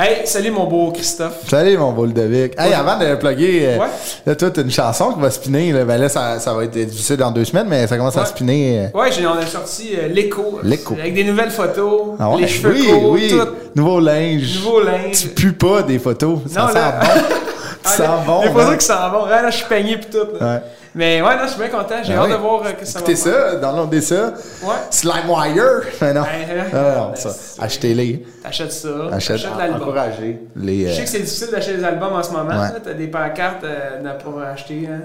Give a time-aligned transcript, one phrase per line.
[0.00, 1.48] Hey, salut mon beau Christophe.
[1.50, 2.54] Salut mon beau Ludovic.
[2.56, 3.86] Hey, avant de plugger, euh, Ouais.
[4.26, 5.72] là, toi, t'as une chanson qui va spinner.
[5.72, 8.24] Là, ben là ça, ça va être difficile dans deux semaines, mais ça commence à
[8.24, 8.90] spinner.
[8.94, 10.60] euh, Ouais, on a sorti euh, l'écho.
[10.62, 10.94] L'écho.
[11.00, 13.28] Avec des nouvelles photos, Ah les cheveux oui, courts, oui.
[13.28, 13.48] tout.
[13.74, 14.60] Nouveau linge.
[14.62, 15.16] Nouveau linge.
[15.34, 16.38] Tu pues pas des photos.
[16.46, 17.06] Ça Non, sent là- bon.
[17.84, 18.40] Ah, Ça sent les- bon.
[18.42, 19.24] Les photos qui bon.
[19.26, 20.18] Là, je suis peigné pis tout.
[20.40, 20.54] là.
[20.54, 20.60] Ouais.
[20.98, 21.94] Mais ouais, non, je suis bien content.
[22.02, 22.32] J'ai Ah hâte oui.
[22.32, 23.50] de voir euh, que ça va Écoutez faire.
[23.52, 24.34] ça, downloadez ça.
[24.64, 24.74] Ouais.
[24.90, 25.82] Slimewire.
[26.00, 26.22] Mais non.
[26.22, 26.64] Ouais, hein?
[26.72, 27.62] Ah, non, Ben, ça.
[27.62, 28.26] Achetez-les.
[28.42, 28.88] T'achètes ça.
[29.12, 29.82] Achète, l'album.
[29.82, 30.86] encouragez les.
[30.86, 32.50] Je Euh, sais que c'est difficile d'acheter des albums en ce moment.
[32.60, 32.68] Ouais.
[32.82, 34.88] T'as des pancartes euh, n'a pas acheté.
[34.90, 35.02] Hein.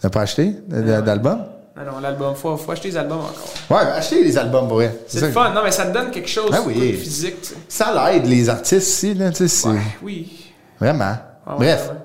[0.00, 1.44] T'as pas acheté d'album?
[1.76, 2.34] Non, non, l'album.
[2.34, 3.78] Faut, faut acheter les albums encore.
[3.78, 4.94] Ouais, ben, achetez les albums pour vrai.
[5.08, 5.50] C'est le fun.
[5.50, 6.92] Non, mais ça te donne quelque chose Ah oui.
[6.92, 7.42] de physique.
[7.42, 7.54] tu sais.
[7.68, 9.68] Ça l'aide les artistes aussi, là, tu sais.
[9.68, 10.52] Ouais, oui.
[10.80, 11.16] Vraiment.
[11.46, 11.90] Ah ouais, Bref.
[11.90, 11.96] ouais.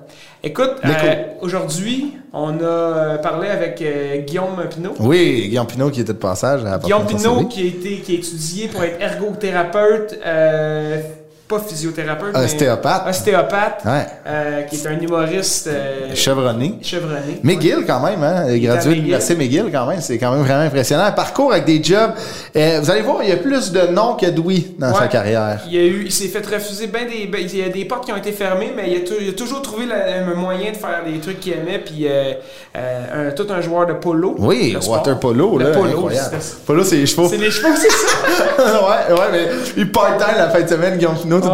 [0.46, 4.92] Écoute, euh, aujourd'hui, on a euh, parlé avec euh, Guillaume Pinot.
[5.00, 7.48] Oui, Guillaume Pinot qui était de passage à Guillaume CV.
[7.48, 11.00] qui a, été, qui a étudié pour être ergothérapeute, euh,
[11.46, 13.06] pas physiothérapeute, mais Ostéopathe.
[13.08, 14.06] ostéopathe, Ouais.
[14.26, 16.78] euh, qui est un humoriste euh, Chevronné.
[16.82, 17.40] chevronné.
[17.42, 18.46] McGill quand même, hein?
[18.48, 21.04] est à Gradué de l'Université McGill quand même, c'est quand même vraiment impressionnant.
[21.04, 22.12] Un parcours avec des jobs.
[22.56, 24.98] euh, vous allez voir, il y a plus de noms que d'ouïs dans Ouais.
[25.00, 25.60] sa carrière.
[25.70, 28.06] Il, a eu, il s'est fait refuser ben des, ben, il y a des portes
[28.06, 30.72] qui ont été fermées, mais il a, tou- il a toujours trouvé la- un moyen
[30.72, 31.78] de faire des trucs qu'il aimait.
[31.84, 32.06] Puis
[32.74, 34.34] un- tout un joueur de polo.
[34.38, 36.36] Oui, le water polo, Le là, polo, incroyable.
[36.40, 37.28] c'est- Polo, c'est les chevaux.
[37.28, 38.16] C'est les chevaux, c'est ça.
[38.66, 41.16] ouais, ouais, mais il part-time la fin de semaine, Guillaume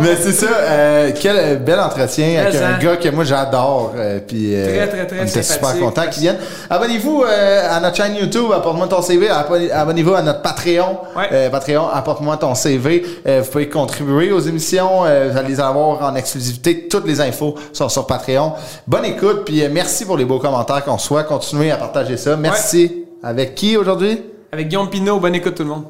[0.00, 3.92] Mais c'est ça, euh, quel euh, bel entretien avec un gars que moi j'adore.
[3.96, 6.38] euh, puis euh, Très, très, très on était super contents qu'ils viennent.
[6.70, 9.28] Abonnez-vous euh, à notre chaîne YouTube, apporte-moi ton CV.
[9.28, 10.98] Abonnez- Abonnez-vous à notre Patreon.
[11.16, 11.28] Ouais.
[11.32, 13.04] Euh, Patreon, apporte-moi ton CV.
[13.26, 15.04] Euh, vous pouvez contribuer aux émissions.
[15.04, 16.88] euh, vous allez les avoir en exclusivité.
[16.88, 18.54] Toutes les infos sont sur Patreon.
[18.86, 21.24] Bonne écoute, puis euh, merci pour les beaux commentaires qu'on soit.
[21.24, 22.36] Continuez à partager ça.
[22.36, 23.04] Merci.
[23.22, 24.22] Avec qui aujourd'hui?
[24.52, 25.84] Avec Guillaume Pinot, bonne écoute tout le monde.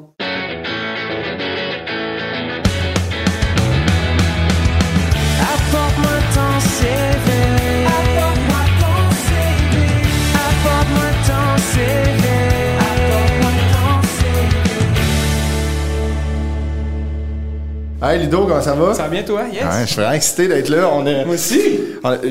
[18.07, 18.93] Hey Ludo, comment ça va?
[18.93, 19.43] Ça va bien toi?
[19.51, 19.63] Yes.
[19.63, 20.91] Ouais, je suis vraiment excité d'être là.
[20.93, 21.25] On est...
[21.25, 21.81] Moi aussi.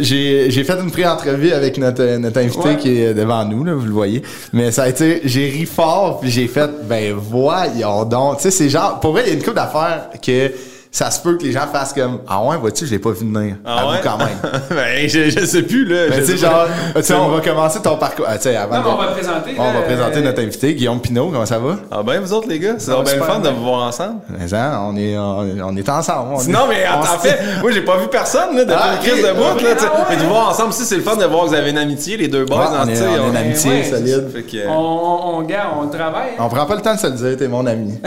[0.01, 2.77] J'ai j'ai fait une pré-entrevue avec notre, notre invité Ouais.
[2.77, 4.21] qui est devant nous, là, vous le voyez.
[4.51, 8.37] Mais ça a été, j'ai ri fort, puis j'ai fait, ben voyons donc.
[8.37, 10.51] Tu sais, c'est genre, pour vrai, il y a une couple d'affaires que
[10.95, 13.25] ça se peut que les gens fassent comme, ah ouais, vois-tu, je l'ai pas vu
[13.27, 13.55] venir.
[13.65, 13.97] Ah ouais?
[14.03, 14.27] quand même.
[14.69, 16.05] ben, je, je sais plus, là.
[16.11, 18.25] Mais Je tu sais, genre, tu sais, on va commencer ton parcours.
[18.29, 19.55] Ah, tu sais, avant Non, mais on va présenter.
[19.57, 21.29] on va présenter notre invité, Guillaume Pinot.
[21.33, 21.77] Comment ça va?
[21.91, 24.19] Ah ben, vous autres, les gars, c'est bien le fun de vous voir ensemble.
[24.29, 26.29] Mais hein, on est, on, on est ensemble.
[26.35, 28.99] on est- Non, mais en, fait, moi, j'ai pas vu personne, là, depuis Ah, une
[28.99, 29.87] crise de bout, là, tu sais.
[29.91, 30.05] Ah ouais.
[30.11, 31.79] Mais de vous voir ensemble, si c'est le fun de voir que vous avez une
[31.79, 34.29] amitié, les deux boys, Ouais, hein, on est- on une amitié solide.
[34.31, 36.33] Fait que, euh, On, on, on, gars, on travaille.
[36.37, 36.43] hein.
[36.45, 37.99] On prend pas le temps de se le dire, t'es mon ami.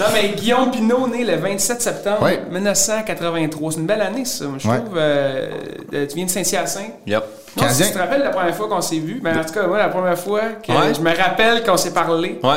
[0.00, 2.40] Non, mais Guillaume Pinot, né le 27 septembre Ouais.
[2.50, 3.72] 1983.
[3.72, 4.78] C'est une belle année, ça, je Ouais.
[4.80, 4.94] trouve.
[4.96, 5.48] Euh,
[5.90, 6.92] tu viens de Saint-Hyacinthe.
[7.06, 7.24] Yep.
[7.56, 7.84] Non, Canadien.
[7.86, 9.78] si tu te rappelles la première fois qu'on s'est vu, ben, en tout cas, moi,
[9.78, 10.94] la première fois que Ouais.
[10.94, 12.50] je me rappelle qu'on s'est parlé, Ouais,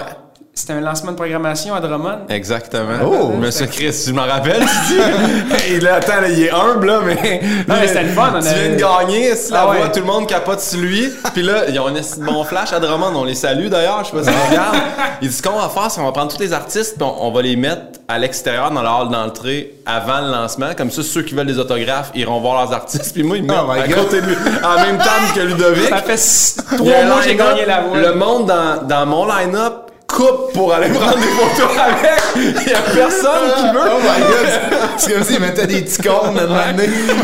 [0.58, 2.20] c'était un lancement de programmation à Drummond.
[2.30, 2.98] exactement.
[3.06, 3.28] Oh!
[3.40, 5.80] Monsieur Chris, je m'en rappelle, tu dis?
[5.82, 7.42] Là, attends, là, il est humble, là, mais.
[7.68, 9.78] Non, mais c'était le fun, on Tu viens de gagner, si la Ah ouais.
[9.78, 11.10] voix, tout le monde capote sur lui.
[11.34, 11.94] Puis là, ils ont un
[12.26, 14.76] bon flash à Drummond, on les salue d'ailleurs, je sais pas si on regarde.
[15.22, 17.28] Ils disent ce qu'on va faire, c'est qu'on va prendre tous les artistes, puis on,
[17.28, 20.70] on va les mettre à l'extérieur dans le hall d'entrée avant le lancement.
[20.76, 23.14] Comme ça, ceux qui veulent des autographes iront voir leurs artistes.
[23.14, 23.96] Puis moi, ils me mettent Oh my à God.
[24.06, 25.90] côté de lui, la même table que Ludovic.
[25.90, 27.98] Ça fait trois mois que j'ai gagné la voix.
[28.00, 29.74] Le monde dans, dans mon line-up
[30.08, 32.22] coupe pour aller prendre des photos avec.
[32.36, 33.82] Il y a personne qui veut.
[33.86, 34.80] Oh my god!
[34.98, 36.02] C'est comme s'ils mettaient des petits.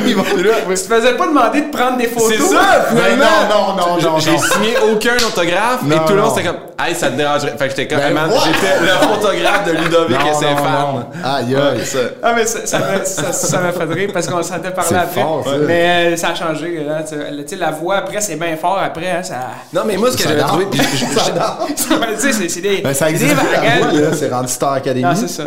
[0.06, 2.30] Ils vont- Tu te faisais pas demander de prendre des photos?
[2.38, 3.26] C'est ça, Ben finalement.
[3.50, 6.58] non, non, non, non, J'ai signé aucun autographe Non, et tout le monde c'était comme,
[6.86, 7.56] hey, ça te dérangerait.
[7.58, 11.06] Fait que j'étais comme, Ben j'étais le photographe de Ludovic et ses non.
[11.24, 11.86] Aïe, aïe.
[11.86, 12.00] ça.
[12.22, 14.96] Ah, mais ça, ça, m'a- ça, ça m'a fait rire parce qu'on s'entendait parler C'est
[14.98, 15.22] après.
[15.22, 15.52] fort, ça.
[15.66, 16.84] Mais euh, ça a changé.
[16.86, 17.16] Là, tu
[17.48, 19.10] sais, la voix après, c'est bien fort après.
[19.12, 19.36] Hein, ça...
[19.74, 20.66] Non, mais moi, ce que j'avais trouvé.
[20.72, 24.14] tu sais, c'est, c'est Ben, ça existe là.
[24.14, 25.04] C'est rendu Star Academy.
[25.04, 25.44] Non, c'est ça.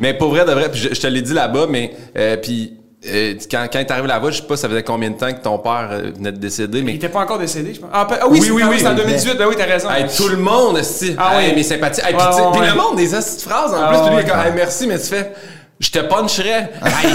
[0.00, 2.74] Mais pour vrai, de vrai, puis je, je te l'ai dit là-bas, mais euh, puis
[3.06, 5.40] euh, quand, quand t'es arrivé là-bas, je sais pas, ça faisait combien de temps que
[5.40, 7.90] ton père euh, venait de décéder, Il mais était pas encore décédé, je pense.
[7.92, 8.76] Ah, ah oui, Oui, c'est, oui, ah, oui.
[8.80, 9.38] c'est en 2018.
[9.38, 9.88] Ben oui, t'as raison.
[9.90, 11.14] Hey, tout le monde, si.
[11.18, 11.56] Ah hey, oui.
[11.56, 12.00] mes sympathies.
[12.04, 12.66] Hey, Ouais, puis tu sais, ouais, puis ouais.
[12.70, 13.98] le monde, des astuces phrases en Ah plus.
[14.00, 14.30] Puis lui, il est ouais.
[14.30, 15.32] comme, hey, merci, mais tu fais,
[15.80, 16.70] je te puncherais.
[16.84, 17.12] Hey,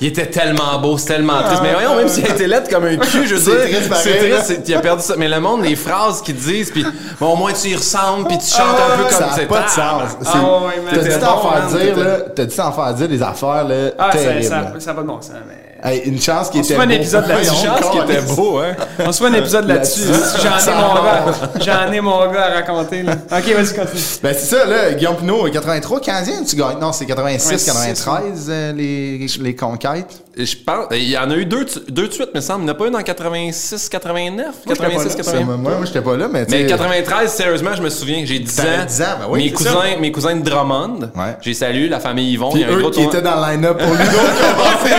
[0.00, 1.60] il était tellement beau, c'est tellement triste.
[1.62, 3.80] Mais voyons, même s'il a été lettre comme un cul, je veux C'est dire.
[3.96, 5.14] C'est triste, il a perdu ça.
[5.18, 6.84] Mais le monde, les phrases qu'ils disent, puis
[7.18, 9.62] bon, au moins tu y ressembles, puis tu chantes un peu Ça comme c'est pas
[9.62, 10.02] de sens.
[10.22, 10.60] C'est- Ah.
[10.92, 12.16] T'as dit t'en faire dire, là.
[12.36, 13.74] T'as dit t'en faire dire des affaires, là.
[13.98, 14.44] Ah, ça, terribles.
[14.44, 15.32] ça, ça va de bon sens.
[15.48, 15.67] Mais...
[15.82, 16.92] Hey, une chance qu'il On se était fait un beau.
[16.94, 17.50] épisode là-dessus.
[17.54, 18.74] Voyons, Chance qu'il était beau, hein.
[19.06, 20.00] On se fait un épisode là-dessus.
[20.10, 20.38] Là-dessus.
[20.42, 21.24] J'en ai mon gars.
[21.60, 23.02] J'en ai mon gars à raconter.
[23.02, 23.12] Là.
[23.12, 24.02] Ok, vas-y, continue.
[24.22, 24.92] Ben, c'est ça, là.
[24.94, 26.78] Guillaume Pinot, 83, 15e, tu gagnes.
[26.80, 30.24] Non, c'est 86, 86, 93, euh, les, les conquêtes.
[30.36, 32.60] Je pense, il y en a eu deux, de- deux de suite, me semble.
[32.60, 35.24] Il n'y en a pas eu dans 86, 89, Moi, j'étais pas 86, là.
[35.24, 35.58] Ça, 89.
[35.60, 38.38] moi, moi, j'étais pas là, mais tu Mais sais, 93, sérieusement, je me souviens, j'ai
[38.38, 38.62] 10 ans.
[38.62, 40.00] T'avais 10 ans, ben oui, mes, cousins, ça.
[40.00, 41.10] mes cousins de Drummond.
[41.16, 41.36] Ouais.
[41.40, 42.50] J'ai salué la famille Yvon.
[42.52, 44.04] Puis il y a un eux gros qui tournoi- étaient dans le line-up pour Ludo,
[44.04, 44.94] qui ont passé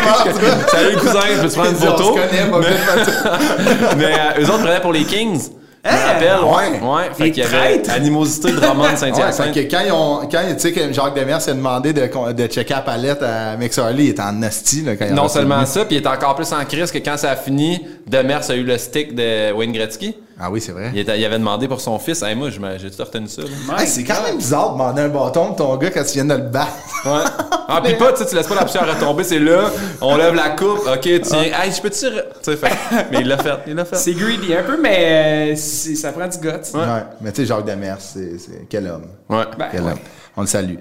[0.71, 2.13] Salut cousin, je peux te prendre une photo.
[2.13, 2.24] vite,
[3.98, 5.39] Mais euh, eux autres prenaient pour les Kings.
[5.83, 5.98] Je me Hein?
[6.07, 6.80] rappelle, Ouais.
[6.81, 6.89] ouais.
[6.89, 9.54] Ouais, fait qu'il y avait animosité de Drummond Ouais, Saint-Hyacinthe.
[9.54, 12.01] fait que quand ils ont, quand, tu sais, que Jacques Demers s'est demandé de,
[12.33, 15.16] de checker la palette à Mix Harley, il était en nasty, là, quand il a
[15.16, 17.36] non seulement le- ça, puis il était encore plus en crise que quand ça a
[17.38, 20.16] fini, Demers a eu le stick de Wayne Gretzky.
[20.41, 20.91] Ah oui, c'est vrai.
[20.94, 22.21] Il, était- il avait demandé pour son fils.
[22.24, 23.41] Hey, moi, je me- j'ai tout retenu ça.
[23.77, 26.25] Hey, c'est quand même bizarre de demander un bâton de ton gars quand tu viens
[26.25, 26.71] de le battre.
[27.06, 27.24] Ouais.
[27.68, 29.69] Ah, pis pas, tu sais, tu laisses pas la poussière retomber, c'est là,
[30.01, 32.06] on lève la coupe, ok, tiens, hey, je peux te Tu
[32.41, 32.71] sais, fait.
[33.12, 33.95] Mais il l'a fait, il l'a fait.
[33.97, 36.47] C'est greedy un peu, mais euh, ça prend du guts.
[36.74, 36.81] Ouais.
[37.21, 38.38] Mais tu sais, Jacques Demers, c'est,
[38.69, 39.06] quel homme.
[39.30, 39.44] Ouais.
[39.57, 39.92] Ben, Quel ouais.
[39.92, 40.00] homme.
[40.38, 40.75] On le salue.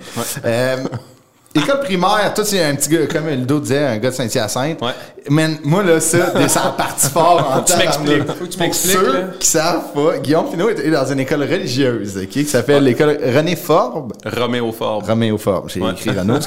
[0.44, 0.76] Euh,
[1.58, 4.80] école primaire, toi, c'est un petit gars, comme Ludo disait, un gars de Saint-Hyacinthe.
[4.82, 4.90] Ouais.
[5.30, 8.24] Man, moi, là, ça, ça a parti fort en tu m'expliques.
[8.26, 9.20] Tu Pour m'expliques, ceux là.
[9.38, 13.54] qui savent pas, Guillaume Pinot était dans une école religieuse, OK, qui s'appelle l'école René
[13.56, 14.12] Forbes.
[14.24, 15.04] Roméo Forbes.
[15.06, 15.90] Roméo Forbes, j'ai Ouais.
[15.92, 16.38] écrit Renaud.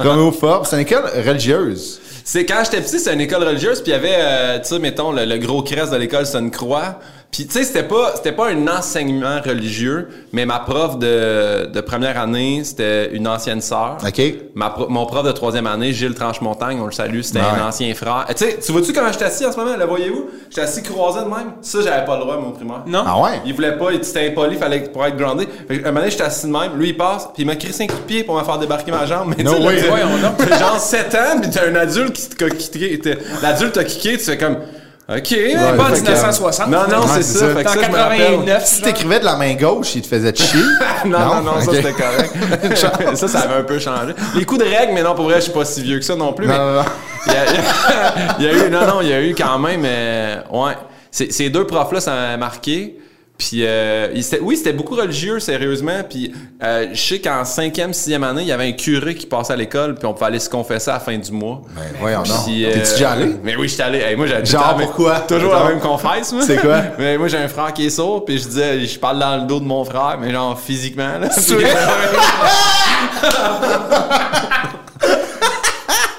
[0.00, 2.00] Roméo Forbes, c'est une école religieuse.
[2.24, 4.78] C'est quand j'étais petit, c'était une école religieuse, puis il y avait, euh, tu sais,
[4.78, 6.98] mettons, le, le gros crest de l'école, c'est une croix.
[7.34, 11.80] Puis, tu sais, c'était pas, c'était pas un enseignement religieux, mais ma prof de, de
[11.80, 13.96] première année, c'était une ancienne sœur.
[14.06, 14.22] OK?
[14.54, 17.46] Ma pro- mon prof de troisième année, Gilles Tranche-Montagne, on le salue, c'était Ouais.
[17.60, 18.26] un ancien frère.
[18.28, 19.76] Tu sais, tu vois-tu comment j'étais assis en ce moment?
[19.76, 20.26] Le voyez-vous?
[20.48, 21.54] J'étais assis croisé de même.
[21.60, 22.82] Ça, j'avais pas le droit, mon primaire.
[22.86, 23.02] Non?
[23.04, 23.40] Ah ouais?
[23.44, 26.46] Il voulait pas, il était impoli, fallait pour être que, un moment donné, j'étais assis
[26.46, 28.44] de même, lui il passe, puis il m'a crissé un coup de pied pour me
[28.44, 29.34] faire débarquer ma jambe.
[29.36, 29.76] Mais No tu sais, way.
[29.80, 30.36] là, Voyons donc.
[30.38, 33.00] t'as genre 7 ans, puis t'as un adulte qui t'a kické.
[33.42, 34.58] L'adulte t'a kické, tu fais comme.
[35.06, 35.22] OK.
[35.28, 36.68] C'est pas en fait que- 1960.
[36.68, 37.38] Non, non, Ouais, c'est ça.
[37.40, 37.54] ça.
[37.54, 38.18] Fait que C'est en ça, je me rappelle.
[38.20, 38.64] 89.
[38.64, 40.62] Si t'écrivais de la main gauche, il te faisait chier.
[41.04, 42.76] Non, non, non, ça c'était correct.
[43.16, 44.14] ça, ça avait un peu changé.
[44.34, 46.16] Les coups de règle, mais non, pour vrai, je suis pas si vieux que ça
[46.16, 46.46] non plus.
[46.46, 46.84] Non, mais non, non.
[47.26, 47.44] il y, a,
[48.38, 50.72] il y a eu, non, non, il y a eu quand même, euh, ouais.
[51.10, 52.96] Ces ces deux profs-là, ça m'a marqué.
[53.36, 56.02] Puis, euh, il oui, c'était beaucoup religieux, sérieusement.
[56.08, 56.32] Puis,
[56.62, 59.56] euh, je sais qu'en cinquième, sixième année, il y avait un curé qui passait à
[59.56, 61.60] l'école, puis on pouvait aller se confesser à la fin du mois.
[61.74, 62.22] Ben, voyons.
[62.46, 63.34] Puis, euh, T'es-tu déjà allé?
[63.42, 63.98] Mais oui, j'étais allé.
[63.98, 65.20] Hey, moi, j'ai Genre, pourquoi?
[65.20, 65.64] Toujours Genre?
[65.64, 66.42] la même confesse, moi.
[66.46, 66.80] C'est quoi?
[66.98, 69.42] Mais moi, j'ai un frère qui est sourd, puis je disais, je parle dans le
[69.48, 71.28] dos de mon frère, mais genre physiquement, là.
[71.36, 71.74] C'est Puis- vrai?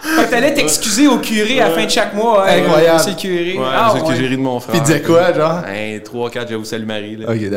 [0.02, 2.46] Fait que t'allais t'excuser au curé à la fin de chaque mois.
[2.48, 3.00] hein, Incroyable.
[3.00, 3.58] C'est le curé.
[3.58, 4.00] Ouais, Ah, c'est
[4.38, 4.72] de mon frère.
[4.72, 5.62] Puis il disait quoi, genre?
[5.66, 7.28] Ben, 3, 4, je vous salue Marie, là.
[7.30, 7.50] Ok,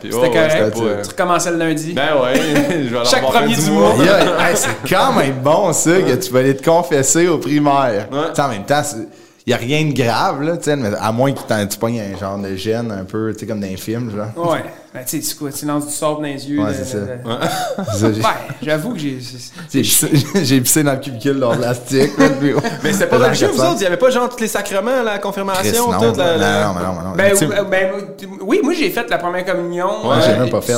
[0.00, 0.74] puis- C'était oh, correct.
[0.82, 1.92] euh, Tu recommençais le lundi.
[1.92, 2.34] Ben ouais,
[2.84, 3.94] je vais aller Chaque premier du mois.
[4.04, 8.08] Hey, c'est quand même bon, ça, que tu vas aller te confesser au primaire.
[8.12, 8.82] En même temps,
[9.46, 12.00] il n'y a rien de grave, là, tu sais, mais à moins que tu pognes
[12.00, 14.50] un genre de gène un peu, tu sais, comme dans les films, genre.
[14.52, 14.64] Ouais.
[14.94, 15.50] Ben, tu sais, quoi?
[15.50, 16.60] Tu lances du sable dans les yeux.
[16.62, 16.98] Ouais, de- c'est ça.
[18.08, 18.28] de- Ben,
[18.62, 19.18] j'avoue que j'ai.
[20.44, 22.12] J'ai pissé, dans le cubicule le plastique.
[22.40, 23.70] puis- Mais c'était pas Dans religieux, vous 400.
[23.72, 23.80] autres?
[23.80, 26.18] Il y avait pas genre tous les sacrements, la confirmation, non, tout?
[26.18, 27.16] La, la- non, non, non, non, non.
[27.16, 27.90] Ben, euh, ben,
[28.40, 30.08] oui, moi j'ai fait la première communion.
[30.08, 30.76] Ouais, j'ai même pas fait.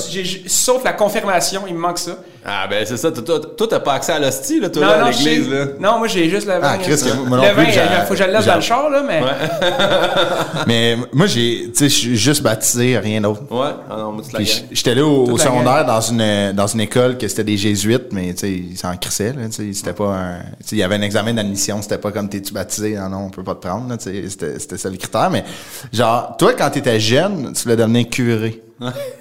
[0.48, 2.12] sauf la confirmation, il me manque ça.
[2.48, 3.10] Ah, ben c'est ça.
[3.10, 5.64] Toi, t'as pas accès à l'hostie, là, toi, là, à l'église, là.
[5.80, 6.60] Non, moi j'ai juste le vin.
[6.62, 8.46] Ah, Chris, que moi non le plus, vin, j'ai- il faut que je le laisse
[8.46, 9.20] dans le char, là, mais.
[10.66, 13.42] Mais moi, j'ai, tu sais, je suis juste baptisé, rien d'autre.
[13.50, 14.54] Ouais, ah non, moi, tu la Puis gang.
[14.56, 18.32] j- j'étais allé au, secondaire dans une dans une école que c'était des jésuites, mais
[18.34, 20.82] tu sais, ils s'en crissaient, là, tu sais, c'était pas un, tu sais, il y
[20.82, 23.66] avait un examen d'admission, c'était pas comme t'es-tu baptisé, non, non, on peut pas te
[23.66, 25.44] prendre, là, tu sais, c'était, c'était ça le critère, mais
[25.92, 28.62] genre, toi, quand t'étais jeune, tu voulais devenir curé.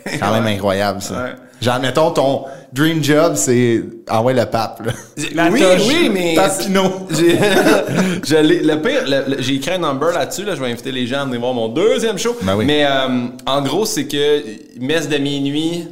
[0.05, 1.13] C'est quand même incroyable, ça.
[1.23, 1.29] Ouais.
[1.61, 2.43] Genre, mettons, ton
[2.73, 3.81] dream job, c'est...
[4.07, 4.91] Ah ouais, le pape, là.
[5.33, 5.81] La oui, toge.
[5.87, 6.35] oui, mais.
[7.09, 10.43] Je l'ai- le pire, le- le- j'ai écrit un number là-dessus.
[10.43, 12.35] Là, je vais inviter les gens à venir voir mon deuxième show.
[12.41, 12.65] Ben oui.
[12.65, 14.43] Mais euh, en gros, c'est que
[14.79, 15.87] messe de minuit,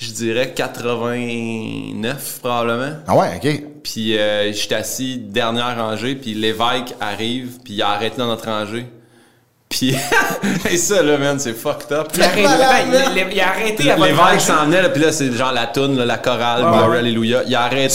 [0.00, 2.96] je dirais 89 probablement.
[3.06, 3.62] Ah ouais, OK.
[3.82, 8.44] Puis euh, j'étais assis dernière rangée, puis l'évêque arrive, puis il a arrêté dans notre
[8.46, 8.86] rangée.
[9.72, 9.96] Puis
[10.70, 12.08] et ça là, man, c'est fucked up.
[12.14, 12.28] Il a
[12.68, 15.52] arrêté, il- il a arrêté avant L'évêque faire s'en venait, là, puis là, c'est genre
[15.52, 16.98] la toune, là, la chorale, ouais.
[16.98, 17.42] Alléluia.
[17.46, 17.88] Il a arrêté.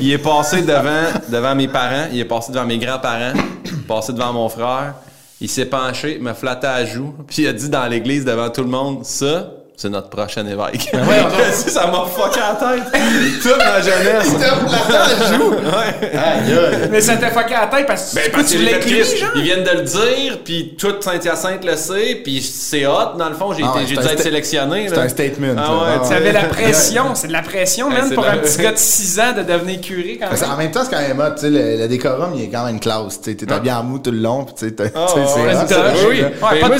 [0.00, 3.32] Il est passé devant, devant mes parents, il est passé devant mes grands-parents,
[3.64, 4.94] il est passé devant mon frère.
[5.40, 8.24] Il s'est penché, il m'a flatté à la joue, puis il a dit dans l'église
[8.24, 10.90] devant tout le monde, ça, c'est notre prochain évêque.
[10.92, 12.92] Ça, ça m'a fucké la tête.
[13.42, 14.28] Toute ma jeunesse.
[15.68, 16.88] Ouais.
[16.90, 19.30] Mais ça t'a fucké la tête parce que Ben, parce tu genre?
[19.36, 23.34] Ils viennent de le dire, puis tout Saint-Hyacinthe le sait, puis c'est hot, dans le
[23.34, 24.86] fond, j'ai Ah été- ouais, dû être sélectionné.
[24.88, 27.88] c'est un statement, Ah ouais, Ah tu Tu avais la pression, c'est de la pression,
[27.88, 30.40] Ouais, même, pour la- un petit gars de 6 ans de devenir curé quand Parce
[30.56, 30.70] même.
[30.70, 33.20] temps, c'est quand même hot, tu sais, le, le décorum, il est quand même classe,
[33.20, 36.32] tu t'es habillé en mou tout le long, pis tu sais, ouais, c'est ouais.
[36.42, 36.78] Ouais, Ben,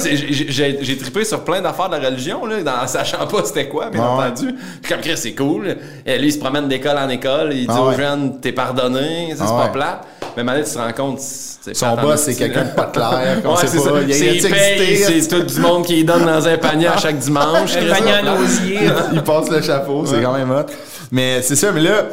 [0.83, 2.57] j'ai- trippé sur plein d'affaires de la religion, là,
[2.89, 4.55] sachant pas c'était quoi, bien entendu.
[4.83, 5.77] Puis comme Chris, c'est cool.
[6.05, 7.97] Et lui, il se promène d'école en école, il dit Ah, aux ouais.
[7.97, 9.73] jeunes, t'es pardonné, ça, c'est Ah, pas ouais.
[9.73, 10.01] plate.
[10.37, 13.57] Mais maintenant, tu te rends compte, c'est Son boss, c'est quelqu'un de pas clair, Ouais,
[13.57, 13.91] sait c'est pas, ça.
[14.07, 16.97] il a- C'est il il paye, tout du monde qui donne dans un panier à
[16.99, 17.77] chaque dimanche.
[17.77, 18.79] Un panier osier.
[19.13, 20.67] il passe le chapeau, c'est quand même hot.
[21.11, 22.05] Mais c'est ça, mais là,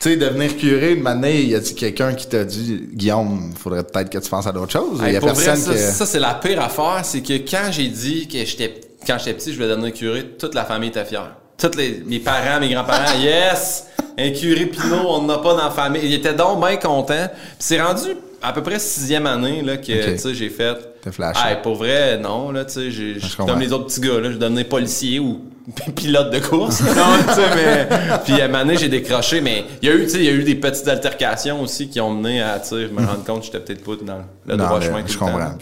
[0.00, 4.10] tu sais, devenir curé, une année, y a-tu quelqu'un qui t'a dit, Guillaume, faudrait peut-être
[4.10, 4.98] que tu penses à d'autres choses?
[5.00, 5.78] Il Hey, y a pour vrai, personne ça, qui.
[5.96, 9.50] ça, c'est la pire affaire, c'est que quand j'ai dit que j'étais quand j'étais petit,
[9.52, 11.30] je voulais devenir curé, toute la famille était fière.
[11.56, 13.86] Tous les, mes parents, mes grands-parents, yes!
[14.18, 16.02] Un curé Pinot, on n'en a pas dans la famille.
[16.04, 17.28] Ils étaient donc bien contents.
[17.28, 18.08] Puis c'est rendu
[18.42, 20.12] à peu près sixième année là, que Ok.
[20.14, 20.76] tu sais, j'ai fait.
[21.02, 21.40] T'as flashé.
[21.44, 23.52] Hey, pour vrai, non, là, tu sais, j'ai- je comprends.
[23.52, 25.40] comme les autres petits gars, là, je devenais policier ou
[25.96, 26.80] pilote de course.
[26.82, 26.86] non,
[27.26, 27.88] tu sais, mais.
[28.24, 30.24] Puis à un moment donné, j'ai décroché, mais il y a eu, tu sais, il
[30.24, 33.40] y a eu des petites altercations aussi qui ont mené à, sais, me rendre compte
[33.40, 35.26] que j'étais peut-être pas dans le Non, droit chemin tout je le temps.
[35.26, 35.54] comprends.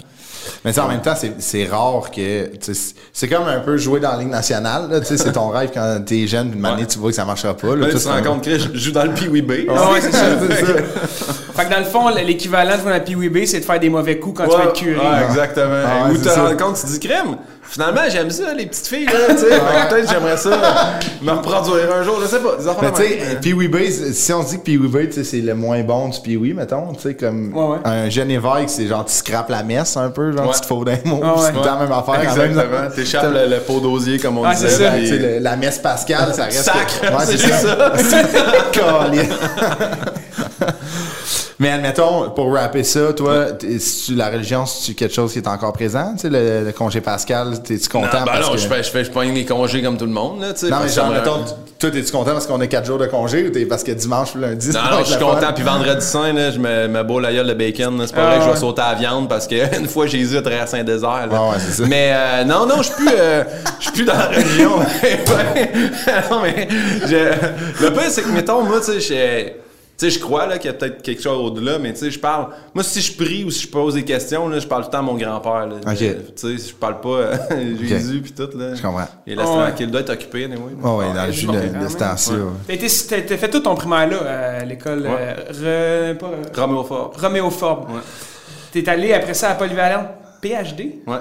[0.64, 2.56] Mais tu en même temps, c'est- rare que.
[2.56, 2.72] tu
[3.12, 5.02] c'est- comme un peu jouer dans la Ligue nationale.
[5.06, 6.86] tu C'est ton rêve quand t'es jeune, puis une année, Ouais.
[6.86, 7.74] tu vois que ça marchera pas.
[7.76, 9.52] Là, tu te rends compte que je joue dans le Pee-Wee B.
[9.68, 10.24] Ah ouais, c'est ça.
[11.54, 13.90] Fait que dans le fond, l'équivalent de jouer dans la PWB, c'est de faire des
[13.90, 14.94] mauvais coups quand tu vas être curé.
[14.96, 15.66] Ouais, exactement.
[15.86, 17.36] Ah ouais, Ou c'est te rends compte, tu te dis crème.
[17.64, 19.46] Finalement, j'aime ça, les petites filles, là, tu sais.
[19.88, 20.50] Peut-être j'aimerais ça
[21.22, 22.56] me reproduire un jour, je sais pas.
[22.82, 23.38] Mais tu sais.
[23.40, 26.20] Pee-Wee Bay, si on dit que Pee-Wee Bay, tu sais, c'est le moins bon du
[26.20, 27.78] Pee-Wee, mettons, tu sais, comme Ouais, ouais.
[27.84, 30.54] un jeune évêque, c'est genre, tu scrapes la messe un peu, genre, Ouais.
[30.54, 31.40] tu te fous d'un mot, Ah ouais.
[31.46, 32.20] c'est la même affaire.
[32.22, 32.90] Exactement.
[32.94, 34.68] T'échappes le, le pot d'osier, comme on Ah, disait.
[34.68, 34.92] c'est ça.
[34.92, 36.64] sais, le- la messe pascale, ça reste.
[36.64, 37.58] Sacre, Ouais, c'est c'est ça.
[37.58, 37.92] ça.
[41.58, 45.38] Mais admettons, pour rapper ça, toi, t'es- si tu- la religion, c'est quelque chose qui
[45.38, 46.12] est encore présent?
[46.14, 48.18] Tu sais, le, le congé pascal, t'es-tu Non, content?
[48.24, 48.58] ben parce non, que...
[48.58, 50.68] je fais, je fais, je pogne les congés comme tout le monde, là, tu sais.
[50.70, 51.44] Non, mais genre, mettons,
[51.78, 54.34] toi, t'es-tu content parce qu'on a quatre jours de congé ou t'es parce que dimanche,
[54.34, 55.52] lundi, Non, non, je suis content.
[55.54, 58.02] Puis vendredi saint, là, je me, me boule la gueule de bacon.
[58.06, 60.06] C'est pas Ah, vrai que je vais sauter à la viande parce que une fois
[60.06, 61.26] Jésus a traversé un désert.
[61.30, 61.32] là.
[61.32, 61.88] Ah, ouais, c'est ça.
[61.88, 63.42] Mais euh, non, non, je suis plus, euh,
[63.78, 64.70] je suis plus dans la religion.
[66.30, 66.68] non, mais
[67.06, 69.56] je- le pire, c'est que, mettons, moi, tu sais,
[70.02, 72.18] sais, je crois là, qu'il y a peut-être quelque chose au-delà, mais tu sais, je
[72.18, 72.48] parle.
[72.74, 74.92] Moi, si je prie ou si je pose des questions, là, je parle tout le
[74.92, 75.66] temps à mon grand-père.
[75.66, 75.76] là.
[75.86, 76.02] Ok.
[76.02, 77.36] Euh, Tu sais, je parle pas euh,
[77.82, 78.48] Jésus puis tout.
[78.56, 78.74] Là.
[78.74, 79.06] Je comprends.
[79.26, 79.66] Il laisse Ouais.
[79.66, 80.58] tranquille, il doit être occupé, anyway.
[80.82, 82.30] Oh, ouais, dans Ouais, le jus de, ce temps-ci.
[82.32, 82.76] Ouais.
[82.76, 83.22] ouais.
[83.26, 87.12] T'as fait tout ton primaire là, à l'école euh, Re- pas, euh, Roméo Fort.
[87.20, 87.46] Roméo.
[87.48, 88.00] Ouais.
[88.72, 90.06] T'es allé après ça à Polyvalente?
[90.40, 91.02] PhD?
[91.06, 91.18] Ouais.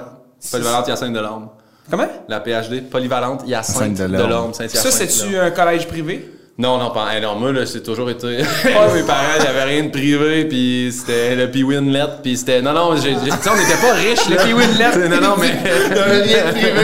[0.50, 1.48] Polyvalente Hyacinthe de l'Orme.
[1.90, 2.06] Comment?
[2.28, 4.52] La PhD, polyvalente, Hyacinthe de de l'Orme.
[4.54, 5.44] Ça, c'est-tu là.
[5.44, 6.30] un collège privé?
[6.58, 7.14] Non, non, pas.
[7.14, 8.26] hey, non, moi, là, c'est toujours été.
[8.64, 12.60] mes parents, il n'y avait rien de privé, puis c'était le Winlet, puis c'était.
[12.60, 15.08] Non, non, j'ai- j'ai- tu sais, on n'était pas riches, Le Winlet.
[15.08, 15.48] Non, non, mais.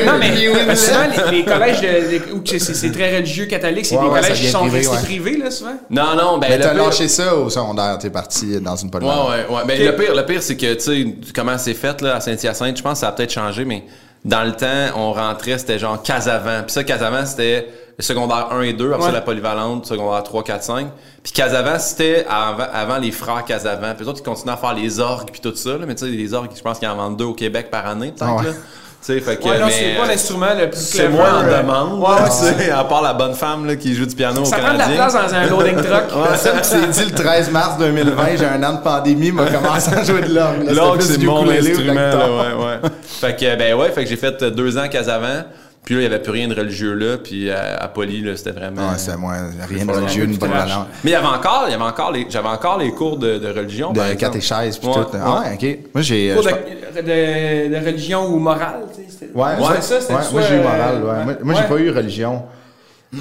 [0.06, 4.02] Non, mais souvent, les, les collèges de, où c'est c'est très religieux catholique, c'est Ouais,
[4.04, 5.02] des ouais, collèges qui sont privé, restés ouais.
[5.02, 5.76] privés, là, souvent.
[5.90, 6.46] Non, non, ben.
[6.50, 9.28] Mais t'as pire- lâché ça au secondaire, t'es parti dans une Ouais, polyvalente.
[9.28, 9.62] ouais, ouais.
[9.66, 9.80] Mais Ok.
[9.86, 12.82] le pire, le pire, c'est que, tu sais, comment c'est fait, là, à Saint-Hyacinthe, je
[12.82, 13.84] pense que ça a peut-être changé, mais
[14.24, 16.62] dans le temps, on rentrait, c'était genre Casavant.
[16.64, 17.68] Puis ça, Casavant, c'était
[18.02, 20.86] secondaire 1 et 2, après ça, la polyvalente, secondaire 3, 4, 5.
[21.22, 23.94] Puis Casavant, c'était avant, avant les frères Casavant.
[23.94, 25.84] Puis les autres, ils continuaient à faire les orgues puis tout ça, là.
[25.86, 28.12] Mais tu sais, les orgues, je pense qu'ils en vendent deux au Québec par année,
[28.16, 28.44] peut-être, ouais.
[28.44, 28.52] là.
[29.00, 29.44] Tu sais, fait que.
[29.48, 32.28] Ouais, non, c'est pas l'instrument le plus c'est clever, moi en euh, demande, Ouais, ouais,
[32.56, 34.72] tu sais, à part la bonne femme là, qui joue du piano Ça au prend
[34.72, 34.96] de la Canadien.
[34.96, 36.24] place dans un loading truck.
[36.24, 39.94] Personne qui s'est dit le 13 mars 2020, j'ai un an de pandémie, m'a commencé
[39.94, 40.68] à jouer de l'orgue.
[40.70, 42.90] L'orgue, c'est mon instrument, là, ouais, ouais.
[43.04, 45.44] fait que, ben ouais, fait que j'ai fait deux ans Casavant.
[45.84, 47.16] Puis là, il n'y avait plus rien de religieux là.
[47.16, 48.82] Puis à, à Poly, là, c'était vraiment.
[48.90, 49.34] Ouais, c'est moi,
[49.68, 50.88] rien de religieux, un une plus polyvalente.
[51.02, 53.38] Mais il y avait encore, il y avait encore les, j'avais encore les cours de,
[53.38, 53.92] de religion.
[53.92, 55.06] De catéchèse pis Ouais, tout.
[55.14, 55.78] Ah ouais, ok.
[55.94, 56.30] Moi, j'ai.
[56.32, 59.06] euh, Cours de, de, de religion ou morale, tu sais.
[59.08, 61.24] c'était Ouais, c'était ouais, ça, c'était ouais, soit, moi j'ai eu euh, moral, ouais.
[61.24, 61.68] Moi, moi, j'ai ouais.
[61.68, 62.42] pas eu religion.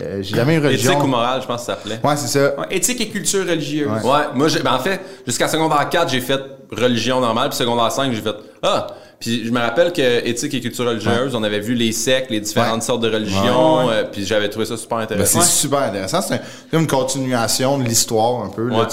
[0.02, 0.92] Euh, j'ai jamais eu religion.
[0.92, 2.00] Éthique ou morale, je pense que ça s'appelait.
[2.04, 2.60] Ouais, c'est ça.
[2.60, 3.88] Ouais, éthique et culture religieuse.
[3.88, 4.10] Ouais.
[4.12, 7.90] Ouais, moi, j'ai- ben, en fait, jusqu'à secondaire 4, j'ai fait religion normale, puis secondaire
[7.94, 8.88] 5, j'ai fait Ah!
[9.20, 12.40] Puis je me rappelle que éthique et culture religieuse, on avait vu les sectes, les
[12.40, 12.86] différentes Ouais.
[12.86, 15.42] sortes de religions, euh, puis j'avais trouvé ça super Ben, intéressant.
[15.42, 16.22] c'est super intéressant.
[16.22, 18.68] C'est un- une continuation de l'histoire un peu.
[18.70, 18.86] là, Ouais.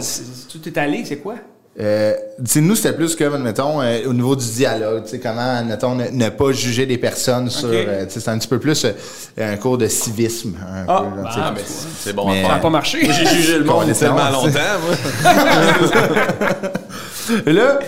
[0.00, 1.34] c'est- tout est allé, c'est quoi?
[1.80, 2.12] Euh,
[2.44, 5.64] tu sais, nous, c'était plus que, mettons, euh, au niveau du dialogue, tu sais, comment,
[5.64, 8.58] mettons, ne, ne pas juger des personnes sur, euh, tu sais, c'est un petit peu
[8.58, 8.92] plus euh,
[9.38, 11.40] un cours de civisme, un Ah, peu, là, tu sais.
[11.42, 12.98] Ah, mais c'est c'est bon Mais- Ça n'a pas marché.
[13.10, 15.32] J'ai jugé le monde tellement longtemps, moi.
[17.46, 17.78] Et Là,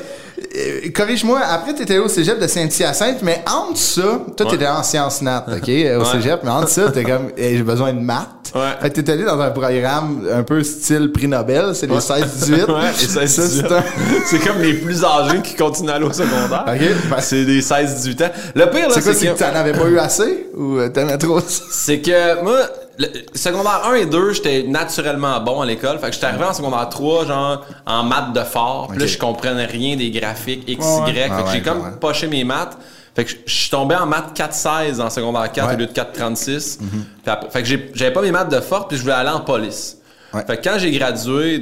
[0.56, 4.66] euh, corrige-moi, après, tu étais au cégep de Saint-Hyacinthe, mais entre ça, toi, tu étais
[4.66, 5.68] en sciences nat, OK,
[6.00, 8.28] au cégep, mais entre ça, t'es comme, j'ai besoin de maths.
[8.54, 8.60] Ouais.
[8.80, 12.52] Fait que t'es allé dans un programme un peu style prix Nobel, c'est les 16-18.
[12.52, 13.82] Ouais, Ça, c'est un-
[14.26, 16.64] c'est comme les plus âgés qui continuent à aller au secondaire.
[16.68, 17.08] OK.
[17.10, 18.30] Ben, C'est des 16-18 ans.
[18.54, 20.46] Le pire, là, C'est quoi, c'est que que, t'en avais pas eu assez?
[20.56, 21.64] Ou euh, t'aimais trop ça?
[21.72, 22.58] c'est que moi,
[22.98, 25.98] le, secondaire 1 et 2, j'étais naturellement bon à l'école.
[25.98, 28.88] Fait que j'étais arrivé en secondaire 3, genre, en maths de fort.
[28.88, 31.10] Puis là, je comprenais rien des graphiques X, Ouais, ouais.
[31.10, 31.14] Y.
[31.14, 31.90] Fait Ah que j'ai ouais, comme ouais.
[32.00, 32.76] poché mes maths.
[33.16, 35.74] Fait que je- suis tombé en maths 4-16 en secondaire 4 Ouais.
[35.74, 36.78] au lieu de 4-36.
[36.78, 36.90] Puis
[37.26, 39.98] après- Fait que j'avais pas mes maths de fort, puis je voulais aller en police.
[40.32, 40.44] Ouais.
[40.46, 41.58] Fait que quand j'ai gradué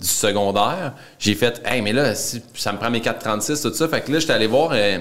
[0.00, 3.86] du secondaire, j'ai fait, hey, mais là, si ça me prend mes 436, tout ça.
[3.88, 4.98] Fait que là, j'étais allé voir euh,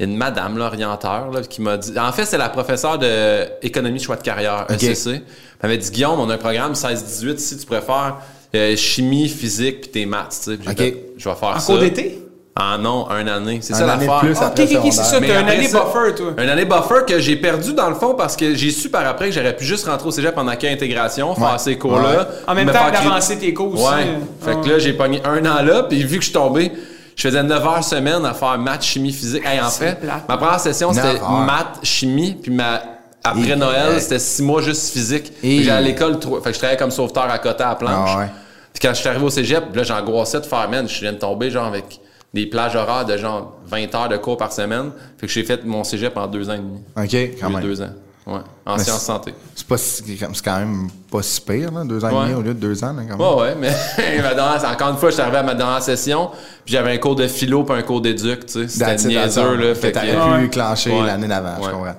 [0.00, 1.92] une madame, l'orienteur, là, qui m'a dit.
[1.98, 4.82] En fait, c'est la professeure d'économie choix de carrière, Ok.
[4.82, 5.06] ECC.
[5.10, 5.22] Elle
[5.62, 8.16] m'avait dit, Guillaume, on a un programme 16-18, si tu préfères
[8.54, 10.56] euh, chimie, physique, puis tes maths, tu sais.
[10.56, 10.78] Puis j'ai Ok.
[10.78, 11.66] fait, je vais faire En ça.
[11.72, 12.22] cours d'été?
[12.60, 13.58] Ah non, un année.
[13.62, 14.18] C'est Un ça l'affaire.
[14.20, 16.32] plus Ah, après ok, ok, ok, c'est ça, t'as une après année ça- buffer, toi.
[16.42, 19.28] Une année buffer que j'ai perdu dans le fond parce que j'ai su par après
[19.28, 21.58] que j'aurais pu juste rentrer au cégep en accueil intégration, faire Ouais.
[21.58, 22.08] ces cours-là.
[22.18, 22.24] Ouais.
[22.48, 23.84] En même me temps d'avancer tes cours aussi.
[23.84, 24.06] Ouais.
[24.08, 24.70] euh, Fait que ouais.
[24.72, 26.72] là, j'ai pogné un an là, puis vu que je suis tombé,
[27.18, 29.44] je faisais 9 heures semaine à faire maths, chimie, physique.
[29.44, 30.28] Hey, en fait, plate.
[30.28, 31.30] ma première session, c'était 9 heures.
[31.40, 32.80] maths, chimie, puis ma...
[33.24, 35.32] après Et- Noël, euh, c'était 6 mois juste physique.
[35.42, 37.74] Et- J'allais à l'école, trois- fait que je travaillais comme sauveteur à côté à la
[37.74, 38.10] planche.
[38.14, 38.26] Ah ouais.
[38.72, 41.18] Puis quand je suis arrivé au cégep, là, j'angoissais de faire, man, je viens de
[41.18, 42.00] tomber, genre, avec
[42.32, 44.90] des plages horaires de genre 20 heures de cours par semaine.
[45.18, 46.78] Fait que j'ai fait mon cégep en deux ans et demi.
[46.96, 47.62] OK, quand même.
[47.62, 47.90] deux ans.
[48.28, 48.40] Ouais.
[48.66, 49.32] En Mais sciences santé.
[49.56, 52.42] C'est pas si- c'est quand même pas si pire, là, deux ans et demi au
[52.42, 53.26] lieu de deux ans, là, quand même.
[53.38, 53.70] Ouais, ouais, mais
[54.22, 56.28] ma dernière- encore une fois, je suis arrivé à ma dernière session,
[56.64, 58.68] puis j'avais un cours de philo puis un cours d'éduc, tu sais.
[58.68, 59.74] C'était niaiseux, là.
[59.74, 60.42] Fait que, Ouais.
[60.42, 61.94] pu clencher l'année d'avant, je comprends.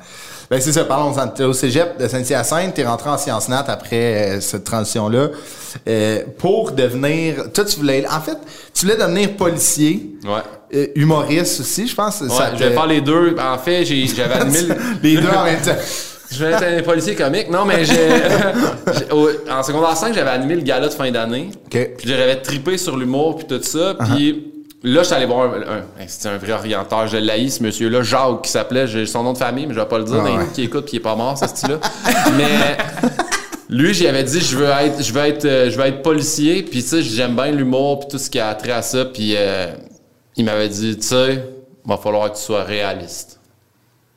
[0.52, 1.28] Ben, c'est ça, parlons-en.
[1.28, 5.28] T'es au cégep de Saint-Hyacinthe, t'es rentré en sciences nat après euh, cette transition-là.
[5.88, 7.52] Euh, pour devenir...
[7.54, 8.04] Toi, tu voulais...
[8.10, 8.36] En fait,
[8.74, 10.42] tu voulais devenir policier, Ouais.
[10.74, 12.22] euh, humoriste aussi, je pense.
[12.22, 13.36] Ouais, ça je vais faire les deux.
[13.40, 15.76] En fait, j'ai- j'avais admis le- Les deux en même temps.
[16.32, 17.50] Je vais être un policier comique.
[17.50, 18.10] Non, mais j'ai.
[19.52, 21.50] en secondaire 5, j'avais animé le gala de fin d'année.
[21.66, 21.74] OK.
[21.76, 21.96] Uh-huh.
[21.98, 23.96] Puis j'avais trippé sur l'humour puis tout ça.
[24.14, 24.52] Puis
[24.84, 25.58] là, j'étais allé voir un.
[25.62, 27.08] un- C'était un vrai orienteur.
[27.08, 28.88] Je l'haïs, ce monsieur-là, Jacques, qui s'appelait.
[28.88, 30.24] J'ai son nom de famille, mais je vais pas le dire.
[30.26, 30.46] Ah ouais.
[30.54, 31.80] qui écoute puis il est pas mort, ce style-là.
[32.38, 32.78] mais.
[33.72, 36.64] Lui, j'y avais dit, je veux être, je veux être, euh, je veux être policier,
[36.64, 39.36] puis tu sais, j'aime bien l'humour, puis tout ce qui a trait à ça, puis
[39.38, 39.68] euh,
[40.36, 41.44] il m'avait dit, tu sais,
[41.86, 43.39] va falloir que tu sois réaliste.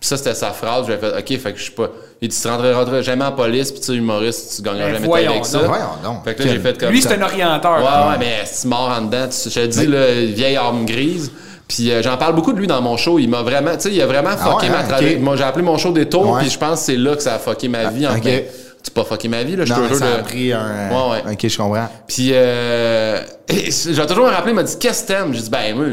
[0.03, 0.87] Puis ça, c'était sa phrase.
[0.89, 1.89] J'avais fait, OK, fait que je suis pas.
[2.21, 4.95] Il dit, tu rentreras, rentreras jamais en police, puis tu sais, humoriste, tu gagneras Ben,
[4.95, 5.59] jamais ta vie voyons avec ça.
[5.61, 6.25] Voyons donc.
[6.25, 7.79] Fait que là, j'ai fait comme Lui, c'est un orienteur.
[7.79, 9.29] Ouais, ouais, mais c'est mort en dedans.
[9.29, 11.31] Tu- Je te dis, là, vieille arme grise.
[11.69, 13.21] Puis euh, j'en parle beaucoup de lui dans mon show.
[13.21, 15.15] Il m'a vraiment, tu sais, il a vraiment Ah fucké ouais, ma hein, trajet.
[15.15, 15.21] ok.
[15.23, 16.41] Moi, j'ai appelé mon show des tours, Ouais.
[16.41, 18.07] puis je pense que c'est là que ça a fucké ma vie.
[18.07, 18.25] En ok.
[18.25, 18.51] fait.
[18.83, 20.91] C'est pas fucké ma vie, là, je te Non, a pris un...
[20.91, 21.33] Ouais, ouais.
[21.35, 21.89] OK, je comprends.
[22.09, 25.33] Puis, euh, j'ai toujours me rappeler, il m'a dit, qu'est-ce que t'aimes?
[25.33, 25.85] J'ai dit, ben, moi,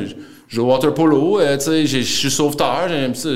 [0.47, 3.29] je joue au water polo, euh, tu sais, je suis sauveteur, j'aime ça.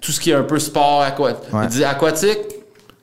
[0.00, 1.52] Tout ce qui est un peu sport aquatique.
[1.52, 1.64] Ouais.
[1.64, 2.38] Il dit, aquatique,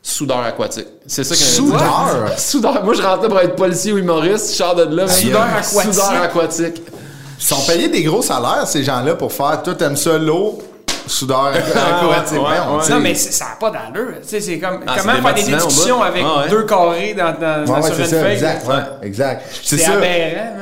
[0.02, 0.88] soudeur aquatique.
[1.08, 1.42] C'est ça dit.
[1.42, 2.30] Soudeur?
[2.38, 2.84] Soudeur.
[2.84, 5.08] Moi, je rentrais pour être policier ou humoriste, je sors de là.
[5.08, 5.94] Soudeur aquatique.
[5.94, 6.82] Soudeur aquatique.
[7.38, 10.60] Ils sont payés des gros salaires, ces gens-là, pour faire tout aime ça, l'eau,
[11.08, 11.52] soudeur.
[12.90, 14.16] Non, mais c'est- ça n'a pas d'allure.
[14.22, 16.50] Tu sais, c'est comme Ah, comment faire des discussions avec Ah, ouais.
[16.50, 18.34] deux carrés dans, dans, Ouais, ouais, sur c'est une ça, feuille.
[18.34, 18.68] exact.
[18.68, 18.76] ouais,
[19.08, 19.44] exact.
[19.64, 19.92] C'est ça.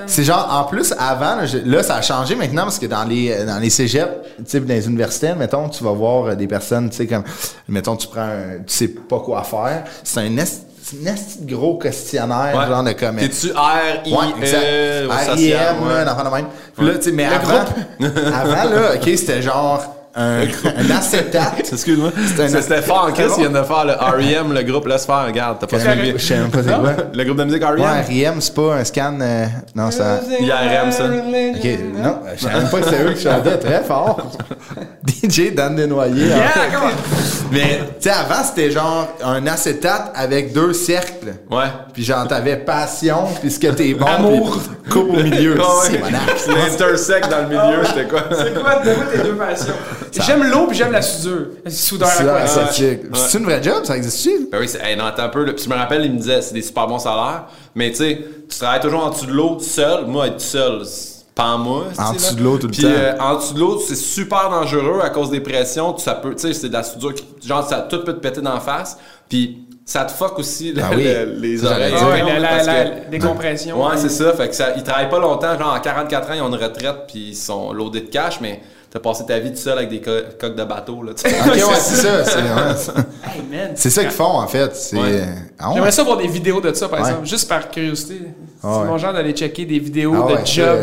[0.06, 3.04] C'est genre, en plus, avant, là, je- là, ça a changé maintenant parce que dans
[3.06, 6.48] les, dans les cégeps, tu sais, dans les universités, mettons, tu vas voir euh, des
[6.48, 7.24] personnes, tu sais, comme,
[7.70, 9.84] mettons, tu prends un, tu sais pas quoi faire.
[10.04, 12.68] C'est un est, c'est un gros questionnaire, Ouais.
[12.68, 13.16] genre de comme.
[13.16, 14.64] T'es-tu R, I, Ouais, exact.
[14.64, 16.02] E, au RIM, social, là, ouais.
[16.02, 16.46] un enfant de même.
[16.76, 17.66] Puis là, tu sais, mais avant,
[18.36, 19.84] avant, là, OK, c'était genre
[20.16, 21.60] un, un acétate.
[21.74, 22.12] Excuse-moi.
[22.28, 25.26] C'était C'est- fort en Chris, il vient de faire le R.E.M., le groupe Laisse faire.
[25.26, 26.14] Regarde, t'as pas suivi.
[26.16, 26.94] Je sais même pas c'est quoi.
[27.14, 28.42] Le groupe de musique E Ouais, R.E.M.?
[28.42, 29.18] C'est pas un scan.
[29.22, 29.46] euh,
[29.76, 30.20] non, ça.
[30.40, 31.06] IRM, ça.
[31.06, 34.32] Ok, non, je savais même pas que c'était eux qui chantaient très fort.
[35.24, 36.34] DJ Dan Desnoyers.
[36.34, 36.72] en Yeah, fait.
[36.74, 37.54] come on.
[37.54, 41.36] Mais, tu sais, avant, c'était genre un acétate avec deux cercles.
[41.52, 41.66] Ouais.
[41.94, 44.06] Puis genre, t'avais passion, puis ce que t'es bon.
[44.06, 44.60] Amour.
[44.90, 45.56] coupe au milieu.
[45.64, 46.00] Ouais, C'est ouais.
[46.00, 46.48] mon axe.
[46.48, 48.24] L'intersect dans le milieu, c'était quoi?
[48.32, 49.74] C'est quoi, de quoi tes deux passions?
[50.22, 51.48] J'aime l'eau puis j'aime la soudure.
[51.68, 53.00] Soudeur aquatique.
[53.14, 54.48] C'est une vraie job, ça existe-tu?
[54.52, 55.44] Ben oui, c'est, hey, non, attends un peu.
[55.44, 55.54] là.
[55.54, 57.46] Puis je me rappelle, il me disait, c'est des super bons salaires.
[57.76, 60.06] Mais tu sais, tu travailles toujours en dessous de l'eau, seul.
[60.06, 61.86] Moi, être seul, c'est pas moi.
[61.98, 62.90] En dessous de l'eau tout le Puis, temps.
[62.90, 65.94] euh, en dessous de l'eau, c'est super dangereux à cause des pressions.
[65.94, 68.20] Tu- Ça peut, tu sais, c'est de la soudure qui, genre, ça tout peut te
[68.20, 68.98] péter d'en face.
[69.30, 71.04] Puis, ça te fuck aussi le- Ah oui.
[71.04, 71.92] le- les oreilles.
[71.94, 73.84] Ouais, la, la, que- la décompression.
[73.84, 74.32] Ouais, c'est ça.
[74.34, 75.58] Fait que ça, ils travaillent pas longtemps.
[75.60, 78.62] Genre, à 44 ans, ils ont une retraite, puis ils sont loadés de cash, mais
[78.94, 81.14] t'as passé ta vie tout seul avec des co- coques de bateau, là.
[81.14, 82.24] Ok, ouais, c'est ça.
[82.24, 83.72] C'est ouais, Hey, man.
[83.74, 84.76] c'est ça qu'ils font, en fait.
[84.76, 84.96] C'est.
[84.98, 85.22] Ouais.
[85.58, 85.74] Ah ouais?
[85.74, 87.08] J'aimerais ça voir des vidéos de ça, par Ouais.
[87.10, 88.20] exemple, juste par curiosité.
[88.22, 88.86] C'est Ah ouais.
[88.86, 90.80] mon genre d'aller checker des vidéos Ah de ouais, job.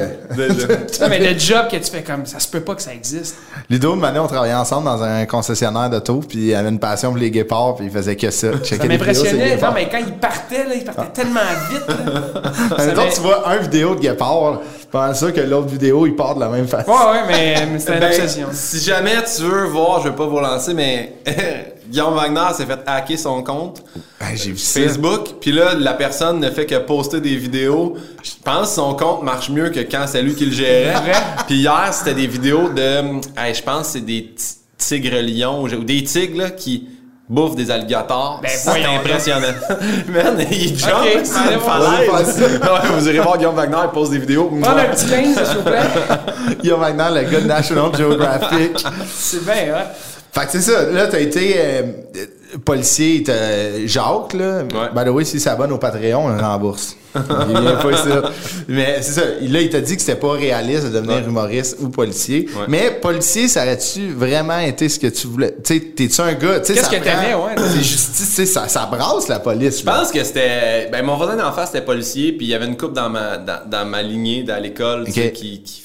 [0.89, 2.93] c'est- Non, mais de job que tu fais comme ça se peut pas que ça
[2.93, 3.37] existe.
[3.71, 7.11] Ludo, une année, on travaillait ensemble dans un concessionnaire d'auto, puis il avait une passion
[7.11, 8.49] pour les guépards, puis il faisait que ça.
[8.63, 9.57] checker Ça m'impressionnait.
[9.57, 11.87] Non, mais quand il partait, là, il partait tellement vite.
[11.89, 12.77] Là.
[12.77, 16.41] Ça tu vois un vidéo de guépard, pendant ça que l'autre vidéo, il part de
[16.41, 16.91] la même façon.
[16.91, 18.49] Ouais, ouais, mais, mais c'était une Ben, obsession.
[18.53, 21.15] Si jamais tu veux voir, je vais pas vous lancer, mais
[21.89, 23.83] Guillaume Wagner s'est fait hacker son compte
[24.21, 24.81] Ben, J'ai vu ça.
[24.81, 27.97] Facebook, puis là, la personne ne fait que poster des vidéos.
[28.23, 30.93] Je pense que son compte marche mieux que quand c'est lui qui le gérait.
[30.93, 31.13] Vrai?
[31.47, 34.35] Puis hier, c'était des vidéos de, hey, je pense que c'est des
[34.79, 36.89] tigres lions, ou des tigres là, qui
[37.31, 38.41] bouffent des alligators.
[38.43, 39.47] Ben, c'est impressionnant.
[40.09, 41.81] Man, il jump Ok, sur allez voir.
[42.11, 44.51] Ouais, vous irez voir Guillaume Wagner, il pose des vidéos.
[44.61, 46.73] Prends un petit 15, s'il vous plaît.
[46.73, 48.85] A maintenant le gars de National Geographic.
[49.17, 49.85] C'est bien, hein.
[50.33, 50.83] Fait que c'est ça.
[50.91, 51.83] Là, t'as été euh,
[52.65, 54.63] policier, t'as Jacques, là.
[54.65, 56.97] By the way, si s'abonne au Patreon, on le rembourse.
[57.17, 58.09] Il vient pas ici.
[58.69, 59.23] Mais c'est ça.
[59.41, 61.25] Là, il t'a dit que c'était pas réaliste de devenir Ouais.
[61.25, 62.47] humoriste ou policier.
[62.55, 62.67] Ouais.
[62.69, 65.57] Mais policier, ça aurait-tu vraiment été ce que tu voulais?
[65.65, 66.61] Tu sais, t'es-tu un gars?
[66.61, 67.55] tu Qu'est-ce ça que t'aimais, ouais?
[67.57, 69.81] C'est justice, tu sais, ça, ça brasse la police.
[69.81, 70.89] Je pense que c'était.
[70.93, 73.39] Ben, mon voisin d'en face, c'était policier, puis il y avait une couple dans ma,
[73.39, 75.83] dans, dans ma lignée, dans l'école, tu qui, qui,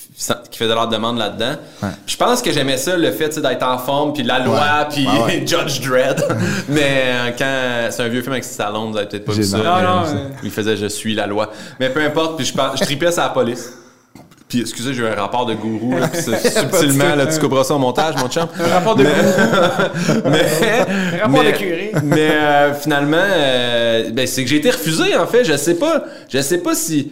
[0.51, 1.55] qui faisait leur demande là-dedans.
[1.83, 1.89] Ouais.
[2.07, 4.85] Je pense que j'aimais ça, le fait d'être en forme, puis la loi, Ouais.
[4.89, 5.43] puis Ouais, ouais.
[5.45, 6.23] Judge Dredd.
[6.69, 7.91] Mais euh, quand.
[7.91, 9.57] C'est un vieux film avec Stallone, vous avez peut-être pas vu ça.
[9.57, 11.51] non, mais, non, mais- Il faisait Je suis la loi.
[11.79, 13.73] Mais peu importe, puis je, pense- je tripais sur la police.
[14.47, 17.79] Puis, excusez, j'ai eu un rapport de gourou, là, subtilement, là, tu couperas ça au
[17.79, 18.47] montage, mon chum.
[18.59, 20.45] Un rapport de Mais,
[21.13, 21.91] Un rapport mais- de curé.
[22.03, 25.43] Mais euh, finalement, euh, ben, c'est que j'ai été refusé en fait.
[25.45, 26.03] Je sais pas.
[26.29, 27.11] Je sais pas si.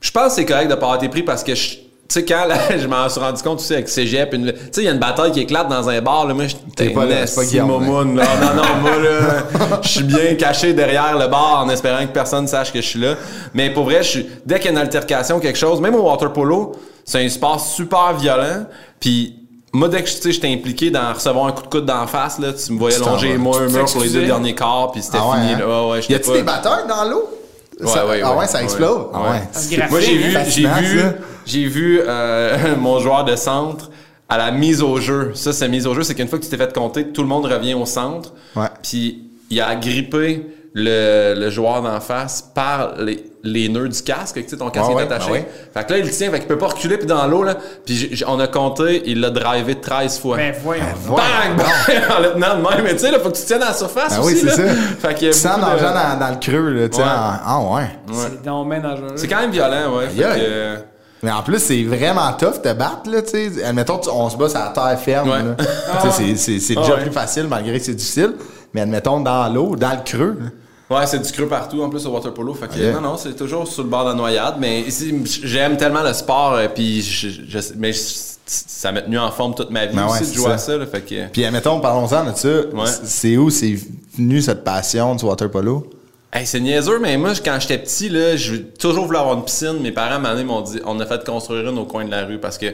[0.00, 1.76] Je pense que c'est correct de pas avoir été pris parce que je.
[2.12, 4.82] Tu sais, quand là, je m'en suis rendu compte aussi avec Cégep, une- tu sais,
[4.82, 7.06] il y a une bataille qui éclate dans un bar, là, moi, T'es j'étais pas
[7.06, 8.24] là, c'est pas Guillaume, momoune, là.
[8.38, 12.46] Non, non, moi, là, je suis bien caché derrière le bar en espérant que personne
[12.46, 13.14] sache que je suis là.
[13.54, 16.02] Mais pour vrai, je suis, dès qu'il y a une altercation, quelque chose, même au
[16.02, 16.72] water polo,
[17.04, 18.66] c'est un sport super violent,
[19.00, 19.36] puis
[19.72, 22.38] moi, dès que tu sais, j'étais impliqué dans recevoir un coup de coude d'en face,
[22.38, 25.16] là, tu me voyais longer moi un mur pour les deux derniers quarts, puis c'était
[25.18, 25.52] Ah ouais, fini.
[25.54, 25.58] hein?
[25.60, 25.66] là.
[25.86, 27.26] Ouais, ouais, y a-tu pas- des batteurs dans l'eau?
[27.86, 28.46] Ça- Ouais, ouais, ah ouais, ouais.
[28.46, 28.64] ça Ouais.
[28.64, 29.06] explose?
[29.12, 29.40] Ah Ouais.
[29.76, 29.90] graphique.
[29.90, 31.02] Moi, j'ai vu, j'ai vu,
[31.46, 33.90] j'ai vu euh, mon joueur de centre
[34.28, 35.32] à la mise au jeu.
[35.34, 37.28] Ça, c'est mise au jeu, c'est qu'une fois que tu t'es fait compter, tout le
[37.28, 38.32] monde revient au centre.
[38.56, 38.66] Ouais.
[38.82, 44.36] Puis il a grippé le, le joueur d'en face par les, les nœuds du casque,
[44.42, 45.26] tu sais, ton casque Ouais, est attaché.
[45.26, 45.48] ben ouais.
[45.74, 47.56] Fait que là, il le tient, fait qu'il peut pas reculer, puis dans l'eau, là.
[47.84, 50.38] Puis j'ai- j'ai- on a compté, il l'a drivé 13 fois.
[50.38, 50.82] Ben, voyons.
[51.08, 51.56] Bang!
[51.56, 51.66] Bang!
[52.16, 52.84] en le tenant de même.
[52.84, 54.64] Mais tu sais, là, faut que tu tiennes à la surface Ah oui, aussi, c'est
[54.64, 54.68] là.
[54.74, 54.74] ça.
[55.08, 57.02] Fait qu'il y a beaucoup de- dans, dans le creux, là, tu sais.
[57.02, 57.08] Ouais.
[57.08, 57.88] en- Ah ouais.
[58.12, 59.18] C'est.
[59.18, 60.06] C'est quand même violent, ouais.
[60.08, 60.76] Fait que, euh,
[61.22, 63.64] Mais en plus, c'est vraiment tough de battre, là, tu sais.
[63.64, 65.42] Admettons, on se bat sur la terre ferme, Ouais.
[65.42, 65.54] là.
[66.02, 67.02] Tu sais, c'est- c'est c'est Ah déjà ouais.
[67.02, 68.34] plus facile, malgré que c'est difficile.
[68.74, 70.46] Mais admettons, dans l'eau, dans le creux, là.
[70.92, 72.54] Ouais, c'est du creux partout en plus au water polo.
[72.54, 74.56] Fait que, non, non, c'est toujours sur le bord de la noyade.
[74.58, 77.98] Mais ici, j'aime tellement le sport, euh, puis je, je- mais je-
[78.44, 80.52] ça m'a tenu en forme toute ma vie Ben aussi de jouer ça.
[80.54, 80.76] à ça.
[80.76, 82.48] Là, fait que, Puis admettons, parlons-en de ça.
[83.04, 83.76] C'est où c'est
[84.16, 85.88] venu cette passion du water polo?
[86.34, 89.78] Hey, c'est niaiseux, mais moi, quand j'étais petit, là, j'ai toujours voulu avoir une piscine.
[89.82, 92.06] Mes parents, à un moment donné, m'ont dit, on a fait construire une au coin
[92.06, 92.66] de la rue parce que,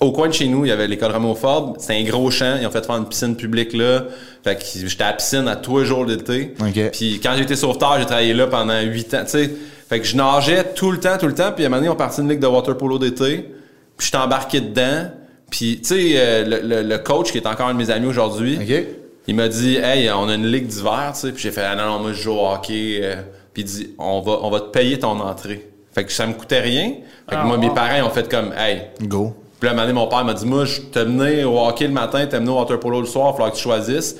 [0.00, 1.76] au coin de chez nous, il y avait l'école Rameau Ford.
[1.78, 2.56] C'était un gros champ.
[2.60, 4.06] Ils ont fait faire une piscine publique là.
[4.42, 6.54] Fait que j'étais à la piscine à tous les jours d'été.
[6.60, 6.90] Ok.
[6.90, 9.50] Puis quand j'étais sauveteur, j'ai travaillé là pendant huit ans, tu sais.
[9.88, 11.52] Fait que je nageais tout le temps, tout le temps.
[11.54, 13.48] Puis à un moment donné, on partit une ligue de water polo d'été.
[13.96, 15.10] Puis j'étais embarqué dedans.
[15.48, 18.08] Puis, tu sais, euh, le, le- le coach, qui est encore un de mes amis
[18.08, 18.84] aujourd'hui, OK?
[19.28, 21.32] Il m'a dit, hey, on a une ligue d'hiver, tu sais.
[21.32, 23.00] Puis j'ai fait, ah non, non, moi, je joue au hockey.
[23.02, 23.16] euh.
[23.52, 25.68] Puis il dit, on va, on va te payer ton entrée.
[25.94, 26.88] Fait que ça me coûtait rien.
[27.28, 28.82] Fait que Ah, moi, mes parents, ils ont fait comme, hey.
[29.02, 29.34] Go.
[29.58, 31.58] Puis là, à un moment donné, mon père m'a dit, moi, je t'ai mené au
[31.58, 33.62] hockey le matin, t'ai mené au water polo le soir, il va falloir que tu
[33.62, 34.16] choisisses.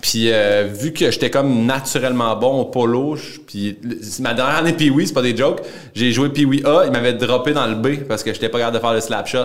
[0.00, 4.56] Puis euh, vu que j'étais comme naturellement bon au polo, je- puis c'est ma dernière
[4.58, 5.60] année Pee-Wee, c'est pas des jokes,
[5.94, 8.76] j'ai joué Pee-Wee A, il m'avait droppé dans le B parce que j'étais pas capable
[8.76, 9.38] de faire le slap shot.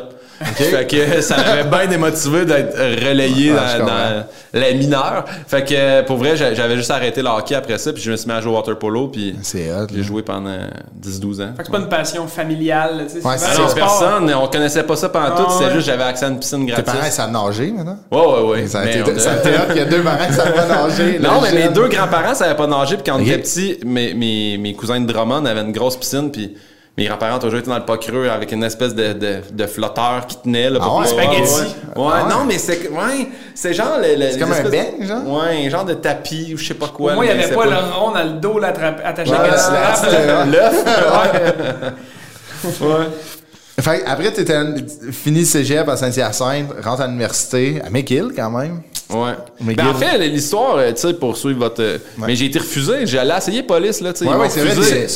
[0.56, 5.24] Fait que ça m'avait bien démotivé d'être relayé dans, dans les mineurs.
[5.48, 8.16] Fait que pour vrai, j'a- j'avais juste arrêté le hockey après ça, puis je me
[8.18, 10.58] suis mis à jouer au water polo, puis C'est hot, j'ai joué pendant
[11.02, 11.48] 10-12 ans.
[11.56, 13.28] Fait que c'est pas une passion familiale, tu sais.
[13.28, 15.74] Ouais, c'est Ah non, personne, on connaissait pas ça pendant tout, Ah, c'était ouais.
[15.76, 16.94] juste j'avais accès à une piscine Tes gratis.
[16.94, 17.98] parents, ça a nagé maintenant?
[18.12, 18.68] Ouais, ouais, ouais.
[18.68, 20.28] Ça a Mais été on a- ça a été hot, il y a deux parents
[20.28, 21.20] qui savent pas nager.
[21.20, 24.74] Non, mais mes deux grands-parents savaient pas nager, puis quand était petits, mes, mes, mes
[24.74, 26.56] cousins de Drummond avaient une grosse piscine, puis
[26.98, 29.68] mes grands-parents ont toujours été dans le pas creux avec une espèce de, de, de
[29.68, 30.70] flotteur qui tenait.
[30.70, 31.06] Là, Ah pour ouais?
[31.08, 31.54] pouvoir- Spaghetti.
[31.96, 33.98] Ouais, Ouais, Ah non, mais c'est ouais, c'est genre...
[34.02, 35.28] le- le- C'est comme un bang, genre?
[35.44, 37.14] Ouais, un genre de tapis ou je sais pas quoi.
[37.16, 40.46] Moi, il n'y avait pas le rond dans le dos là, attaché Ouais, à la.
[40.46, 40.86] L'œuf.
[42.82, 42.88] ouais.
[43.78, 44.58] Fait que après, t'étais
[45.12, 48.82] fini cégep à Saint-Hyacinthe, rentre à l'université, à McGill quand même.
[49.08, 49.34] Ouais.
[49.62, 51.82] Mais Ben, en fait, l'histoire, euh, tu sais, pour suivre votre.
[51.82, 53.06] euh, Mais j'ai été refusé.
[53.06, 54.32] J'allais essayer police, là, tu sais.
[54.32, 55.08] Ouais, ouais, c'est vrai,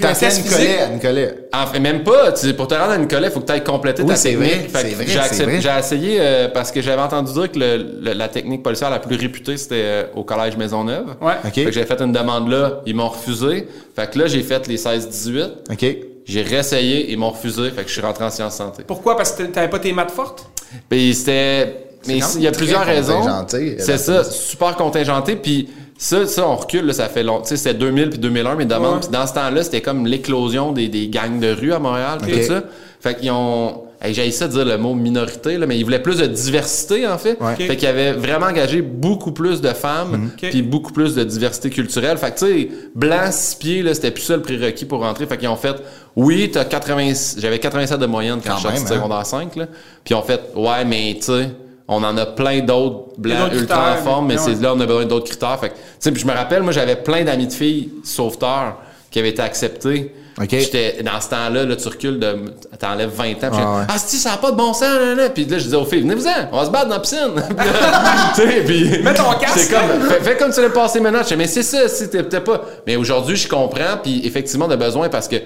[0.00, 0.38] T'as fait.
[0.42, 1.34] Nicolet à Nicolet.
[1.52, 2.30] En fait, même pas.
[2.32, 4.16] Tu sais, pour te rendre à Nicolet, il faut que tu ailles compléter Oui, ta
[4.16, 4.48] c'est technique.
[4.48, 5.60] vrai, Fait que c'est vrai, j'ai, vrai.
[5.60, 9.00] j'ai essayé euh, parce que j'avais entendu dire que le- le- la technique policière la
[9.00, 11.16] plus réputée, c'était euh, au collège Maisonneuve.
[11.20, 11.34] Ouais.
[11.44, 11.52] OK.
[11.54, 13.66] Fait que j'avais fait une demande là, ils m'ont refusé.
[13.96, 15.50] Fait que là, j'ai fait les 16-18.
[15.72, 15.96] OK.
[16.24, 17.70] J'ai réessayé, ils m'ont refusé.
[17.72, 18.84] Fait que je suis rentré en sciences santé.
[18.86, 19.16] Pourquoi?
[19.16, 20.46] Parce que t'avais pas tes maths fortes?
[20.88, 21.88] Puis c'était.
[22.06, 23.22] Mais il y a plusieurs raisons.
[23.48, 25.36] C'est ça, super contingenté.
[25.36, 27.42] Puis ça, ça, on recule, là, ça fait longtemps.
[27.42, 28.94] Tu sais, c'était 2000 puis 2001, mes demandes.
[28.94, 29.00] Ouais.
[29.00, 32.32] Puis dans ce temps-là, c'était comme l'éclosion des, des gangs de rue à Montréal, puis
[32.34, 32.40] Ok.
[32.40, 32.64] tout ça.
[33.00, 33.84] Fait qu'ils ont.
[34.04, 37.06] Hey, j'ai ça de dire le mot minorité, là, mais ils voulaient plus de diversité,
[37.06, 37.38] en fait.
[37.40, 37.54] Ouais.
[37.54, 40.50] Fait qu'ils avaient vraiment engagé beaucoup plus de femmes, Ok.
[40.50, 42.18] puis beaucoup plus de diversité culturelle.
[42.18, 45.26] Fait que, tu sais, blanc, six pieds, là, c'était plus ça le prérequis pour rentrer.
[45.26, 45.76] Fait qu'ils ont fait,
[46.16, 48.96] oui, t'as 80, j'avais 87 de moyenne quand, Quand je suis sorti hein.
[48.96, 49.66] secondaire 5, là.
[50.04, 51.50] Puis ils ont fait, ouais, mais, tu sais,
[51.88, 54.86] on en a plein d'autres blancs ultra en forme, mais mais c'est là, on a
[54.86, 55.58] besoin d'autres critères.
[55.60, 58.78] Fait que, tu sais, puis je me rappelle, moi, j'avais plein d'amis de filles sauveteurs
[59.10, 60.14] qui avaient été acceptés.
[60.40, 60.48] OK.
[60.50, 62.36] J'étais, dans ce temps-là, là, tu recules de,
[62.78, 63.34] t'enlèves 20 ans.
[63.34, 63.84] Puis Ah ouais.
[63.86, 65.28] ah, si, ça n'a pas de bon sens, là, là.
[65.28, 67.18] Puis là, je disais aux filles, venez-vous-en, on va se battre dans la piscine.
[67.34, 69.02] Puis là, tu sais, puis.
[69.02, 69.58] Mets ton casque.
[69.58, 71.18] C'est comme, fais, fais comme tu l'as passé maintenant.
[71.18, 72.62] Je disais, mais c'est ça, si t'es peut-être pas.
[72.86, 75.36] Mais aujourd'hui, je comprends, puis effectivement, on a besoin parce que.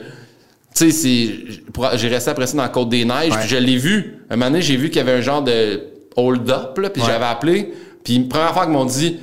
[0.75, 1.31] Tu sais,
[1.95, 3.39] j'ai resté après ça dans la Côte des Neiges, Ouais.
[3.41, 4.19] puis je l'ai vu.
[4.31, 5.81] Un moment donné, j'ai vu qu'il y avait un genre de
[6.17, 7.09] hold-up, là, puis Ouais.
[7.11, 7.73] j'avais appelé.
[8.05, 9.19] Puis première fois qu'ils m'ont dit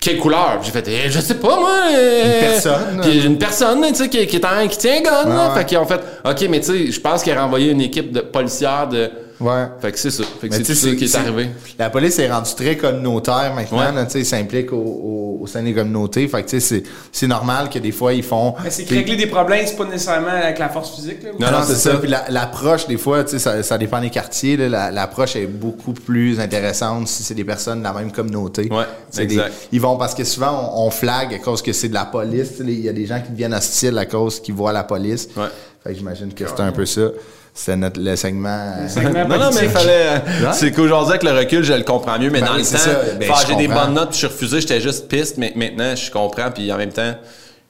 [0.00, 1.70] quelle couleur, j'ai fait eh, je sais pas moi.
[1.92, 3.00] euh, Une personne.
[3.02, 5.48] Puis une personne, tu sais, qui, qui est en- qui tient un gun, là.
[5.48, 5.54] Ouais.
[5.58, 8.12] Fait qu'ils ont fait OK, mais tu sais, je pense qu'ils ont renvoyé une équipe
[8.12, 9.10] de policières de.
[9.40, 9.66] Ouais.
[9.80, 10.24] Fait que c'est ça.
[10.40, 11.50] Fait que Mais c'est tu tout sais, ça qui est, arrivé.
[11.78, 13.78] La police est rendue très communautaire maintenant.
[13.94, 14.08] Ouais.
[14.08, 16.26] sais, Ils s'impliquent au, au, au sein des communautés.
[16.26, 18.54] Fait que tu sais, c'est c'est normal que des fois, ils font...
[18.64, 21.22] Mais c'est régler des problèmes, c'est pas nécessairement avec la force physique.
[21.22, 21.92] Là, Non, Non, c'est ça.
[21.92, 21.96] ça.
[21.98, 24.56] Puis la- l'approche, des fois, tu sais, ça, ça dépend des quartiers.
[24.56, 28.68] la- L'approche est beaucoup plus intéressante si c'est des personnes de la même communauté.
[28.72, 29.46] Ouais, C'est exact.
[29.48, 32.06] des- ils vont parce que souvent on, on flag à cause que c'est de la
[32.06, 32.54] police.
[32.60, 35.28] Il y a des gens qui deviennent hostiles à cause qu'ils voient la police.
[35.36, 35.44] Ouais.
[35.84, 37.02] Fait que j'imagine que c'est un peu ça.
[37.60, 38.48] C'est notre le segment.
[38.78, 40.22] euh, segment Non, non, mais il fallait.
[40.52, 43.18] C'est qu'aujourd'hui, avec le recul, je le comprends mieux, mais Ben dans oui, le temps.
[43.18, 45.94] Ben, je j'ai des bonnes notes, puis je suis refusé, j'étais juste piste, mais maintenant,
[45.96, 47.14] je comprends, puis en même temps,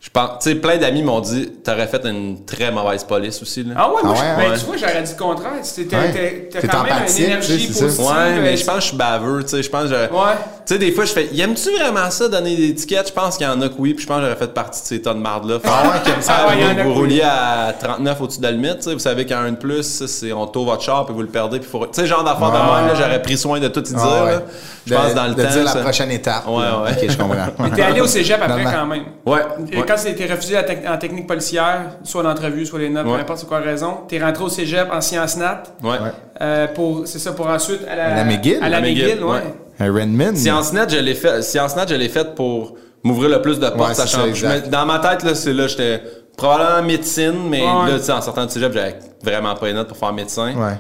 [0.01, 0.43] je pense.
[0.43, 3.75] Tu sais, plein d'amis m'ont dit, t'aurais fait une très mauvaise police aussi, là.
[3.79, 4.59] Ah ouais, moi, Ah je- ouais, ben, ouais.
[4.59, 5.51] tu vois, j'aurais dit le contraire.
[5.63, 6.49] C'était- Ouais.
[6.53, 8.01] T'as T'es t'as quand même une énergie positive.
[8.05, 10.35] Ouais, mais euh, je pense que je suis baveux, tu sais, je pense que Ouais.
[10.69, 13.09] Tu sais, des fois, je fais, y aimes-tu vraiment ça, donner des étiquettes?
[13.09, 14.83] Je pense qu'il y en a que oui, puis je pense que j'aurais fait partie
[14.83, 15.61] de ces tas de marde-là.
[15.65, 16.35] Ah aiment ça.
[16.41, 16.95] Ah ouais, il y en a vous oui.
[16.95, 20.05] rouliez à 39 au-dessus de la limite, tu sais, vous savez qu'un 1 de plus,
[20.07, 21.87] c'est on tourne votre char, puis vous le perdez, puis faut...
[21.87, 24.25] Tu sais, genre d'affaires de même, là, j'aurais pris soin de tout y dire, Ah
[24.27, 24.39] ouais.
[24.87, 25.51] Je De- pense dans le de temps.
[25.51, 26.47] dire la ça- prochaine étape.
[26.47, 26.91] Ouais, ouais.
[27.03, 27.47] Ok, je comprends.
[27.61, 29.05] Mais t'es allé au cégep après quand même.
[29.25, 29.41] Ouais.
[29.73, 29.81] Et.
[29.85, 30.55] Quand été refusé
[30.87, 34.23] en technique policière, soit l'entrevue, soit les notes, peu importe c'est quoi la raison, t'es
[34.23, 35.97] rentré au cégep en sciences nat, Ouais.
[36.43, 38.59] euh, pour, c'est ça, pour ensuite à la, À la McGill?
[38.63, 39.31] À la McGill, McGill, ouais.
[39.31, 39.55] ouais.
[39.81, 40.35] Un Redmond.
[40.35, 41.43] Science Net, je l'ai fait.
[41.43, 44.45] Science Net, je l'ai fait pour m'ouvrir le plus de portes, Ouais, sachant que je
[44.47, 44.67] exact.
[44.67, 46.03] me- dans ma tête là, c'est là, j'étais
[46.37, 47.91] probablement médecine, mais Ouais.
[47.93, 50.55] là, tu sais, en sortant du cégep, j'avais vraiment pas les notes pour faire médecin.
[50.57, 50.79] Ouais.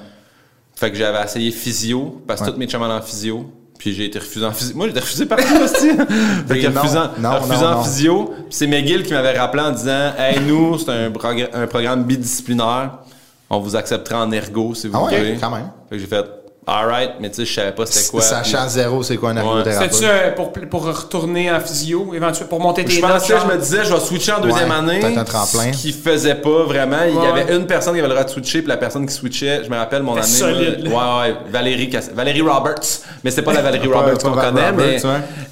[0.74, 3.46] Fait que j'avais essayé physio, parce que tous mes chums en physio.
[3.78, 4.74] Puis j'ai été refusé en physio.
[4.76, 5.90] Moi, j'ai été refusé partout, aussi.
[6.48, 7.82] fait que non, refusé en, non, refusé non, en non.
[7.84, 8.24] physio.
[8.34, 12.02] Puis c'est McGill qui m'avait rappelé en disant Hey, nous, c'est un, progr- un programme
[12.02, 12.98] bidisciplinaire.
[13.48, 15.38] On vous acceptera en ergo si vous Ah ouais, voulez.
[15.40, 15.70] quand même.
[15.88, 16.24] Fait que j'ai fait
[16.70, 18.20] Alright, mais tu sais, je savais pas c'était quoi.
[18.20, 19.92] Sachant zéro, c'est quoi un ergothérapeute?
[19.94, 23.10] C'était-tu euh, pour, pour retourner en physio, éventuellement, pour monter tes Je notes?
[23.10, 25.00] pensais, je me disais, je vais switcher en deuxième Ouais, année.
[25.00, 25.72] peut-être un tremplin.
[25.72, 26.98] Ce qui faisait pas vraiment.
[27.08, 29.14] Il y avait une personne qui avait le droit de switcher, puis la personne qui
[29.14, 30.26] switchait, je me rappelle mon année.
[30.26, 30.90] Solide, là.
[30.90, 33.00] Ouais, ouais, Valérie, Cass- Valérie Roberts.
[33.24, 35.00] Mais c'est pas la Valérie Roberts qu'on connaît, Roberts, mais.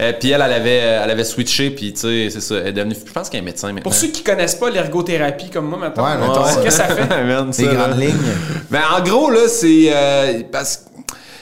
[0.01, 2.57] euh, puis elle, elle avait, elle avait switché, puis tu sais, c'est ça.
[2.57, 2.95] Elle est devenue.
[3.07, 3.83] Je pense qu'elle est médecin maintenant.
[3.85, 6.11] Pour ceux qui connaissent pas l'ergothérapie comme moi maintenant, Ouais,
[6.45, 7.03] qu'est-ce que ça fait?
[7.59, 8.13] Les grandes lignes.
[8.71, 9.91] Ben, en gros, là, c'est.
[9.95, 10.83] euh, parce que.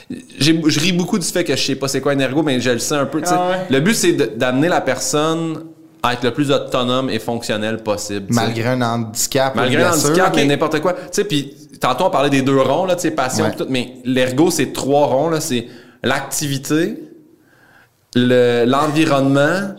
[0.09, 2.69] Je ris beaucoup du fait que je sais pas c'est quoi un ergo, mais je
[2.69, 3.21] le sais un peu.
[3.21, 3.35] tu sais.
[3.37, 3.57] Ah ouais.
[3.69, 5.65] Le but, c'est d'amener la personne
[6.03, 8.27] à être le plus autonome et fonctionnel possible.
[8.27, 8.39] tu sais.
[8.41, 9.55] Malgré un handicap.
[9.55, 10.09] Malgré blessure.
[10.09, 10.35] handicap, Ok.
[10.35, 10.93] mais n'importe quoi.
[10.93, 13.55] Tu sais, puis tantôt on parlait des deux ronds, là, tu sais, passion Ouais.
[13.55, 15.41] tout, mais l'ergo, c'est trois ronds, là.
[15.41, 15.67] C'est
[16.03, 16.99] l'activité,
[18.15, 19.75] l'environnement,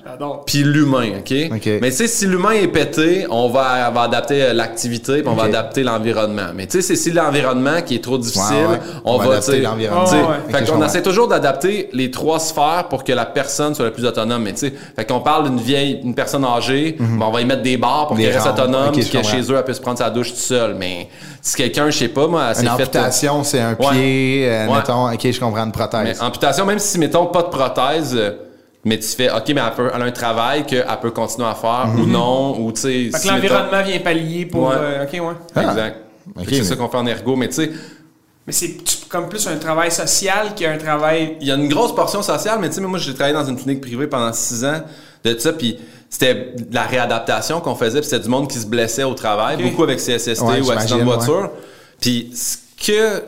[0.46, 1.34] puis l'humain, OK?
[1.52, 1.68] OK.
[1.80, 5.34] Mais tu sais, si l'humain est pété, on va, va adapter euh, l'activité, puis on
[5.34, 6.48] va adapter l'environnement.
[6.54, 8.80] Mais tu sais, c'est si l'environnement qui est trop difficile, Ouais, ouais.
[9.04, 10.06] on, On va va, adapter tu sais, l'environnement.
[10.06, 14.04] sais, Ouais, essaie toujours d'adapter les trois sphères pour que la personne soit la plus
[14.04, 14.42] autonome.
[14.42, 17.44] Mais tu sais, fait qu'on parle d'une vieille, une personne âgée, ben, on va y
[17.44, 19.98] mettre des barres pour qu'elle reste autonome, Ok, puis que chez eux, elle puisse prendre
[19.98, 20.74] sa douche toute seule.
[20.74, 21.08] Mais
[21.46, 22.68] si quelqu'un, je sais pas, moi, Une fait...
[22.68, 23.90] amputation, c'est un Ouais.
[23.92, 24.76] pied, euh, Ouais.
[24.76, 26.20] mettons, ok, je comprends, une Mais prothèse.
[26.20, 28.32] amputation, même si, mettons, pas de prothèse, euh,
[28.84, 31.54] mais tu fais, OK, mais elle, peut, elle a un travail qu'elle peut continuer à
[31.54, 32.00] faire Mhm.
[32.00, 33.10] ou non, ou tu sais...
[33.16, 34.68] Fait que l'environnement vient pallier pour.
[34.68, 34.74] Ouais.
[34.76, 35.20] euh, ok, ouais.
[35.54, 35.96] mettons- Exact.
[36.38, 37.70] C'est mais- ça qu'on fait en ergo, mais tu sais,
[38.48, 38.76] Mais c'est
[39.08, 41.36] comme plus un travail social qu'un travail.
[41.40, 43.56] il y a une grosse portion sociale, mais tu sais, moi, j'ai travaillé dans une
[43.56, 44.82] clinique privée pendant six ans
[45.24, 45.78] de ça, puis
[46.08, 49.62] c'était de la réadaptation qu'on faisait, puis c'était du monde qui se blessait au travail,
[49.62, 51.50] beaucoup avec CSST Ouais, ou accident de voiture.
[52.00, 53.24] Puis ce que...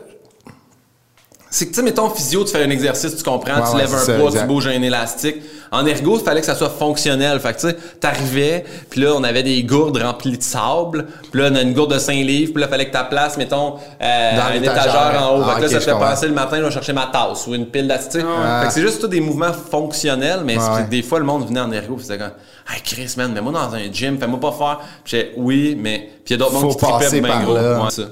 [1.51, 3.81] C'est que, tu sais, mettons, physio, tu fais un exercice, tu comprends, Ouais, tu ouais,
[3.81, 5.37] lèves un poids, tu bouges un élastique.
[5.71, 7.39] En ergo, il fallait que ça soit fonctionnel.
[7.39, 11.41] Fait que, tu sais, t'arrivais, puis là, on avait des gourdes remplies de sable, puis
[11.41, 13.37] là, on a une gourde de 5 livres, puis là, il fallait que ta place,
[13.37, 15.43] mettons, euh, Dans un étagère en haut.
[15.45, 17.45] Ah, fait que là, ça te fait penser le matin, je vais chercher ma tasse
[17.47, 18.15] ou une pile d'acide.
[18.15, 18.61] Ouais.
[18.61, 20.83] Fait que c'est juste tout des mouvements fonctionnels, mais c'est- ouais.
[20.89, 22.31] des fois, le monde venait en ergo, puis c'était comme,
[22.73, 24.79] hey Chris, man, mets-moi dans un gym, fais-moi pas faire.
[25.03, 26.09] Puis oui, mais.
[26.25, 27.55] Puis il y a d'autres Faut mondes qui tripaient passer bien par gros.
[27.55, 27.83] là.
[27.83, 28.03] Ouais, ça.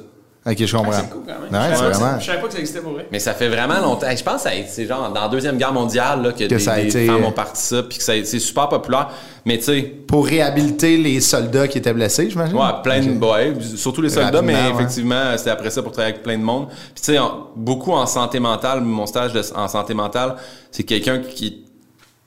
[0.49, 0.91] Ok, je comprends.
[0.93, 1.61] C'est cool quand même.
[1.61, 2.19] Ouais, je, savais vraiment.
[2.21, 3.07] savais pas que ça existait pour vrai.
[3.11, 4.07] Mais ça fait vraiment longtemps.
[4.15, 6.37] Je pense que ça a été c'est genre dans la Deuxième Guerre mondiale là, que,
[6.39, 8.39] Que des, ça a des été- femmes ont parti ça, puis que ça a- c'est
[8.39, 9.09] super populaire.
[9.45, 12.55] Mais tu sais, Pour réhabiliter les soldats qui étaient blessés, j'imagine?
[12.57, 13.29] Ouais, plein de, Ok.
[13.33, 14.83] ouais, surtout les soldats, mais Rapidement, ouais.
[14.83, 16.67] effectivement, c'était après ça pour travailler avec plein de monde.
[16.95, 17.17] Puis tu sais,
[17.55, 20.35] beaucoup en santé mentale, mon stage de- en santé mentale,
[20.71, 21.65] c'est quelqu'un qui,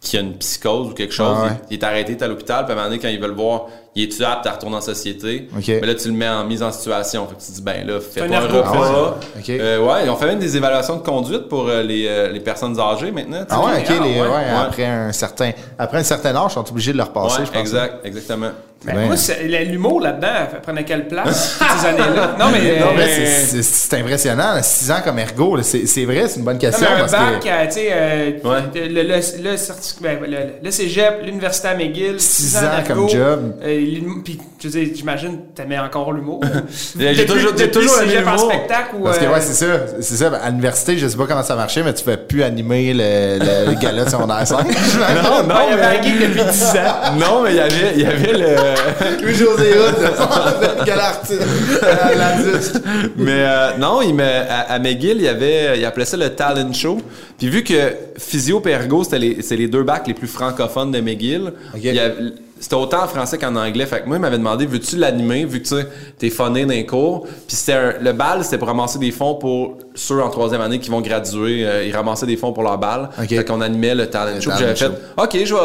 [0.00, 1.50] qui a une psychose ou quelque chose, Ah ouais.
[1.70, 3.20] il, il est arrêté, il est à l'hôpital, puis à un moment donné, quand ils
[3.20, 5.48] veulent voir, il est-tu apte à retourner en société?
[5.57, 5.64] Ok.
[5.68, 7.26] Mais là, tu le mets en mise en situation.
[7.26, 8.72] Fait que tu dis, ben là, fais pas un repas.
[8.72, 9.09] Ah ouais?
[9.38, 9.50] Ok.
[9.50, 12.79] Euh, ouais, on fait même des évaluations de conduite pour euh, les, euh, les personnes
[12.79, 13.44] âgées maintenant.
[13.50, 14.20] Ah ouais, ok, Ah, les, ouais.
[14.20, 14.44] ouais, Ouais.
[14.66, 17.50] après un certain, après un certain âge, ils sont obligés de le repasser, Ouais, je
[17.50, 17.61] pense.
[17.61, 18.50] exact, exactement.
[18.83, 19.05] Ben, Ouais.
[19.09, 19.16] Moi,
[19.70, 22.37] l'humour là-dedans, elle prenait quelle place ces années-là?
[22.38, 22.81] Non, mais.
[22.81, 26.55] Non, mais euh, c'est- impressionnant, là, six ans comme ergo, c'est vrai, c'est une bonne
[26.55, 26.87] Non, question.
[26.88, 28.61] mais un parce bac, que euh, tu sais, euh, Ouais.
[28.88, 33.00] le, le, le, certificat- ben, le, le cégep, l'université à McGill, Six six ans d'ergo,
[33.03, 33.53] comme job.
[33.80, 36.40] Euh, Puis, je dire, j'imagine, t'aimais encore l'humour.
[36.98, 38.38] J'ai toujours- j'ai toujours aimé l'humour.
[38.50, 39.04] spectacle ou.
[39.04, 39.66] Parce que euh, ouais, c'est ça,
[40.00, 40.28] c'est ça.
[40.36, 43.70] À l'université, je sais pas comment ça marchait, mais tu fais plus animer le, le,
[43.70, 44.66] le gala secondaire 5.
[45.22, 47.16] Non, non, il y avait un geek depuis 10 ans.
[47.18, 49.22] Non, mais il y avait, il y avait le.
[49.24, 49.94] Louis-José Hood,
[50.80, 51.42] le gala artiste.
[52.16, 52.82] l'artiste.
[53.16, 56.30] Mais euh, non, il me, à, à McGill, il, y avait, il appelait ça le
[56.30, 56.98] talent show.
[57.38, 60.92] Puis vu que Physio et Ergo, c'était les, c'est les deux bacs les plus francophones
[60.92, 62.14] de McGill, il y avait-
[62.61, 63.87] c'était autant en français qu'en anglais.
[63.87, 65.87] Fait que moi, il m'avait demandé, veux-tu l'animer, vu que tu sais,
[66.18, 67.27] t'es phoné les cours?
[67.49, 67.57] Puis
[68.01, 71.66] le bal, c'était pour ramasser des fonds pour ceux en troisième année qui vont graduer.
[71.66, 73.09] euh, ils ramassaient des fonds pour leur bal.
[73.18, 73.29] Ok.
[73.29, 74.51] Fait qu'on animait le talent Le show.
[74.59, 74.90] J'avais fait.
[75.16, 75.61] OK, je vais,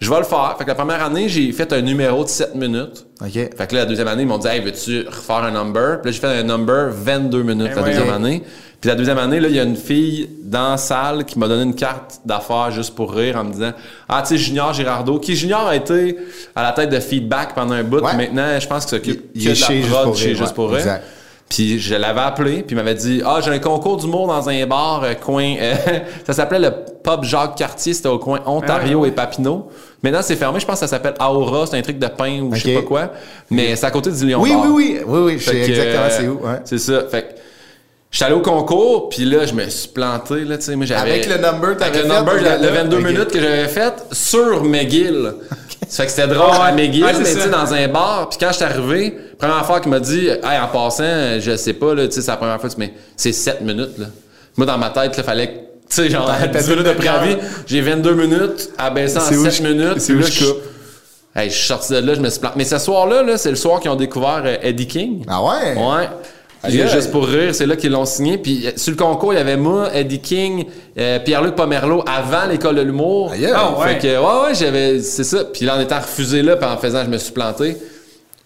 [0.00, 0.54] je vais le faire.
[0.56, 3.06] Fait que la première année, j'ai fait un numéro de 7 minutes.
[3.20, 3.32] OK.
[3.32, 6.00] Fait que là, la deuxième année, ils m'ont dit, hey, veux-tu refaire un number?
[6.00, 7.90] Puis là, j'ai fait un number 22 minutes la ouais.
[7.90, 8.42] deuxième année.
[8.80, 11.48] Puis la deuxième année, là, il y a une fille dans la salle qui m'a
[11.48, 13.72] donné une carte d'affaires juste pour rire en me disant,
[14.08, 16.16] ah, tu sais, Junior Girardeau, qui Junior a été
[16.56, 18.00] à la tête de feedback pendant un bout.
[18.00, 18.16] Ouais.
[18.16, 20.36] Maintenant, je pense qu'il s'occupe que est de la chez Juste prod pour chez rire,
[20.36, 21.00] Juste ouais, pour rire.
[21.50, 24.66] Puis je l'avais appelé, puis il m'avait dit Ah, j'ai un concours d'humour dans un
[24.66, 25.56] bar euh, coin.
[25.60, 25.74] euh,
[26.26, 26.70] ça s'appelait le
[27.02, 29.68] Pub Jacques Cartier, c'était au coin Ontario Ah, et Papineau.
[30.02, 32.54] Maintenant, c'est fermé, je pense que ça s'appelle Aura, c'est un truc de pain ou
[32.54, 33.10] je sais pas quoi.
[33.50, 34.62] Mais c'est à côté du Lion Oui, Bar.
[34.66, 36.34] oui, oui, oui, oui, je sais exactement euh, c'est où.
[36.46, 36.60] ouais.
[36.64, 37.02] C'est ça.
[37.10, 37.28] Fait que
[38.10, 40.94] j'étais allé au concours, puis là, je me suis planté, là, tu sais.
[40.94, 42.82] Avec le number, t'avais Avec le number, le le, le gars-là?
[42.82, 43.02] 22 Ok.
[43.04, 45.32] minutes que j'avais fait sur McGill.
[45.88, 48.28] Ça fait que c'était drôle à McGill, Ouais, mais tu sais, dans un bar.
[48.28, 51.72] Puis quand je suis arrivé, première fois qu'il m'a dit, hey, en passant, je sais
[51.72, 54.06] pas, là, tu sais, c'est la première fois, mais c'est 7 minutes, là.
[54.56, 56.92] Moi, dans ma tête, il fallait que, tu sais, genre, T'as 10 pété minutes de
[56.92, 57.36] préavis.
[57.66, 59.94] J'ai 22 minutes, abaissé en C'est où 7 je- minutes.
[60.00, 60.62] c'est puis où là, je coupe?
[61.34, 62.54] Hey, je suis sorti de là, je me suis planté.
[62.58, 65.24] Mais ce soir-là, là, c'est le soir qu'ils ont découvert euh, Eddie King.
[65.28, 65.74] Ah ouais?
[65.76, 66.08] Ouais.
[66.62, 66.86] Aïe.
[66.90, 68.36] Juste pour rire, c'est là qu'ils l'ont signé.
[68.36, 70.66] Puis euh, sur le concours, il y avait moi, Eddie King,
[70.98, 73.30] euh, Pierre-Luc Pomerleau avant l'école de l'humour.
[73.32, 73.52] Aïe, aïe.
[73.54, 73.94] Ah ouais.
[73.94, 75.44] Fait que, ouais, ouais, j'avais, c'est ça.
[75.44, 77.76] Puis là, en étant refusé là, puis en faisant, je me suis planté.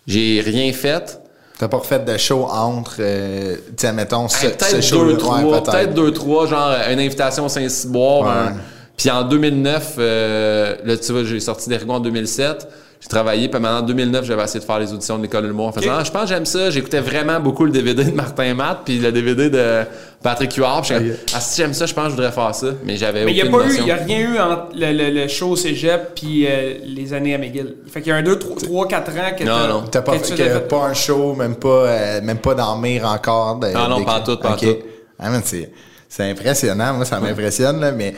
[0.06, 1.20] J'ai rien fait.
[1.58, 5.12] T'as pas refait de show entre, euh, tiens, mettons, ce, Hey, ce peut-être show-là.
[5.12, 8.22] deux, trois, Ouais, peut-être deux, trois, genre euh, une invitation au Saint-Cyboire.
[8.22, 8.50] Ouais.
[8.52, 8.56] un-
[8.96, 12.68] Puis en 2009, euh, là, tu vois, j'ai sorti d'Ergon en 2007.
[13.04, 15.48] J'ai travaillé, puis maintenant en 2009, j'avais essayé de faire les auditions de l'école de
[15.48, 16.70] l'humour en faisant Ah, je pense que j'aime ça.
[16.70, 19.82] J'écoutais vraiment beaucoup le DVD de Martin Matt, puis le DVD de
[20.22, 20.80] Patrick Huard.
[20.80, 20.94] Puis
[21.34, 22.68] ah, si j'aime ça, je pense que je voudrais faire ça.
[22.82, 24.68] Mais j'avais Mais il n'y a aucune pas eu, il y a rien eu entre
[24.74, 27.74] le, le, le show au cégep puis euh, les années à McGill.
[27.88, 29.82] Fait qu'il y a un 2, 3, 4 ans que Non, t'as- non.
[29.90, 30.60] T'as pas que fait, fait.
[30.66, 33.56] pas un show, même pas, euh, même pas dans Mire encore.
[33.58, 34.60] de- Ah non, des- pas en tout, pas en Ok.
[34.60, 34.76] tout.
[35.18, 35.28] Ah,
[36.14, 36.94] c'est, impressionnant.
[36.94, 38.14] Moi, ça m'impressionne, là, mais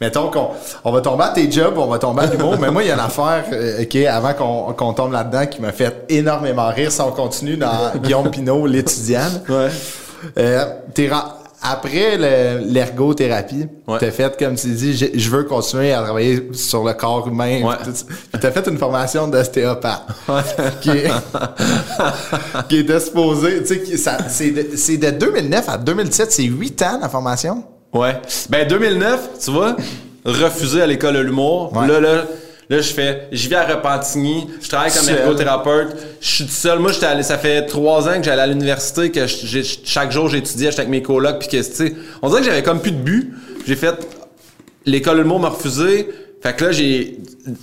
[0.00, 0.50] mettons qu'on
[0.84, 2.56] on va tomber à tes jobs, on va tomber à l'humour.
[2.60, 5.60] mais moi, il y a une affaire, euh, OK, avant qu'on, qu'on tombe là-dedans, qui
[5.60, 6.92] m'a fait énormément rire.
[6.92, 9.28] Si on continue dans Guillaume Pinot, l'étudiant.
[9.48, 9.68] Ouais.
[10.36, 11.08] Euh, t'es
[11.62, 13.98] après le- l'ergothérapie, Ouais.
[13.98, 17.62] t'as fait, comme tu dis, je, veux continuer à travailler sur le corps humain.
[17.62, 17.74] Ouais.
[17.84, 20.06] Puis t'as fait une formation d'ostéopathe.
[20.80, 21.10] qui, est-
[22.68, 27.08] qui était supposée, tu sais, c'est de, de 2009 à 2017, c'est 8 ans la
[27.08, 27.64] formation?
[27.92, 28.20] Ouais.
[28.50, 29.74] Ben 2009, tu vois,
[30.24, 31.72] refusé à l'école de l'humour.
[31.74, 31.86] Ouais.
[31.88, 32.24] Là, là,
[32.70, 35.96] là, je fais, je vis à Repentigny, je travaille comme ergothérapeute.
[36.20, 36.78] Je suis tout seul.
[36.78, 40.28] Moi, j'étais allé, ça fait trois ans que j'allais à l'université, que je- chaque jour
[40.28, 42.92] j'étudiais, j'étais avec mes colocs, puis que, tu sais, on dirait que j'avais comme plus
[42.92, 43.32] de but.
[43.66, 43.94] J'ai fait,
[44.86, 46.08] l'école de l'humour m'a refusé.
[46.42, 47.18] Fait que là, j'ai,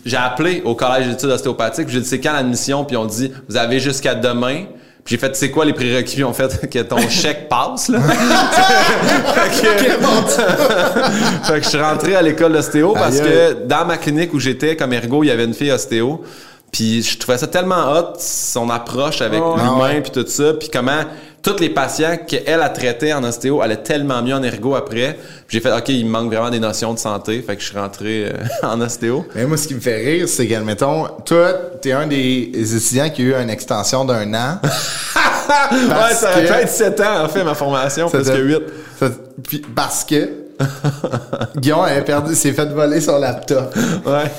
[0.05, 3.55] j'ai appelé au collège d'études ostéopathiques, j'ai dit, c'est quand l'admission, puis on dit, vous
[3.57, 4.65] avez jusqu'à demain.
[5.05, 6.23] Puis j'ai fait, c'est quoi les prérequis?
[6.23, 7.99] Ont fait que ton chèque passe, là?
[9.35, 9.67] fait, que,
[11.43, 14.75] fait que je suis rentré à l'école d'ostéo parce que dans ma clinique où j'étais
[14.75, 16.23] comme ergo, il y avait une fille ostéo.
[16.71, 20.01] Puis je trouvais ça tellement hot, son approche avec Oh, l'humain ouais.
[20.01, 21.03] puis tout ça, puis comment
[21.45, 25.17] tous les patients qu'elle a traités en ostéo allaient tellement mieux en ergo après.
[25.47, 27.77] J'ai fait OK, il me manque vraiment des notions de santé, fait que je suis
[27.77, 28.31] rentré euh,
[28.67, 29.25] en ostéo.
[29.35, 33.21] Mais moi, ce qui me fait rire, c'est qu'admettons, toi, t'es un des étudiants qui
[33.21, 34.59] a eu une extension d'un an.
[35.71, 38.57] ouais, ça pu être 7 ans en fait ma formation, parce que te- 8.
[38.99, 39.09] ça-
[39.47, 40.29] puis parce que
[41.57, 43.73] Guillaume avait perdu, s'est fait voler son laptop.
[44.05, 44.31] Ouais.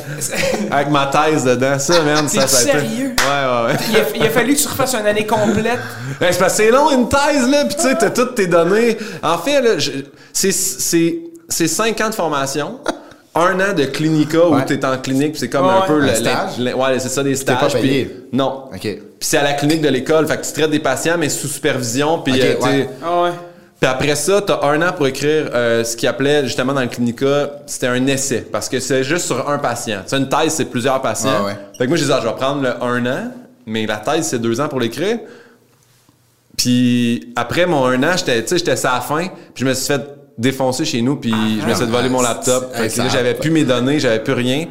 [0.70, 3.14] Avec ma thèse dedans, ça man, ça, ça sérieux?
[3.18, 3.76] Ouais, ouais, ouais.
[3.90, 5.78] Il a, il a fallu que tu refasses une année complète.
[6.20, 8.46] Ben, c'est parce que c'est long une thèse là, puis tu sais t'as toutes tes
[8.46, 8.96] données.
[9.22, 9.70] En fait là,
[10.32, 12.78] c'est c'est c'est cinq ans de formation.
[13.38, 14.64] Un an de clinica où Ouais.
[14.64, 16.58] t'es en clinique, c'est comme Ouais, un peu un le, stage?
[16.58, 17.72] le- ouais, c'est ça des stages.
[17.74, 18.24] pas payé?
[18.32, 18.64] non.
[18.74, 18.80] OK.
[18.80, 21.46] Puis c'est à la clinique de l'école, fait que tu traites des patients mais sous
[21.48, 22.88] supervision, puis euh, ouais.
[23.76, 26.80] Ah puis après ça, t'as un an pour écrire euh, ce qu'ils appelait justement dans
[26.80, 28.46] le clinica, c'était un essai.
[28.50, 30.02] Parce que c'est juste sur un patient.
[30.06, 31.30] Sais, une thèse, c'est plusieurs patients.
[31.40, 31.56] Ah ouais.
[31.76, 33.30] Fait que moi, j'ai dit, ah, je vais prendre le un an,
[33.66, 35.18] mais la thèse, c'est deux ans pour l'écrire.
[36.56, 39.74] Puis après mon un an, j'étais, tu sais, j'étais à la fin, puis je me
[39.74, 40.00] suis fait
[40.38, 42.70] défoncer chez nous, puis je me suis fait voler mon laptop.
[42.74, 44.66] Ah, Fait que là, j'avais plus mes données, j'avais plus rien.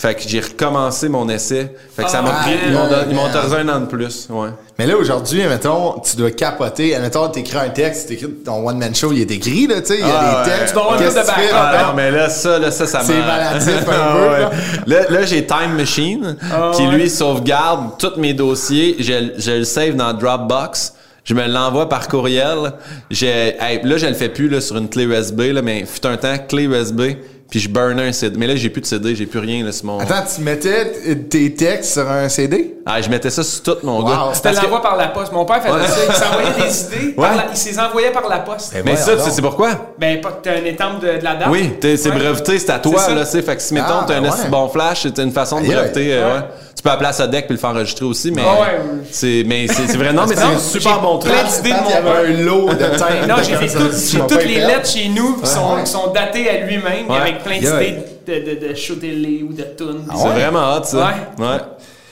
[0.00, 1.74] Fait que j'ai recommencé mon essai.
[1.94, 4.48] Fait que ça m'a Ah, pris, ils m'ont autorisé un an de plus, ouais.
[4.78, 6.96] Mais là, aujourd'hui, mettons, tu dois capoter.
[6.98, 10.06] Mettons, t'écris un texte, t'écris ton one-man show, il est écrit, là, tu sais, il
[10.06, 10.56] y a Ah, des ouais.
[10.58, 10.74] textes.
[10.74, 13.04] Tu dois de backup, Ah, non, mais là, ça, là, ça, ça m'a...
[13.04, 13.82] C'est malatif un
[14.14, 14.40] peu, ouais.
[14.40, 14.50] là.
[14.86, 16.94] Là, là, j'ai Time Machine, Ah, qui ouais.
[16.94, 18.96] lui sauvegarde tous mes dossiers.
[19.00, 20.94] Je, je le save dans Dropbox.
[21.24, 22.72] Je me l'envoie par courriel.
[23.10, 26.06] J'ai, hey, là, je le fais plus là, sur une clé USB, là, mais fut
[26.06, 27.02] un temps, clé USB,
[27.50, 28.36] puis je burnais un CD.
[28.38, 29.98] Mais là, j'ai plus de CD, j'ai plus rien là, sur mon...
[29.98, 30.92] Attends, tu mettais
[31.28, 32.76] tes textes sur un CD?
[32.86, 34.06] Ah, je mettais ça sur tout, mon Wow.
[34.08, 34.32] gars.
[34.42, 35.32] Que- l'envoies par la poste.
[35.32, 35.86] Mon père faisait Ouais.
[35.86, 35.96] ça.
[36.08, 37.12] Il s'envoyait des idées.
[37.16, 37.36] par Ouais.
[37.36, 38.72] la- il s'les envoyait par la poste.
[38.72, 39.70] Ben Mais ça, tu sais, c'est pourquoi?
[39.98, 41.48] Ben, pas que t'as un étampe de, de la date.
[41.50, 42.16] Oui, t'es- c'est Ouais.
[42.18, 43.42] breveté, c'est à toi, C'est là, tu sais.
[43.42, 46.14] Fait que si, mettons, Ah, t'as un ben bon flash, c'est une façon de breveter,
[46.14, 46.34] euh, Ouais.
[46.38, 46.44] ouais.
[46.80, 48.40] Tu peux appeler à Sodec puis le faire enregistrer aussi, mais.
[48.42, 48.80] Ah ouais.
[49.10, 51.30] C'est, mais c'est, vrai, non, mais c'est un super bon truc.
[51.30, 52.10] plein d'idées de mon il y avait
[52.40, 53.28] un lot de time.
[53.28, 55.84] Non, j'ai fait Ça, toutes, les lettres chez nous qui sont, Ouais.
[55.84, 57.18] sont datées à lui-même, Ouais.
[57.18, 57.78] avec plein Yeah.
[57.80, 60.06] d'idées de, de, de ou de tunes.
[60.08, 60.32] Ah C'est ouais?
[60.36, 60.96] vraiment hot, ça.
[61.38, 61.44] Ouais.
[61.46, 61.58] Ouais.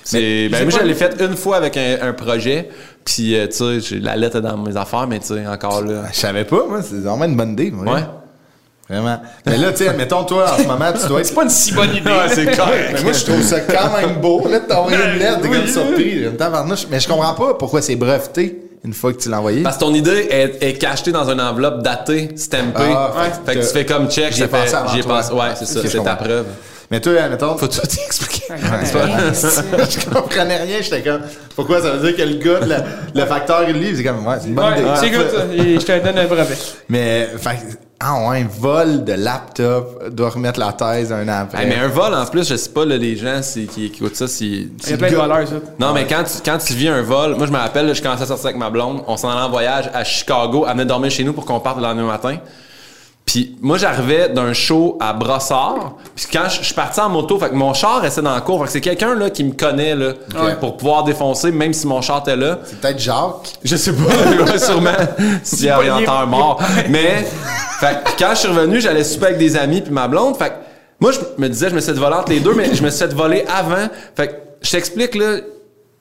[0.05, 2.69] C'est, ben, moi, je l'ai fait une fois avec un, un projet,
[3.07, 5.81] puis, euh, tu sais, j'ai- la lettre est dans mes affaires, mais, tu sais, encore
[5.81, 6.03] là.
[6.13, 7.71] Je savais pas, moi, c'est vraiment une bonne idée.
[7.71, 7.95] moi.
[7.95, 8.01] Ouais.
[8.89, 9.21] Vraiment.
[9.45, 11.27] Mais là, tu sais, mettons, toi, en ce moment, tu dois être.
[11.27, 12.09] C'est pas une si bonne idée.
[12.11, 12.91] Ouais, c'est correct.
[12.95, 15.67] Mais moi, je trouve ça quand même beau, là, de t'envoyer une lettre, t'es comme
[15.67, 16.25] surpris.
[16.91, 19.63] Mais je comprends pas pourquoi c'est breveté une fois que tu l'as envoyé.
[19.63, 22.81] Parce que ton idée est, est cachetée dans une enveloppe datée, stampée.
[22.95, 23.31] Ah, Ouais.
[23.45, 26.03] Fait que tu fais comme check, J'ai pensé avant j'ai pensé, ouais, c'est ça, c'est
[26.03, 26.47] ta preuve.
[26.91, 28.45] Mais toi, mettons, Faut tout expliquer.
[28.51, 31.21] je comprenais rien, j'étais comme,
[31.55, 32.61] pourquoi ça veut dire que le gars,
[33.15, 34.91] le, le facteur, il livre, c'est comme, ouais, c'est une bonne Ouais, idée.
[34.99, 35.27] c'est good,
[35.81, 36.57] Je te donne un brevet.
[36.89, 37.59] Mais, fait,
[38.01, 41.63] ah ouais, vol de laptop, doit remettre la thèse un an après.
[41.63, 44.05] Hey, mais un vol, en plus, je sais pas, là, les gens c'est- qui, qui
[44.05, 44.71] écoutent ça, si.
[44.85, 45.55] Il y a plein de voleurs, ça.
[45.81, 48.03] Non, mais quand tu, quand tu vis un vol, moi, je me rappelle, là, je
[48.03, 50.85] commençais à sortir avec ma blonde, on s'en allait en voyage à Chicago, elle venait
[50.85, 52.37] dormir chez nous pour qu'on parte le lendemain matin.
[53.31, 55.97] Puis moi, j'arrivais d'un show à Brossard.
[56.17, 58.41] Puis quand je je suis parti en moto, fait que mon char restait dans le
[58.41, 58.59] cours.
[58.61, 60.15] Fait que c'est quelqu'un là qui me connaît là
[60.61, 62.61] pour pouvoir défoncer, même si mon char était là.
[62.65, 63.53] C'est peut-être Jacques.
[63.63, 64.93] Je sais pas, ouais, sûrement,
[65.43, 66.59] s'il y a orienteur il- mort.
[66.89, 67.27] Mais,
[67.81, 70.35] fait que quand je suis revenu, j'allais super avec des amis puis ma blonde.
[70.39, 70.55] Fait que
[70.99, 72.89] moi, je me disais, je me suis fait voler entre les deux, mais je me
[72.89, 73.89] suis fait voler avant.
[74.17, 75.37] Fait que je t'explique, là,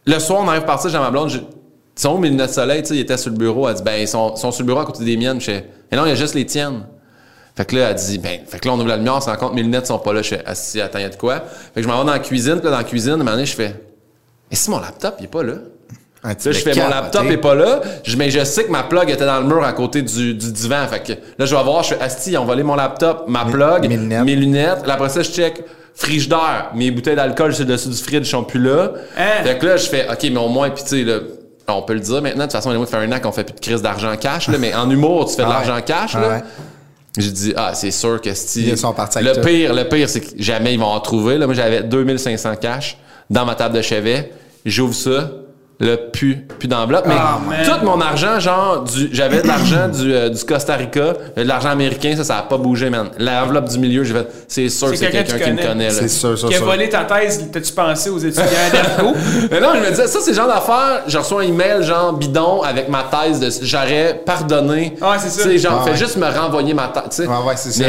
[0.06, 2.54] le soir, on arrive partir, j'ai ma blonde, je- ils sont où mes lunettes de
[2.54, 4.52] soleil, tu sais, ils étaient sur le bureau, elle dit, ben, ils sont, ils sont
[4.52, 6.34] sur le bureau à côté des miennes, je fais, mais non, il y a juste
[6.36, 6.86] les tiennes.
[7.58, 9.30] Fait que là, elle dit, ben, fait que là, on ouvre la lumière, on se
[9.30, 11.16] rend compte, mes lunettes sont pas là, je fais, ah, si, attends, y a de
[11.16, 11.36] quoi?
[11.74, 13.18] Fait que je m'en vais dans la cuisine, puis là, dans la cuisine, à un
[13.18, 13.74] moment donné, je fais,
[14.52, 15.54] et si mon laptop, il est pas là?
[16.24, 17.34] Un Là, je fais mon laptop t'sais.
[17.34, 19.72] est pas là, je- mais je sais que ma plug était dans le mur à
[19.74, 20.86] côté du, du divan.
[20.88, 23.46] Fait que là, je vais voir, je fais Asti, ils ont volé mon laptop, ma
[23.46, 23.88] plug,
[24.26, 24.86] mes lunettes.
[24.86, 25.64] Là, après ça, je check
[25.96, 28.92] frigidaire, mes bouteilles d'alcool sur le dessus du fridge sont plus là.
[29.18, 29.44] Hein?
[29.44, 31.20] Fait que là, je fais OK, mais au moins, puis tu sais, là,
[31.70, 33.54] on peut le dire maintenant, de toute façon, on fait un an qu'on fait plus
[33.56, 35.68] de crise d'argent cash, là, mais en humour, tu fais de Ah ouais.
[35.68, 36.12] l'argent cash.
[36.16, 36.28] Ah là.
[36.30, 36.44] ouais.
[37.18, 38.68] J'ai dit, ah, c'est sûr que si.
[38.68, 39.44] Ils sont partis Le toi.
[39.44, 41.38] pire, le pire, c'est que jamais ils vont en trouver.
[41.38, 42.98] Là, moi, j'avais 2500 cash
[43.30, 44.32] dans ma table de chevet.
[44.66, 45.32] J'ouvre ça.
[45.80, 47.06] Le plus, plus d'enveloppe.
[47.08, 51.14] Mais Ah, tout mon argent, genre, du, j'avais de l'argent du, euh, du Costa Rica,
[51.36, 53.10] de l'argent américain, ça, ça a pas bougé, man.
[53.20, 55.68] L'enveloppe du milieu, j'ai fait, c'est sûr C'est que c'est quelqu'un quelqu'un que qui me
[55.68, 55.92] connaît, là.
[55.94, 59.14] C'est sûr, ça, Qui a volé ta thèse, t'as-tu pensé aux étudiants d'Ergo?
[59.52, 62.12] Mais non, je me disais, ça, c'est le genre d'affaire, je reçois un email, genre,
[62.14, 64.96] bidon, avec ma thèse de, j'aurais pardonné.
[65.00, 65.44] Ouais, c'est ça.
[65.44, 65.98] Tu sais, genre, Ah, fais ouais.
[65.98, 67.28] juste me renvoyer ma thèse, tu sais.
[67.28, 67.84] Ouais, ouais, c'est ça.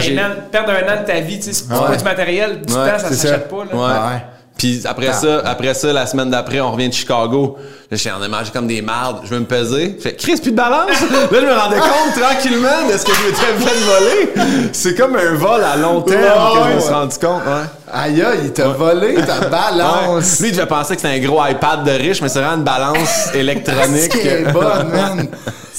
[0.52, 1.96] Perdre un an de ta vie, tu sais, c'est pas Ouais.
[1.96, 3.64] du matériel, du Ouais, temps, ça s'achète pas.
[3.72, 3.74] Là.
[3.78, 4.22] Ouais.
[4.58, 5.12] Puis après Ah.
[5.12, 7.56] ça, après ça, la semaine d'après, on revient de Chicago.
[7.58, 9.20] Là, je suis en mangé comme des mardes.
[9.24, 9.94] Je veux me peser.
[9.98, 10.88] Je fais, Chris, plus de balance?
[11.30, 14.68] là, je me rendais compte tranquillement de ce que je m'étais fait voler.
[14.72, 17.42] C'est comme un vol à long terme que je me suis rendu compte.
[17.46, 17.64] Ouais.
[17.92, 20.24] Aïe, aïe, il t'a volé ta balance.
[20.40, 20.42] Ouais.
[20.42, 22.64] Lui, il devait penser que c'était un gros iPad de riche, mais c'est vraiment une
[22.64, 24.12] balance électronique.
[24.12, 25.28] Ce qui est bonne, man.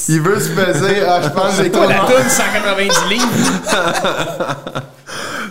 [0.07, 1.03] Il veut se peser.
[1.05, 3.27] Ah, je pense que j'ai Toi, la toune, 190 livres?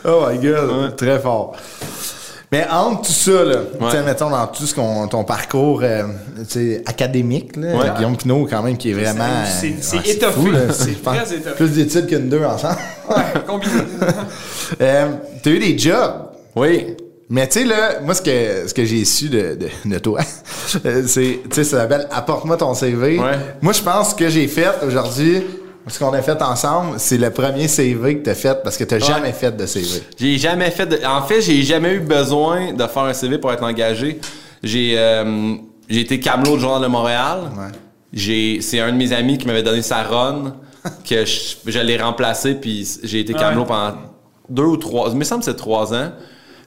[0.05, 1.53] Oh my god, très fort.
[2.51, 4.05] Mais entre tout ça, là, tu sais, Ouais.
[4.05, 6.05] mettons dans tout ce qu'on, ton parcours euh,
[6.39, 6.45] tu
[6.77, 7.87] sais, académique, là, Ouais.
[7.97, 9.25] Guillaume Pinot, quand même, qui est vraiment.
[9.45, 10.41] C'est- euh, c'est ouais, étoffé.
[10.41, 10.61] fou, là.
[10.73, 11.57] C'est très étoffé.
[11.57, 12.79] Plus d'études qu'une deux ensemble.
[13.11, 13.73] Ouais, combiné.
[14.81, 15.09] euh,
[15.43, 16.13] T'as eu des jobs?
[16.57, 16.97] Oui.
[17.31, 20.21] Mais tu sais, là, moi, ce que, ce que j'ai su de, de, de toi,
[20.87, 23.19] euh, c'est, tu sais, ça s'appelle Apporte-moi ton CV.
[23.19, 23.33] Ouais.
[23.61, 25.43] Moi, je pense que j'ai fait aujourd'hui,
[25.87, 28.99] ce qu'on a fait ensemble, c'est le premier CV que t'as fait parce que t'as
[28.99, 30.03] jamais fait de CV.
[30.19, 30.99] J'ai jamais fait de...
[31.07, 34.21] En fait, j'ai jamais eu besoin de faire un CV pour être engagé.
[34.63, 35.55] J'ai euh,
[35.89, 37.39] j'ai été camelot du Journal de Montréal.
[37.57, 37.73] Ouais.
[38.13, 40.57] J'ai c'est un de mes amis qui m'avait donné sa run
[41.09, 43.67] que je, je l'ai remplacé puis j'ai été camelot Ouais.
[43.69, 43.97] pendant
[44.51, 46.11] deux ou trois, il me semble que c'est trois ans.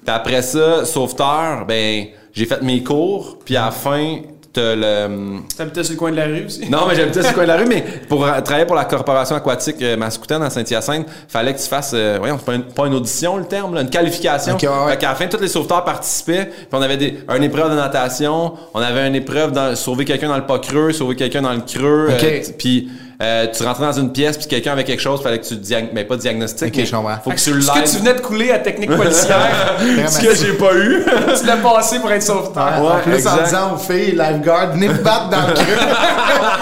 [0.05, 4.19] Puis après ça, sauveteur, ben j'ai fait mes cours puis à la fin
[4.59, 6.69] le T'habitais sur le coin de la rue aussi?
[6.69, 8.85] non, mais j'habitais sur le coin de la rue, mais pour euh, travailler pour la
[8.85, 12.63] corporation aquatique euh, Mascoutaine à Saint-Hyacinthe, fallait que tu fasses, euh, voyons, c'est pas une,
[12.63, 14.53] pas une audition le terme, là, une qualification.
[14.55, 14.91] Ok, ouais, ouais.
[14.91, 17.75] Fait qu'à la fin, tous les sauveteurs participaient, puis on avait des, une épreuve de
[17.75, 21.53] natation, on avait une épreuve de sauver quelqu'un dans le pas creux, sauver quelqu'un dans
[21.53, 22.23] le creux, Ok.
[22.23, 22.89] euh, t- puis
[23.21, 25.93] euh, tu rentrais dans une pièce, puis quelqu'un avait quelque chose, fallait que tu diagnostiques,
[25.93, 27.15] mais pas diagnostic, Ok, mais je comprends.
[27.23, 29.75] faut que tu Ce que tu venais de couler à technique policière,
[30.09, 31.03] Ce que j'ai pas eu.
[31.39, 32.73] tu l'as passé pour être sauveteur.
[32.79, 33.43] en Ouais, plus, en exact.
[33.45, 35.87] disant aux filles, lifeguard, venez me battre dans le creux.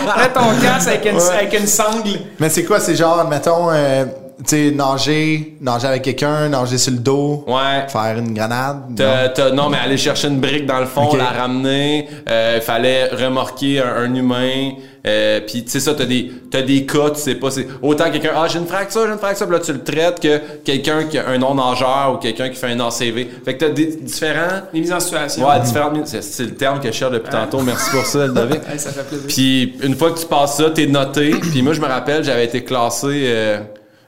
[0.05, 2.20] Prends ton casque avec une, avec une sangle.
[2.39, 2.80] Mais c'est quoi?
[2.80, 4.05] C'est genre, mettons, euh,
[4.40, 7.88] tu sais, nager, nager avec quelqu'un, nager sur le dos, Ouais.
[7.90, 8.78] faire une grenade.
[8.90, 8.96] non?
[8.96, 13.08] T'as- t'as- non, mais aller chercher une brique dans le fond, la ramener, il fallait
[13.10, 14.72] remorquer un, un humain.
[15.08, 18.12] Euh, puis tu sais ça, t'as des t'as des cas, tu sais pas, c'est autant
[18.12, 21.06] quelqu'un ah j'ai une fracture, j'ai une fracture, puis là tu le traites que quelqu'un
[21.06, 23.26] qui a un non nageur ou quelqu'un qui fait un ACV.
[23.46, 25.48] Fait que t'as des différents, Les mises en situation.
[25.48, 27.62] ouais différentes, c'est, c'est le terme que je cherche depuis tantôt.
[27.62, 28.60] Merci pour ça, Ludovic.
[28.70, 29.28] Hey, ça fait plaisir.
[29.30, 31.32] Puis une fois que tu passes ça, t'es noté.
[31.32, 33.60] Puis moi, je me rappelle, j'avais été classé euh,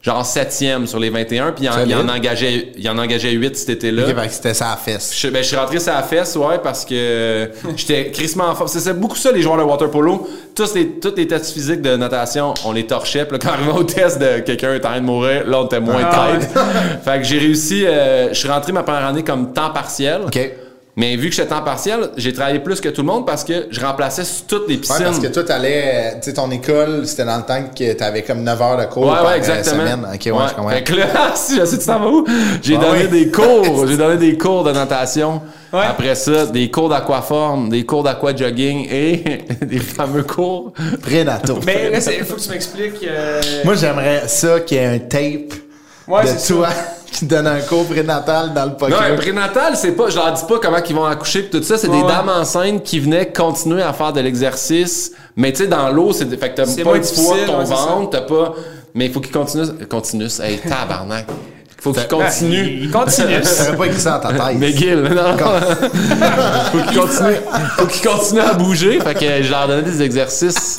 [0.01, 1.51] genre septième sur les 21.
[1.51, 4.03] Puis il il en engageait, il en engageait 8 cet été-là.
[4.03, 5.13] Ok, fait que c'était ça à fesse.
[5.17, 8.69] Je, ben, je suis rentré sur la fesse, ouais, parce que j'étais crissement en forme.
[8.69, 10.27] C'est beaucoup ça, les joueurs de water polo.
[10.55, 13.25] Tous les, tous les tests physiques de natation, on les torchait.
[13.25, 15.65] Puis quand on arrivait au test de quelqu'un est en train de mourir, là, on
[15.65, 16.49] était moins Ah tête.
[17.03, 20.21] fait que j'ai réussi, euh, je suis rentré ma première année comme temps partiel.
[20.25, 20.51] OK.
[20.97, 23.67] Mais vu que j'étais temps partiel, j'ai travaillé plus que tout le monde parce que
[23.71, 25.05] je remplaçais toutes les Ouais, piscines.
[25.05, 28.23] parce que toi, t'allais, euh, tu sais, ton école, c'était dans le temps que t'avais
[28.23, 29.83] comme 9 heures de cours Ouais, par ouais, euh, exactement.
[29.83, 30.05] semaine.
[30.13, 30.69] Ok, ouais, je comprends.
[30.69, 32.25] Fait que là, si je sais tu t'en vas où,
[32.61, 33.07] j'ai Ouais, donné ouais.
[33.07, 35.41] des cours, j'ai donné des cours de natation.
[35.71, 35.79] Ouais.
[35.89, 39.23] Après ça, des cours d'aquaforme, des cours d'aquajogging et
[39.65, 40.73] des fameux cours.
[41.01, 41.59] Prénato.
[41.65, 43.07] Mais là, il faut que tu m'expliques.
[43.09, 45.53] euh, Moi, j'aimerais ça qu'il y ait un tape
[46.07, 46.67] Ouais, de c'est toi
[47.11, 49.01] qui donne un cours prénatal dans le Non, poker.
[49.01, 51.77] un prénatal, c'est pas, je leur dis pas comment ils vont accoucher pis tout ça,
[51.77, 55.11] c'est Ouais, des dames enceintes qui venaient continuer à faire de l'exercice.
[55.35, 57.59] Mais tu sais, dans l'eau, c'est, fait que t'as pas le poids de difficile, ton
[57.59, 58.53] ouais, ventre, t'as pas,
[58.95, 61.27] mais il faut qu'ils continuent, continuent, hey, tabarnak.
[61.81, 62.79] Faut qu'ils continuent.
[62.83, 63.41] Il continue.
[63.41, 64.59] T'aurais pas écrit ça dans ta tête.
[64.59, 65.35] McGill, non.
[66.71, 67.41] faut qu'ils continuent,
[67.77, 68.99] faut qu'ils continuent à bouger.
[68.99, 70.77] Fait que je leur donnais des exercices.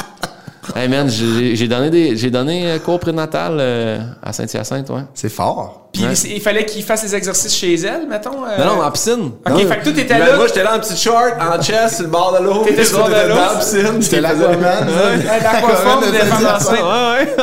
[0.77, 5.03] Hey man, j'ai j'ai donné des, j'ai donné euh, cours prénatal euh, à Saint-Hyacinthe, ouais.
[5.13, 5.82] C'est fort.
[5.93, 6.13] Puis Ouais.
[6.35, 8.47] il, fallait qu'il fasse les exercices chez elle, mettons.
[8.47, 9.31] euh, Non, non, en piscine.
[9.47, 10.37] Ok, fait que tout était Ben, là.
[10.37, 12.65] Moi, j'étais là en petite short, en chest, sur le bord de l'eau.
[12.65, 13.35] T'étais sur le bord de l'eau?
[13.35, 14.01] dans la piscine.
[14.03, 14.87] C'était l'Aquaman,
[15.27, 16.13] l'aquaforme de.
[16.13, 17.37] Ouais, ouais.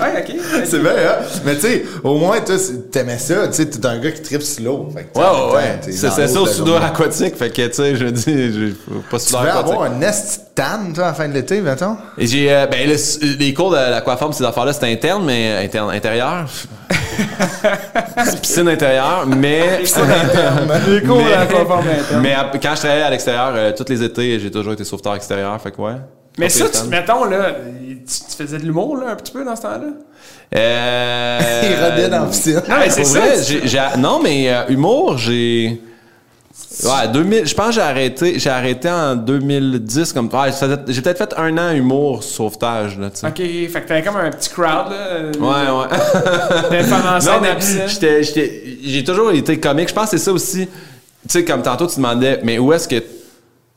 [0.00, 0.36] Ouais, ok.
[0.64, 1.24] C'est vrai, hein?
[1.44, 2.56] Mais tu sais, au moins, toi,
[2.90, 3.46] t'aimais ça.
[3.48, 4.88] Tu sais, t'es un gars qui tripe sur l'eau.
[4.90, 6.76] Tu Ouais, en ouais, C'est ça au journée.
[6.82, 7.36] aquatique.
[7.36, 8.24] Fait que, tu sais, je dis,
[8.54, 8.74] j'ai
[9.10, 9.72] pas Tu sudor devais aquatique.
[9.74, 11.98] avoir un nest tan, toi, à la fin de l'été, mettons?
[12.16, 15.90] Et j'ai, euh, ben, le- les cours de l'aquaforme, ces affaires-là, c'était interne, mais interne,
[15.90, 16.46] intérieur.
[18.24, 19.60] C'est piscine intérieure, mais.
[21.18, 22.22] Mais- l'aquaforme interne.
[22.22, 25.14] mais ap- quand je travaillais à l'extérieur, euh, tous les étés, j'ai toujours été sauveteur
[25.14, 25.60] extérieur.
[25.60, 25.92] Fait que, ouais.
[26.38, 27.52] Mais ça, tu, mettons, là,
[27.88, 29.88] tu, tu faisais de l'humour, là, un petit peu dans ce temps-là?
[30.54, 32.62] Euh, Il rodait dans la piscine.
[32.68, 33.18] Non, mais c'est ça.
[33.20, 35.80] vrai, tu- non, mais euh, humour, j'ai.
[36.84, 41.18] Ouais, 2000, je pense que j'ai arrêté, j'ai arrêté en 2010 comme faisait- j'ai peut-être
[41.18, 43.26] fait un an humour sauvetage là, tu sais.
[43.28, 44.92] Ok, fait que t'avais comme un petit crowd, là.
[44.92, 46.70] euh, Ouais, ouais.
[48.84, 49.88] J'ai toujours été comique.
[49.88, 50.66] Je pense que c'est ça aussi.
[50.66, 50.72] Tu
[51.28, 53.02] sais, comme tantôt, tu demandais, mais où est-ce que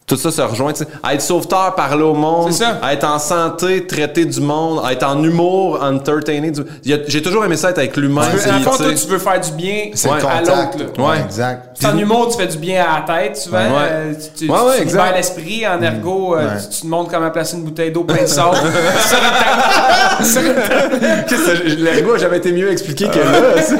[0.09, 0.73] tout ça se rejoint?
[0.73, 0.87] tu sais?
[1.03, 2.79] À être sauveteur, parler au monde, C'est ça.
[2.81, 6.51] à être en santé, traiter du monde, à être en humour, entertainer.
[6.51, 8.23] du- J'ai toujours aimé ça être avec l'humain.
[8.33, 10.69] Le fond, toi, tu veux faire du bien C'est à l'autre, là.
[10.97, 11.21] Ouais, Ouais.
[11.25, 11.77] exact.
[11.85, 13.57] En humour, tu fais du bien à la tête, souvent.
[13.59, 13.87] Ouais.
[13.89, 15.65] euh, tu tu, Ouais, tu l'esprit.
[15.67, 16.45] En ergo, euh, Ouais.
[16.69, 18.57] tu, tu te montres comment placer une bouteille d'eau pleine de sable.
[21.77, 23.61] L'ergo a jamais été mieux expliqué que là.
[23.61, 23.75] ça.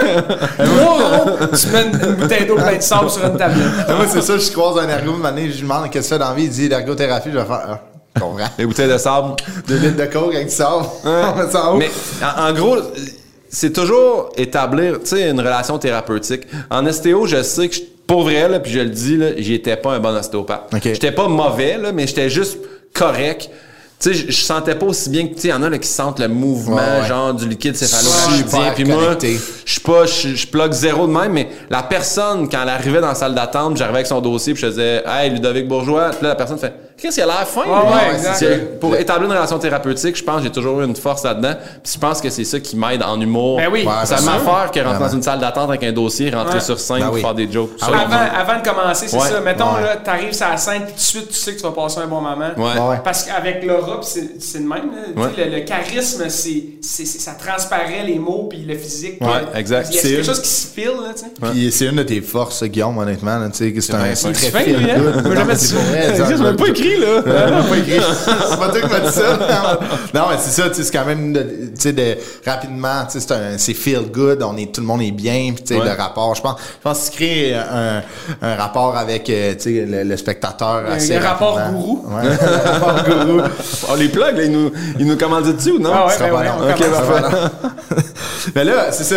[0.64, 1.48] Wow!
[1.60, 3.60] tu mets une, bouteille d'eau pleine de sable sur une tablette.
[3.90, 6.30] Moi, c'est ça, je croise un ergo une année, je lui demande qu'est-ce que dans
[6.30, 6.44] la vie.
[6.46, 7.80] Il dit l'ergothérapie, je vais faire.
[8.22, 8.22] Ah.
[8.58, 9.36] Les bouteilles de sable.
[9.68, 10.86] Deux litres de coke avec du sable.
[11.06, 11.78] On met ça en haut.
[11.78, 11.90] Mais
[12.38, 12.76] en, en gros,
[13.50, 16.44] c'est toujours établir, une relation thérapeutique.
[16.70, 19.94] En ostéo, je sais que je- pour vrai, là, puis je le dis, j'étais pas
[19.94, 20.72] un bon ostéopathe.
[20.84, 22.58] J'étais pas mauvais, là, mais j'étais juste
[22.94, 23.50] correct.
[24.02, 25.78] Tu sais, je- sentais pas aussi bien que, tu sais, il y en a là,
[25.78, 27.08] qui sentent le mouvement, Ouais, ouais.
[27.08, 28.72] genre, du liquide céphalorachidien.
[28.74, 29.18] Puis moi,
[29.66, 33.02] je suis pas, je je plug zéro de même, mais la personne, quand elle arrivait
[33.02, 36.12] dans la salle d'attente, j'arrivais avec son dossier, puis je faisais, hey, Ludovic Bourgeois.
[36.12, 37.94] Puis là, la personne fait, qu'est-ce qu'il a l'air fin, Ouais, lui.
[38.12, 38.80] ouais, exact.
[38.80, 41.54] Pour établir une relation thérapeutique, je pense que j'ai toujours eu une force là-dedans.
[41.84, 43.58] Puis je pense que c'est ça qui m'aide en humour.
[43.58, 43.86] Ben oui.
[43.86, 44.26] Ouais, ça sûr.
[44.32, 46.60] m'affaire que rentrer dans une salle d'attente avec un dossier, rentrer Ouais.
[46.62, 47.22] sur scène, Ben oui.
[47.22, 47.72] faire des jokes.
[47.80, 49.30] Ça, Avant, avant de commencer, c'est Ouais.
[49.30, 49.42] ça.
[49.42, 49.82] Mettons, Ouais.
[49.82, 52.00] là, t'arrives sur la scène, puis tout de suite, tu sais que tu vas passer
[52.00, 52.50] un bon moment.
[52.58, 52.64] Ouais.
[52.80, 52.98] Ouais.
[53.04, 54.72] Parce qu'avec l'aura, pis c'est c'est le même.
[54.92, 55.02] là.
[55.08, 55.50] Tu sais, Ouais.
[55.50, 59.20] Le, le charisme, c'est c'est- c'est- ça transparaît les mots, puis le physique.
[59.22, 59.88] Ouais, exact.
[59.92, 61.52] Il y a C'est quelque une- chose qui se file, là, tu sais.
[61.52, 63.38] Puis c'est une de tes forces, Guillaume, honnêtement.
[63.38, 64.00] là, tu sais, que c'est un.
[64.16, 64.32] fin.
[64.32, 64.98] très hein?
[65.24, 67.22] Moi, pour pas écrit, là.
[67.52, 68.00] Non, pas écrit.
[68.02, 69.40] c'est pas toi qui m'as dit ça.
[70.14, 73.20] Non, mais c'est ça, tu sais, c'est quand même, de- tu sais, de, rapidement, tu
[73.20, 75.74] sais, c'est un, c'est feel good, on est, tout le monde est bien, puis tu
[75.76, 75.86] sais, Ouais.
[75.86, 78.02] le rapport, je pense, je pense que tu crées un,
[78.42, 81.80] un rapport avec, euh, tu sais, le, le spectateur assez le rapport rapidement.
[81.80, 82.06] gourou.
[82.10, 83.42] Ouais, le rapport gourou.
[83.92, 85.92] Oh, les plugs, là, ils nous, ils nous commandent dessus ou non?
[85.94, 86.54] Ah ouais, Ce sera ben pas ouais, long.
[86.62, 87.22] on Ok, commence.
[87.22, 88.06] parfait.
[88.56, 89.16] Mais là, c'est ça.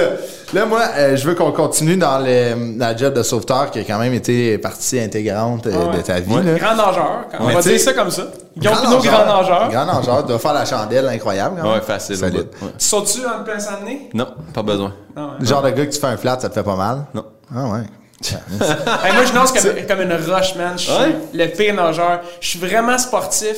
[0.53, 3.85] Là, moi, euh, je veux qu'on continue dans le, la job de sauveteur qui a
[3.85, 5.97] quand même été partie intégrante euh, Ouais.
[5.97, 6.31] de ta vie.
[6.33, 6.43] Ouais.
[6.43, 6.59] là.
[6.59, 7.25] Grand nageur.
[7.41, 8.25] On Mais va tu dire ça comme ça.
[8.57, 9.69] Guillaume Pinot, grand nageur.
[9.71, 10.27] Grand nageur.
[10.27, 11.57] Tu vas faire la chandelle incroyable.
[11.57, 11.73] quand même.
[11.77, 12.17] Ouais, facile.
[12.19, 12.49] Solide.
[12.61, 12.69] Ouais.
[12.79, 14.11] Tu sautes-tu en plein nez?
[14.13, 14.93] Non, pas besoin.
[15.17, 15.31] Non, ouais.
[15.41, 17.05] Le genre de gars que tu fais un flat, ça te fait pas mal?
[17.15, 17.25] Non.
[17.55, 17.81] Ah ouais.
[19.05, 20.73] Hey, moi, je nage comme, comme une roche, man.
[20.77, 21.17] Je suis Ouais?
[21.33, 22.21] le pire nageur.
[22.41, 23.57] Je suis vraiment sportif,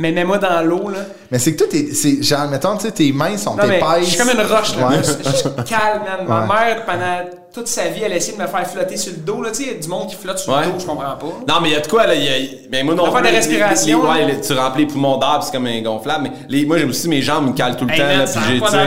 [0.00, 0.98] mais mets-moi dans l'eau, là.
[1.30, 3.76] Mais c'est que toi, t'es, c'est, genre, mettons, tu sais, tes mains sont Non, mais
[3.76, 3.88] épaisses.
[4.00, 4.88] je suis comme une roche, là.
[4.88, 4.96] Ouais.
[4.98, 6.26] Je suis- je suis calme, man.
[6.26, 6.46] Ma Ouais.
[6.48, 9.42] mère, pendant toute sa vie, elle a essayé de me faire flotter sur le dos,
[9.42, 9.50] là.
[9.50, 10.64] Tu sais, il y a du monde qui flotte sur Ouais.
[10.66, 11.26] le dos, je comprends pas.
[11.48, 12.14] Non, mais il y a de quoi, là.
[12.14, 12.32] il Y a,
[12.72, 14.26] mais moi non On va faire plus, des les- les- respirations, les- là.
[14.26, 16.24] ouais, les- tu remplis les poumons d'air, c'est comme un gonflable.
[16.24, 18.24] Mais les, moi, j'ai aussi mes jambes me calent tout le Hey, temps, man, là,
[18.24, 18.86] puis rentre pas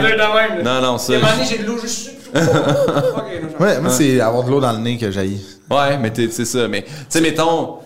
[0.54, 0.80] même, là.
[0.80, 1.12] Non, non, ça.
[1.48, 2.10] J'ai de l'eau juste.
[2.34, 5.38] Ok, là, j'en- Ouais, moi, c'est avoir de l'eau dans le nez que j'ai.
[5.70, 6.66] Ouais, mais t'es- c'est ça.
[6.68, 7.76] Mais, tu sais, mettons,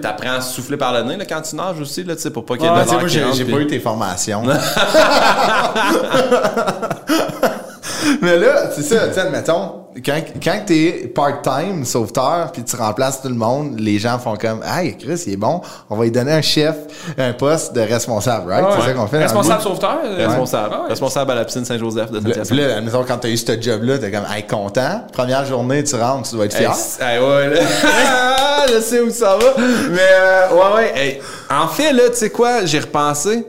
[0.00, 2.44] t'apprends à souffler par le nez, là, quand tu nages aussi, là, tu sais, pour
[2.44, 4.42] pas qu'il y ait de sais, l'air moi, j'ai, pas eu tes formations.
[8.22, 13.22] Mais là, c'est ça, tu sais, admettons, quand, quand t'es part-time sauveteur, puis tu remplaces
[13.22, 16.10] tout le monde, les gens font comme, hey, Chris, il est bon, on va lui
[16.10, 16.74] donner un chef,
[17.16, 18.64] un poste de responsable, right?
[18.64, 18.72] Ouais.
[18.80, 19.18] C'est ça qu'on fait.
[19.22, 19.98] Responsable sauveteur.
[20.04, 20.74] euh, Responsable.
[20.74, 20.88] ouais.
[20.90, 22.46] Responsable à la piscine Saint-Joseph de Saint-Hyacinthe.
[22.48, 25.02] Puis là, admettons, quand t'as eu ce job-là, t'es comme, hey, content.
[25.12, 26.72] Première journée, tu rentres, tu dois être fier.
[27.00, 27.60] hey, ouais, là.
[27.86, 29.54] Ah, je sais où ça va.
[29.90, 30.92] Mais, euh, ouais, ouais.
[30.94, 33.46] hey, en fait, là, tu sais quoi, j'ai repensé.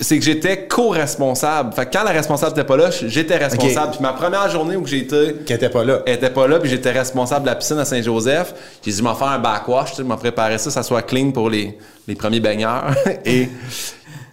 [0.00, 1.72] C'est que j'étais co-responsable.
[1.74, 3.92] Fait que quand la responsable était pas là, j'étais responsable.
[3.92, 6.00] Puis ma première journée où j'étais Qui était pas là.
[6.06, 8.54] elle était pas là, puis j'étais responsable de la piscine à Saint-Joseph.
[8.84, 11.02] J'ai dit, je m'en faire un backwash, tu sais, je m'en préparer ça, ça soit
[11.02, 12.86] clean pour les, les premiers baigneurs.
[13.24, 13.48] Et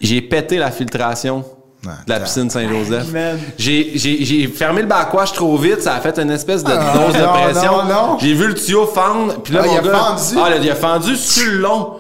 [0.01, 1.43] j'ai pété la filtration
[1.83, 3.05] de la piscine Saint-Joseph.
[3.59, 6.93] J'ai, j'ai, j'ai fermé le backwash trop vite, ça a fait une espèce de Ah,
[6.97, 7.71] dose de non, pression.
[7.77, 8.17] non, non.
[8.19, 9.97] J'ai vu le tuyau fendre, puis là, Ah, mon il a gars...
[9.99, 10.39] fendu?
[10.43, 11.91] Ah, là, il a fendu sur le long.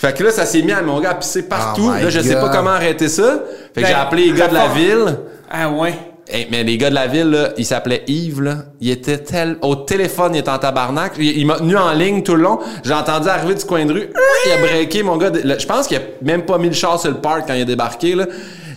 [0.00, 1.90] Fait que là, ça s'est mis à mon gars à pisser partout.
[1.90, 3.42] Oh là, je sais pas comment arrêter ça.
[3.74, 5.18] Fait que Ben, j'ai appelé les gars de la ville.
[5.50, 5.92] Ah ouais.
[6.32, 8.58] Hey, mais les gars de la ville, là, il s'appelait Yves, là.
[8.80, 11.14] Il était tel, au téléphone, il était en tabarnak.
[11.18, 12.60] Il, il m'a tenu en ligne tout le long.
[12.82, 14.08] J'ai entendu arriver du coin de rue.
[14.46, 15.30] Il a breaké, mon gars.
[15.44, 17.62] Là, Je pense qu'il a même pas mis le char sur le parc quand il
[17.62, 18.26] a débarqué, là.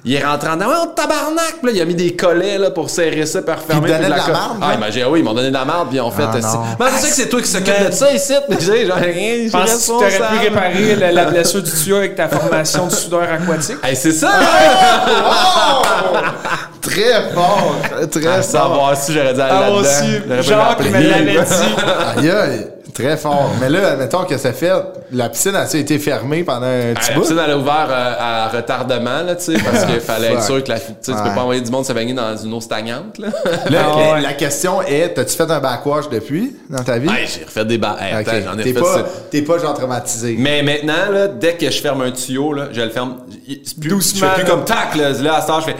[0.05, 0.67] Il est rentré en dedans.
[0.83, 1.59] Oh, tabarnak!
[1.61, 3.87] Puis là, il a mis des collets, là, pour serrer ça, pour refermer.
[3.87, 5.53] Il te puis donnait de la co- marde, Ah, imagine, oui, ils m'ont donné de
[5.53, 6.23] la marde, puis ils ont fait.
[6.23, 6.57] Ah, euh.
[6.79, 8.33] Mais je sais que c'est toi qui s'occupe de ça ici.
[8.49, 9.45] Mais j'ai genre rien.
[9.47, 12.87] Je pense que tu aurais pu réparer la, la blessure du tuyau avec ta formation
[12.87, 13.77] de soudeur aquatique.
[13.81, 14.29] Hey, c'est ça!
[15.25, 15.81] Oh!
[16.81, 17.75] Très fort.
[18.11, 18.43] Très À fort.
[18.43, 19.71] savoir si j'aurais dû aller Ah, là-dedans.
[19.71, 20.47] moi aussi.
[20.49, 22.17] Jacques me l'avait dit.
[22.17, 22.67] Aïe, aïe.
[22.93, 23.49] Très fort.
[23.59, 24.71] Mais là, mettons que ça fait.
[25.11, 27.21] La piscine a été fermée pendant un Ah, petit la bout?
[27.21, 30.63] piscine, elle a ouvert euh, à retardement, là, tu sais, parce qu'il fallait être sûr
[30.63, 32.61] que la, tu sais, tu peux pas envoyer du monde se baigner dans une eau
[32.61, 33.29] stagnante, là.
[33.69, 37.09] Là, Ah, la- la question est t'as-tu fait un backwash depuis dans ta vie?
[37.09, 37.97] Hey, j'ai refait des ba...
[37.99, 38.27] hey, Ok.
[38.27, 40.35] attends, j'en ai T'es pas, t'es pas genre traumatisé.
[40.37, 43.17] Mais maintenant, là, dès que je ferme un tuyau, là, je le ferme.
[43.65, 44.49] C'est plus, Doucement, Je fais plus là.
[44.49, 45.09] comme tac, là.
[45.11, 45.75] Là, à ce temps, je fais.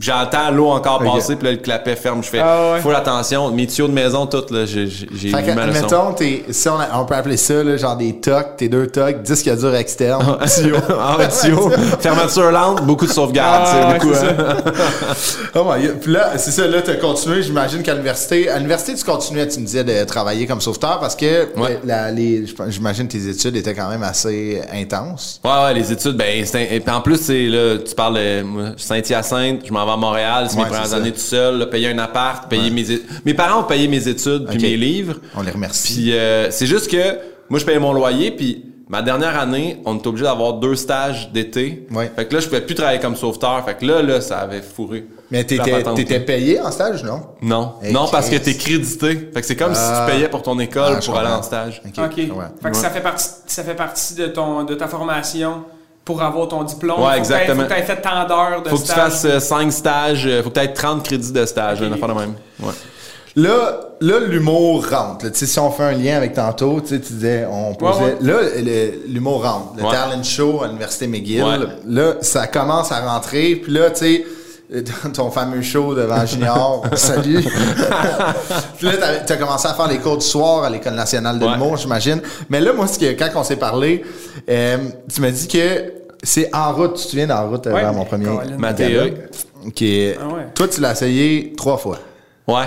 [0.00, 2.22] J'entends l'eau encore passer, puis là, le clapet ferme.
[2.22, 2.40] Je fais.
[2.42, 2.80] Ah ouais.
[2.80, 3.50] Faut attention.
[3.50, 5.82] Mes tuyaux de maison, toutes, là, j'ai eu ma leçon.
[5.82, 8.86] mettons, t'es, si on, a- on peut appeler ça, là, genre des tocs, tes deux
[8.86, 10.38] tocs, disque dur externe.
[10.54, 10.76] tuyau.
[10.98, 11.70] Ah ouais, tuyau.
[12.00, 14.14] Fermeture lente, beaucoup de sauvegarde, Ah, beaucoup.
[14.14, 14.56] hein.
[15.54, 15.98] oh my God.
[16.00, 19.60] Puis là, c'est ça, là, t'as continué, j'imagine qu'à l'université, à l'université, tu continuais, tu
[19.60, 21.80] me disais, de travailler comme sauveteur parce que Ouais.
[21.84, 25.40] la- les, je pense- j'imagine tes études étaient quand même assez intenses.
[25.44, 28.44] Ouais, ouais, les études, ben, c'est un- en plus, c'est là, tu parles de
[28.76, 31.88] Saint-Hyacinthe, je m'en vais à Montréal, c'est Ouais, mes premières années tout seul, là, payer
[31.88, 35.16] un appart, payer mes é- Mes parents ont payé mes études puis mes livres.
[35.36, 35.92] On les remercie.
[35.94, 37.18] Puis euh, c'est juste que
[37.48, 41.30] moi, je payais mon loyer, puis ma dernière année, on était obligé d'avoir deux stages
[41.32, 41.86] d'été.
[41.90, 42.10] Ouais.
[42.14, 43.62] Fait que là, je pouvais plus travailler comme sauveteur.
[43.64, 45.04] Fait que là, là, ça avait fourré.
[45.30, 47.22] Mais t'étais, payé en stage, non?
[47.40, 47.74] Non.
[47.82, 49.30] Hey, non, parce que t'es crédité.
[49.32, 50.04] Fait que c'est comme Ah.
[50.06, 51.80] si tu payais pour ton école Ah, pour aller en stage.
[51.86, 52.04] OK.
[52.04, 52.16] OK.
[52.18, 52.44] Ouais.
[52.62, 55.64] Fait que ça fait partie, ça fait partie de, ton, de ta formation
[56.04, 56.98] pour avoir ton diplôme.
[57.00, 57.62] Ouais, Faut que exactement.
[57.62, 59.12] Faut que tu fait tant d'heures de Faut que tu stage.
[59.12, 61.86] fasses 5 stages, euh, faut que tu aies 30 crédits de stage, Ok.
[61.86, 62.34] une affaire de même.
[62.60, 62.72] Ouais.
[63.34, 65.24] Là, là l'humour rentre.
[65.24, 65.30] là.
[65.30, 68.02] Tu sais, si on fait un lien avec tantôt, tu sais, tu disais, on posait.
[68.04, 68.16] ouais.
[68.20, 68.36] Là,
[69.08, 69.74] l'humour rentre.
[69.78, 69.90] Le Ouais.
[69.92, 71.42] talent show à l'Université McGill.
[71.42, 71.56] Ouais.
[71.88, 73.56] Là, ça commence à rentrer.
[73.56, 74.26] Puis là, tu sais,
[75.14, 77.40] ton fameux show devant Junior, salut.
[78.78, 81.44] puis là, t'as- t'as commencé à faire les cours du soir à l'École nationale de
[81.44, 81.52] Ouais.
[81.52, 82.20] l'humour, j'imagine.
[82.48, 84.02] Mais là, moi, ce que, quand on s'est parlé,
[84.48, 84.78] euh,
[85.12, 85.92] tu m'as dit que
[86.22, 86.94] c'est en route.
[86.96, 87.80] Tu te souviens d'en route euh, Ouais.
[87.82, 88.56] vers mon premier gala?
[89.66, 89.82] Ok.
[89.82, 90.46] Ah ouais.
[90.54, 91.98] Toi, tu l'as essayé trois fois.
[92.48, 92.64] Ouais.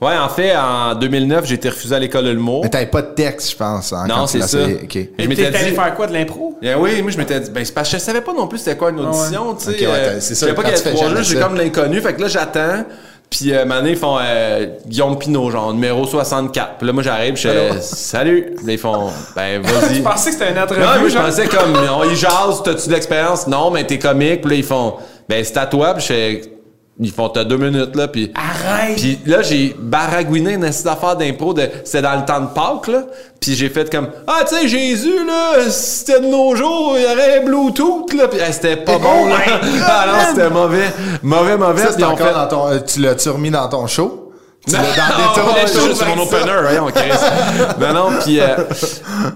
[0.00, 2.60] Ouais, en fait, en 2009, j'ai été refusé à l'école de l'humour.
[2.62, 3.92] Mais t'avais pas de texte, je pense.
[3.92, 4.58] hein, Non, c'est ça.
[4.62, 4.98] OK.
[5.18, 6.56] Je m'étais allé dit- faire quoi, de l'impro?
[6.62, 8.58] Ben oui, moi je m'étais dit, ben c'est parce que je savais pas non plus
[8.58, 9.70] c'était quoi une audition, tu sais.
[9.86, 12.00] Ouais, euh, c'est ça, Je savais pas qu'il y avait trois jeux, j'ai comme l'inconnu.
[12.00, 12.84] Fait que là, j'attends.
[13.30, 16.76] Puis, euh, maintenant, ils font euh, Guillaume Pinot, genre, numéro 64.
[16.78, 18.54] Puis là, moi, j'arrive, je fais Salut.
[18.64, 19.96] Là, ils font Ben, vas-y.
[19.96, 20.80] Tu pensais que c'était une entrevue?
[20.82, 21.74] Non, moi, je pensais comme,
[22.08, 23.48] ils jasent, t'as-tu de l'expérience?
[23.48, 24.42] Non, mais t'es comique.
[24.42, 24.94] Puis là, ils font,
[25.28, 25.94] ben, c'est à toi.
[25.94, 26.42] Puis je fais,
[27.00, 28.06] ils font, t'as deux minutes, là.
[28.06, 28.96] Puis, Arrête!
[28.96, 31.52] puis là, j'ai baragouiné une d'affaires d'impro.
[31.52, 33.02] De, c'était dans le temps de Pâques, là.
[33.40, 37.06] Puis j'ai fait comme, ah, tu sais, Jésus, là, c'était de nos jours, il y
[37.06, 38.28] aurait Bluetooth, là.
[38.28, 39.36] Puis hey, c'était pas bon, là.
[39.86, 40.92] ah non, c'était mauvais.
[41.22, 41.82] Mauvais, mauvais.
[41.82, 42.68] Ça, c'est encore fait- dans ton.
[42.68, 44.32] euh, tu l'as-tu remis dans ton show?
[44.66, 47.10] Tu l'as dans des non, des c'est juste mon opener, voyons, Chris.
[47.80, 48.46] non, non, puis euh,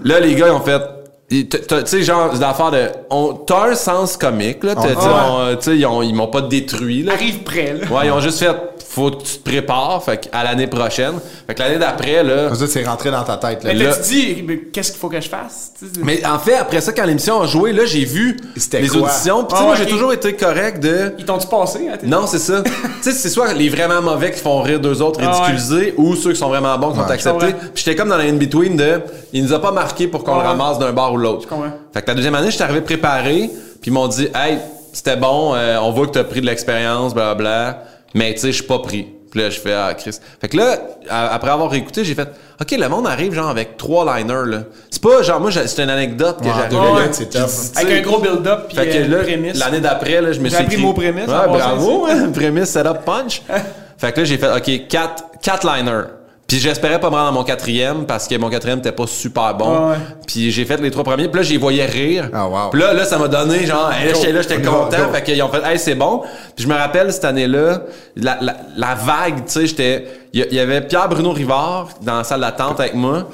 [0.03, 0.81] là, les gars, ils ont fait...
[1.29, 1.47] Tu
[1.85, 2.87] sais, genre, c'est l'affaire de...
[3.11, 4.73] on- T'as un sens comique, là.
[4.75, 4.95] t'as- Ouais.
[4.95, 7.13] tu sais, on, euh, tu ils, ont- ils m'ont pas détruit, là.
[7.13, 7.85] Arrive près, là.
[7.95, 8.55] Ouais, ils ont juste fait...
[8.91, 11.13] Faut que tu te prépares, fait à l'année prochaine.
[11.45, 12.55] Fait que l'année d'après, là...
[12.55, 13.63] Ça, c'est rentré dans ta tête.
[13.63, 13.69] Là.
[13.71, 15.73] Mais là- là, tu dis, mais qu'est-ce qu'il faut que je fasse?
[15.77, 18.81] Tu sais, Mais en fait, après ça, quand l'émission a joué, là, j'ai vu C'était
[18.81, 19.01] les quoi?
[19.01, 19.43] auditions.
[19.43, 21.13] Puis tu sais, Ah moi, j'ai toujours été correct de...
[21.19, 21.87] Ils t'ont-tu passé?
[21.87, 22.63] hein, t'es- Non, c'est ça.
[22.63, 22.71] tu
[23.03, 25.35] sais, c'est soit les vraiment mauvais qui font rire deux autres, Ah ouais.
[25.35, 27.51] ridiculisés, ou ceux qui sont vraiment bons qui sont Ouais, acceptés.
[27.51, 27.67] comprends.
[27.75, 29.01] Puis j'étais comme dans la in-between de,
[29.33, 31.47] il nous a pas marqué pour qu'on le ramasse d'un bar ou l'autre.
[31.93, 33.49] Fait que la deuxième année, j'étais arrivé préparé,
[33.81, 34.57] puis ils m'ont dit, hey,
[34.93, 37.83] c'était bon, euh, on voit que t'as pris de l'expérience, blablabla,
[38.15, 39.07] mais tu sais, je suis pas pris.
[39.31, 40.17] Puis là, je fais, ah, Chris.
[40.41, 40.75] Fait que là,
[41.07, 42.27] à- après avoir écouté, j'ai fait,
[42.59, 44.57] OK, le monde arrive genre avec trois liners, là.
[44.89, 47.09] C'est pas genre, moi, j'ai- c'est une anecdote que Ouais.
[47.29, 47.49] tough.
[47.75, 49.59] Avec un gros build-up puis Fait que euh, là, prémisse.
[49.59, 53.05] l'année d'après, là, je me J'ai suis appris mot prémisse, Ouais, bravo, hein, prémisse, setup,
[53.05, 53.43] punch.
[53.99, 56.05] fait que là, j'ai fait, OK, quatre, quatre liners.
[56.49, 59.53] Puis j'espérais pas me rendre dans mon quatrième parce que mon quatrième était pas super
[59.53, 59.91] bon.
[60.25, 61.27] Puis j'ai fait les trois premiers.
[61.27, 62.27] Puis là, j'y voyais rire.
[62.33, 62.69] Ah, wow.
[62.71, 64.97] Puis là, là, ça m'a donné genre, hey, là, j'étais là, j'étais Go, content.
[64.97, 65.13] go.
[65.13, 66.23] Fait qu'ils ont fait, hey, c'est bon.
[66.55, 67.83] Puis je me rappelle cette année-là,
[68.15, 72.23] la, la, la vague, tu sais, j'étais, il y, avait Pierre Bruno Rivard dans la
[72.23, 73.29] salle d'attente avec moi.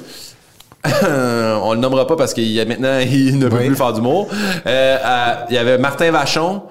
[0.84, 3.66] on le nommera pas parce qu'il y a maintenant il ne peut Oui.
[3.68, 4.28] plus faire d'humour.
[4.66, 6.62] Euh, euh, il y avait Martin Vachon.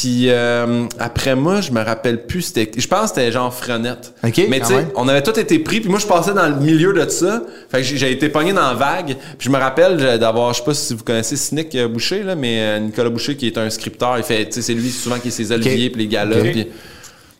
[0.00, 4.14] Puis euh, après moi, je me rappelle plus c'était je pense que c'était genre Frenette.
[4.24, 6.56] Ok, Mais tu sais, on avait tous été pris puis moi je passais dans le
[6.56, 7.42] milieu de ça.
[7.68, 9.16] Fait que j'ai été pogné dans la vague.
[9.38, 12.34] Puis je me rappelle d'avoir je sais pas si vous connaissez Cynic euh, Boucher là,
[12.34, 15.18] mais euh, Nicolas Boucher qui est un scripteur, il fait tu sais c'est lui souvent
[15.18, 16.52] qui est ses oliviers puis les galas Ok.
[16.52, 16.70] puis Puis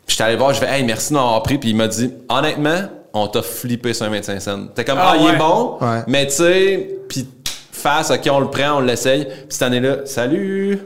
[0.09, 1.57] j'étais allé voir, je vais, hey, merci de m'avoir pris.
[1.57, 2.81] Puis il m'a dit, honnêtement,
[3.13, 4.67] on t'a flippé sur un 25 cents.
[4.75, 6.01] T'es comme, ah, Ah, il est bon, Ouais.
[6.07, 7.25] mais tu sais, puis
[7.75, 9.25] face, ok, on le prend, on l'essaye.
[9.25, 10.79] Puis cette année-là, salut.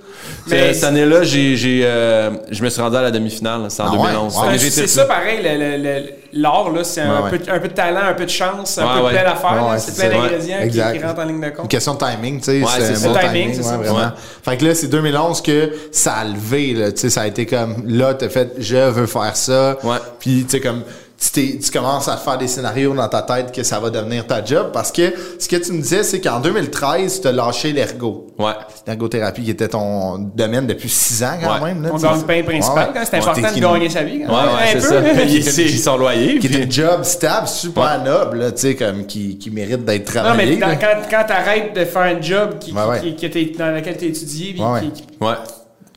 [0.47, 3.61] Mais- Mais cette année-là, j'ai, j'ai, euh, je me suis rendu à la demi-finale.
[3.69, 3.97] C'est en Ah ouais?
[4.13, 4.33] 2011.
[4.35, 4.39] Ouais.
[4.41, 6.05] Fait que Ouais, j'ai c'est ça pareil, le- le- le-
[6.41, 7.37] l'art, là, c'est un, Ouais, ouais.
[7.39, 9.11] peu, un peu de talent, un peu de chance, un peu ouais.
[9.11, 9.23] plein
[9.71, 10.21] ouais, c'est c'est plein ça.
[10.23, 11.67] d'ingrédients Ouais, qui, qui rentrent en ligne de Une compte.
[11.69, 12.61] question de timing, tu sais.
[12.61, 13.77] Ouais, c'est c'est un bon timing, c'est ouais, ça.
[13.77, 13.97] vraiment.
[13.99, 14.05] Ouais.
[14.43, 16.91] Fait que là, c'est 2011 que ça a levé, là.
[16.91, 19.77] Tu sais, ça a été comme, là, t'as fait, je veux faire ça.
[19.83, 19.97] Ouais.
[20.19, 20.83] Puis, tu sais, comme,
[21.19, 24.27] tu, t'es- tu commences à faire des scénarios dans ta tête que ça va devenir
[24.27, 27.73] ta job parce que ce que tu me disais, c'est qu'en 2013, tu as lâché
[27.73, 28.27] l'ergo.
[28.37, 28.51] Ouais.
[28.85, 31.73] L'ergothérapie qui était ton domaine depuis six ans quand Ouais.
[31.73, 31.83] même.
[31.83, 32.89] Là, On tu gagne le pain principal, Ouais, ouais.
[32.93, 34.17] quand c'est Ouais, important de gagner sa vie.
[34.19, 35.51] Ouais, quand ouais, même, un c'est peu, ça.
[35.55, 36.39] Payer son loyer.
[36.39, 39.83] Qui puis- est une job stable, super noble, là, tu sais, comme, qui, qui mérite
[39.85, 40.55] d'être Non, travaillé.
[40.55, 43.01] mais dans- quand, quand t'arrêtes de faire un job qui, Ouais, ouais.
[43.01, 44.81] qui- qui- t'es- dans lequel t'es étudié, puis Ouais, ouais.
[44.81, 45.33] qui- qui- Ouais.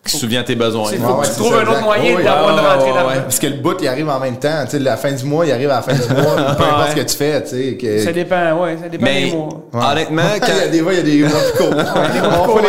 [0.02, 0.86] Qui se souvient de tes besoins.
[0.86, 1.84] faut que tu trouves ça, un autre exact.
[1.84, 3.20] moyen d'avoir ouais, rentrée ouais, d'argent.
[3.20, 4.62] Parce que le bout, il arrive en même temps.
[4.64, 6.36] Tu sais, la fin du mois, il arrive à la fin du mois.
[6.56, 7.76] peu importe ce que tu fais, tu sais.
[7.76, 9.48] que- Ça dépend, ouais, ça dépend Mais des mois.
[9.92, 11.74] honnêtement, il y a quand, des fois, il y a des mois plus courts.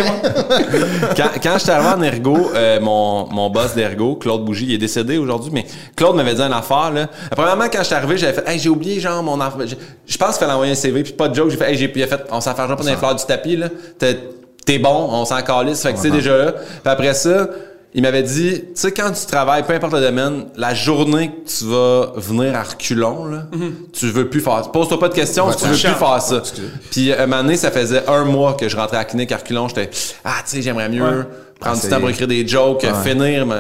[1.16, 4.78] Quand, quand j'étais arrivé en ergo, euh, mon, mon boss d'ergo, Claude Bougie, il est
[4.78, 5.66] décédé aujourd'hui, mais
[5.96, 7.08] Claude m'avait dit une affaire, là.
[7.32, 9.58] Premièrement, quand j'étais arrivé, j'avais fait, hey, j'ai oublié, genre, mon enfant.
[10.06, 11.50] Je, pense qu'il fallait envoyer un CV, puis pas de joke.
[11.50, 13.56] J'ai fait, hey, j'ai, fait, on s'en fait genre pas dans les fleurs du tapis,
[13.56, 13.68] là.
[14.66, 16.52] T'es, bon, on s'en calisse, fait que c'est déjà là.
[16.54, 17.48] Puis après ça,
[17.94, 21.50] il m'avait dit, tu sais, quand tu travailles, peu importe le domaine, la journée que
[21.50, 23.48] tu vas venir à reculons, là,
[23.92, 24.70] tu veux plus faire ça.
[24.72, 26.42] Pose-toi pas de questions, Ouais, tu veux plus faire ça.
[26.90, 29.38] Puis, un moment donné, ça faisait un mois que je rentrais à la clinique à
[29.38, 29.68] reculons.
[29.68, 29.90] J'étais,
[30.24, 31.24] ah, tu sais, j'aimerais mieux Ouais.
[31.60, 33.60] prendre Ah, du temps pour écrire des jokes, finir ma,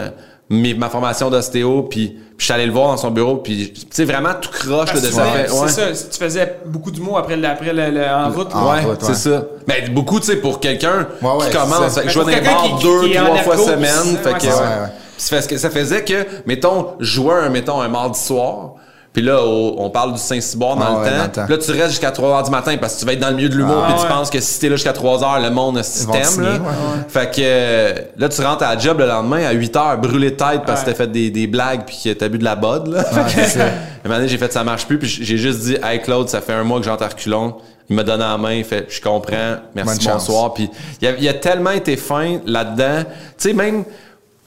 [0.51, 3.81] mes- ma formation d'ostéo, puis, je suis allé le voir dans son bureau, puis, tu
[3.89, 5.23] sais, vraiment tout croche là, de ça.
[5.23, 5.45] ouais.
[5.67, 8.53] C'est ça, tu faisais beaucoup d'humour après, le- après le, le- en route.
[8.53, 9.13] En Ouais, c'est ouais.
[9.15, 9.43] ça.
[9.67, 12.83] Mais beaucoup, tu sais, pour quelqu'un Ouais, ouais, qui commence, fait que je bars qui-
[12.83, 14.17] deux, qui trois fois semaine.
[14.23, 15.69] Fait ouais, que, ça.
[15.69, 18.73] Faisait que, mettons, je jouais un, mettons, un mardi soir.
[19.14, 21.18] Puis là, au- on parle du Saint-Cyboire dans, Ah le ouais, temps.
[21.18, 21.45] dans le temps.
[21.45, 23.30] Puis là, tu restes jusqu'à 3 h du matin parce que tu vas être dans
[23.30, 23.84] le milieu de l'humour.
[23.86, 25.84] Ah puis tu penses que si t'es là jusqu'à 3 h, le monde a Ils
[25.84, 26.22] vont système.
[26.22, 26.53] te signer, Là.
[26.53, 27.03] ouais, ouais.
[27.09, 30.32] Fait que euh, là, tu rentres à la job le lendemain à 8 h, brûlé
[30.32, 32.55] de tête parce que t'as fait des, des blagues puis que t'as bu de la
[32.55, 32.88] bod.
[32.88, 33.03] Là.
[33.28, 33.66] c'est ça.
[34.03, 36.39] Un moment donné, j'ai fait ça marche plus, puis j'ai juste dit Hey Claude, ça
[36.41, 37.55] fait un mois que j'entre à reculons.
[37.89, 40.28] Il m'a donné la main, il fait Je comprends, merci, Bonne chance.
[40.28, 40.53] bonsoir.
[40.53, 40.70] Puis
[41.01, 43.03] il a, il a tellement été fin là-dedans.
[43.38, 43.84] Tu sais, même.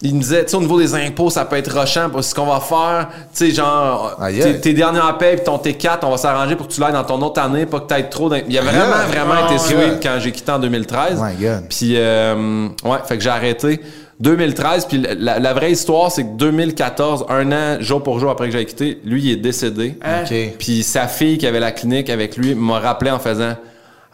[0.05, 2.45] Il me disait, tu sais, au niveau des impôts, ça peut être rochant ce qu'on
[2.45, 3.09] va faire.
[3.35, 6.69] Tu sais, genre, Aïe, tes, tes dernières payes puis ton T4, on va s'arranger pour
[6.69, 8.31] que tu l'ailles dans ton autre année, pas que tu aies trop.
[8.47, 9.11] Il a vraiment, aïe.
[9.11, 11.19] vraiment Oh été my sweet quand j'ai quitté en 2013.
[11.19, 11.69] Oh my God.
[11.71, 13.81] Puis, euh, ouais, fait que j'ai arrêté.
[14.21, 18.47] 2013, puis la, la vraie histoire, c'est que 2014, un an, jour pour jour après
[18.47, 19.99] que j'ai quitté, lui, il est décédé.
[20.05, 20.23] Hein?
[20.23, 20.57] OK.
[20.59, 23.55] Puis sa fille qui avait la clinique avec lui m'a rappelé en faisant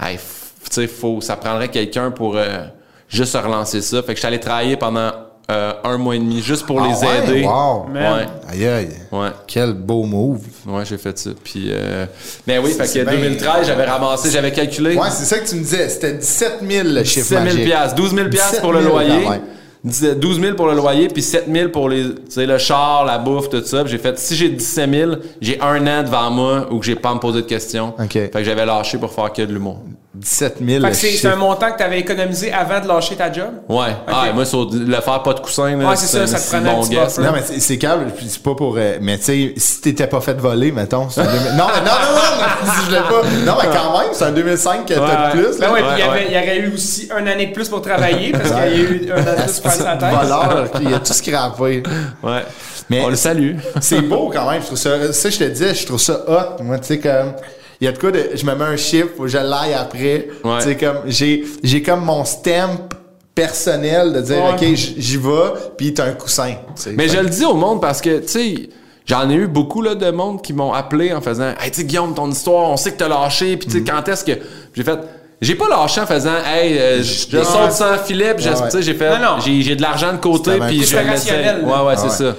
[0.00, 0.22] Hey, tu
[0.70, 2.64] sais, faut, ça prendrait quelqu'un pour euh,
[3.08, 3.98] juste relancer ça.
[4.02, 5.10] Fait que je suis allé travailler pendant
[5.50, 7.18] euh, un mois et demi juste pour Ah les ouais?
[7.34, 7.44] aider.
[7.44, 7.86] Wow.
[7.92, 8.26] Man.
[8.48, 8.88] Aïe, aïe.
[9.10, 10.40] Ouais, ouais, Quel beau move.
[10.66, 11.30] ouais, j'ai fait ça.
[11.42, 12.06] Puis, euh,
[12.46, 15.56] mais oui, fait que bien- 2013, j'avais ramassé, j'avais calculé Ouais, c'est ça que tu
[15.56, 15.88] me disais.
[15.88, 17.64] C'était 17 000 le chiffre 17 000 magique.
[17.64, 19.40] piastres, 12 000 piastres pour le 17 000 loyer.
[19.84, 23.04] 10 12 000 pour le loyer, puis 7 000 pour les, tu sais, le char,
[23.06, 23.82] la bouffe, tout ça.
[23.86, 27.10] J'ai fait, si j'ai 17 000, j'ai un an devant moi où que j'ai pas
[27.10, 27.94] à me poser de questions.
[27.98, 28.12] OK.
[28.12, 29.78] Fait que j'avais lâché pour faire que de l'humour.
[30.12, 33.32] 17 000 Fait que c'est un montant que tu avais économisé avant de lâcher ta
[33.32, 33.46] job?
[33.68, 33.94] Ouais.
[34.08, 36.48] Ah, et moi, sur le faire pas de coussin, là, Ouais, c'est ça, ça te
[36.56, 37.22] prenait un bon petit guess, buffer.
[37.22, 37.28] là.
[37.28, 38.74] Non, mais c'est- câble, puis c'est pas pour.
[38.76, 41.08] euh, mais tu sais, si t'étais pas fait voler, mettons.
[41.08, 43.52] c'est un 2000 Non, mais non, non, non, non, si je l'ai pas.
[43.52, 45.58] Non, mais quand même, c'est un 2005 que t'as de plus.
[45.60, 45.72] Ben là.
[45.74, 46.26] ouais, puis il y Ouais, avait- ouais.
[46.28, 48.68] il y aurait eu aussi un année de plus pour travailler parce qu'il y a
[48.90, 50.18] eu un an de plus pour faire sa tête.
[50.20, 51.82] Voleur, puis il a tout scrappé.
[52.22, 52.42] Ouais.
[52.88, 53.56] Mais- On le salue.
[53.80, 54.60] C'est beau quand même.
[54.60, 56.62] Je trouve ça, ça, je te disais, je trouve ça hot.
[56.62, 57.34] Moi, tu sais, comme,
[57.80, 59.74] il y a de quoi de, je me mets un chiffre, faut que je l'aille
[59.74, 60.28] après.
[60.44, 60.58] Ouais.
[60.58, 62.88] Tu sais, comme, j'ai, j'ai comme mon stamp
[63.34, 64.52] personnel de dire, Ouais.
[64.70, 66.54] OK, j'y vais, puis t'as un coussin.
[66.94, 68.68] Mais Fait je le dis au monde parce que, tu sais,
[69.06, 71.84] j'en ai eu beaucoup là, de monde qui m'ont appelé en faisant Hey, tu sais,
[71.84, 74.32] Guillaume, ton histoire, on sait que t'as lâché, puis tu sais, quand est-ce que.
[74.32, 74.44] Puis
[74.74, 74.98] J'ai fait.
[75.40, 77.44] J'ai pas lâché en faisant Hey, euh, je Ouais.
[77.44, 78.64] saute sans filet, puis je- Ouais, ouais.
[78.66, 79.10] tu sais, j'ai fait.
[79.18, 79.40] Non, non.
[79.40, 82.30] J'ai j'ai de l'argent de côté, puis je rationnel, Ouais, ouais, Ah c'est ouais.
[82.32, 82.36] ça.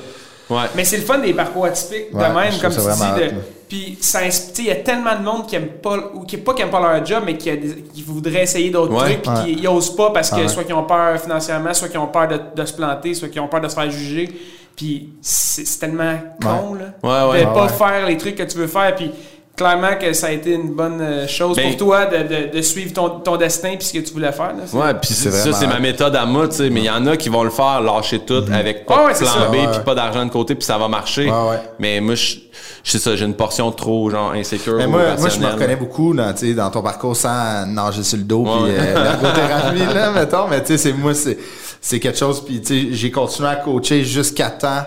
[0.49, 0.63] Ouais.
[0.75, 3.21] Mais c'est le fun des parcours atypiques Ouais, de même, comme tu dis.
[3.29, 3.35] de-.
[3.69, 6.25] Puis ça insp- tu sais, il y a tellement de monde qui aime pas, ou
[6.25, 8.93] qui pas qui aime pas leur job, mais qui, a des- qui voudraient essayer d'autres
[8.93, 9.43] Ouais, trucs, puis ouais.
[9.55, 10.47] qui ils osent pas parce que Ouais.
[10.49, 13.39] soit qu'ils ont peur financièrement, soit qu'ils ont peur de, de se planter, soit qu'ils
[13.41, 14.29] ont peur de se faire juger.
[14.75, 16.85] Puis c'est tellement con, là.
[17.01, 17.39] Ouais, ouais.
[17.41, 17.69] de pas Ouais.
[17.69, 19.09] faire les trucs que tu veux faire, puis
[19.55, 22.61] clairement que ça a été une bonne euh, chose Ben- pour toi de, de- de
[22.61, 24.47] suivre ton, ton destin puis ce que tu voulais faire.
[24.53, 26.69] Là, C'est- Ouais, puis C'est ça, c'est ma méthode à moi, tu sais.
[26.69, 29.11] Mais il y en a qui vont le faire, lâcher tout avec pas Ah ouais,
[29.13, 29.47] de c'est plan ça.
[29.49, 31.25] B, puis pas d'argent de côté, puis ça va marcher.
[31.29, 31.59] Ouais, ouais.
[31.79, 32.35] Mais moi, je
[32.83, 34.75] je sais ça, j'ai une portion trop, genre, insécure.
[34.77, 38.01] Mais moi, moi, je me reconnais beaucoup dans, tu sais, dans ton parcours sans nager
[38.03, 38.71] sur le dos Ouais.
[38.73, 40.47] puis euh, l'ergothérapie, là, mettons.
[40.49, 41.37] Mais tu sais, c'est moi, c'est,
[41.79, 42.43] c'est quelque chose.
[42.43, 44.83] Puis tu sais, j'ai continué à coacher jusqu'à temps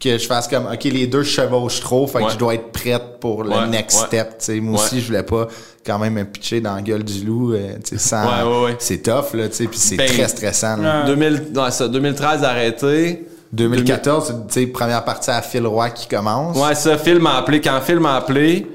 [0.00, 2.72] que je fasse comme, OK, les deux je chevauche trop, fait que je dois être
[2.72, 4.06] prête pour le Ouais, next ouais.
[4.06, 4.28] step.
[4.38, 4.60] tu sais.
[4.60, 4.84] Moi Ouais.
[4.84, 5.48] aussi, je voulais pas
[5.86, 7.52] quand même me pitcher dans la gueule du loup.
[7.54, 8.76] euh, tu sais, sans, Ouais, ouais, ouais.
[8.78, 10.76] C'est tough, là, tu sais, puis c'est Ben, très stressant.
[10.76, 11.04] là.
[11.06, 13.26] 2000, ouais, ça, 2013 arrêté.
[13.52, 16.56] 2014, tu sais, première partie à Phil Roy qui commence.
[16.56, 17.60] Ouais, ça, Phil m'a appelé.
[17.60, 18.66] Quand Phil m'a appelé,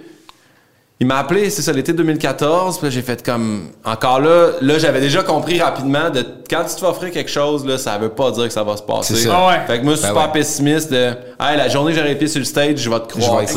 [1.01, 2.77] il m'a appelé, c'est ça, l'été 2014.
[2.77, 3.69] Puis là, j'ai fait comme.
[3.85, 7.65] Encore là, là, j'avais déjà compris rapidement de quand tu te fais offrir quelque chose,
[7.65, 9.15] là, ça veut pas dire que ça va se passer.
[9.15, 9.33] C'est ça.
[9.33, 9.59] Ah ouais.
[9.67, 10.31] Fait que moi, Ben super ouais.
[10.33, 11.11] pessimiste de.
[11.39, 13.41] Hey, la journée que j'aurai sur le stage, je vais te croire.
[13.45, 13.53] tu.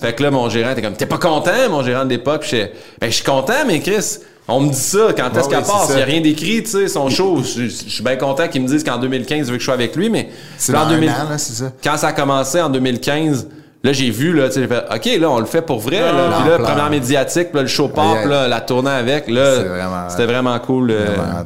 [0.00, 2.42] Fait que là, mon gérant était comme, t'es pas content, mon gérant de l'époque?
[2.42, 5.54] Puis j'étais, ben, je suis content, mais Chris, on me dit ça, quand est-ce Ouais,
[5.54, 5.88] qu'elle passe?
[5.94, 7.38] Il y a rien d'écrit, tu sais, son show.
[7.42, 9.64] Je je- je suis bien content qu'ils me disent qu'en 2015, il veut que je
[9.64, 10.28] sois avec lui, mais.
[10.58, 11.72] C'est en un 2000 an, là, c'est ça.
[11.82, 13.48] quand ça a commencé en 2015,
[13.84, 16.00] là, j'ai vu, là, tu sais, j'ai fait, OK, là, on le fait pour vrai,
[16.00, 16.38] là.
[16.40, 19.62] Puis là, première médiatique, là, le show pop, là, la tournée avec, là.
[19.62, 20.90] Vraiment- C'était vraiment cool.
[20.90, 21.44] euh, Vraiment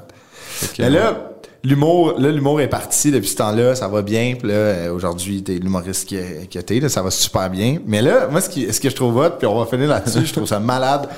[0.77, 1.17] que, Mais là,
[1.65, 4.35] l'humour, là, l'humour est parti depuis ce temps-là, ça va bien.
[4.39, 6.17] Puis là, euh, aujourd'hui, t'es l'humoriste qui,
[6.49, 7.79] qui t'es, là, ça va super bien.
[7.87, 10.25] Mais là, moi, ce, qui, ce que je trouve hot, puis on va finir là-dessus,
[10.27, 11.09] je trouve ça malade.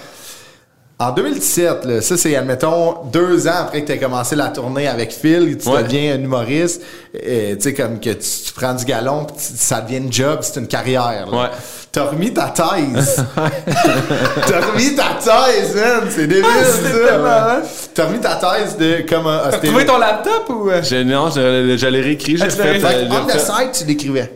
[1.02, 4.86] En 2017, là, ça c'est, admettons, deux ans après que tu as commencé la tournée
[4.86, 5.82] avec Phil, tu Ouais.
[5.82, 6.82] deviens un humoriste,
[7.26, 10.12] euh, tu sais, comme que tu, tu prends du galon, puis tu- ça devient une
[10.12, 11.26] job, c'est une carrière.
[11.32, 11.38] là.
[11.44, 11.48] Ouais.
[11.90, 13.24] T'as remis ta thèse.
[14.46, 16.02] T'as remis ta thèse, man.
[16.10, 17.62] C'est débile, c'est ça.
[17.94, 20.68] T'as remis ta thèse de comme un T'as trouvé ton laptop ou.
[20.70, 20.82] euh?
[20.82, 22.84] j'ai- non, je, je l'ai réécrit, j'ai Ah, fait.
[22.84, 24.30] euh, On the refait- side, tu l'écrivais.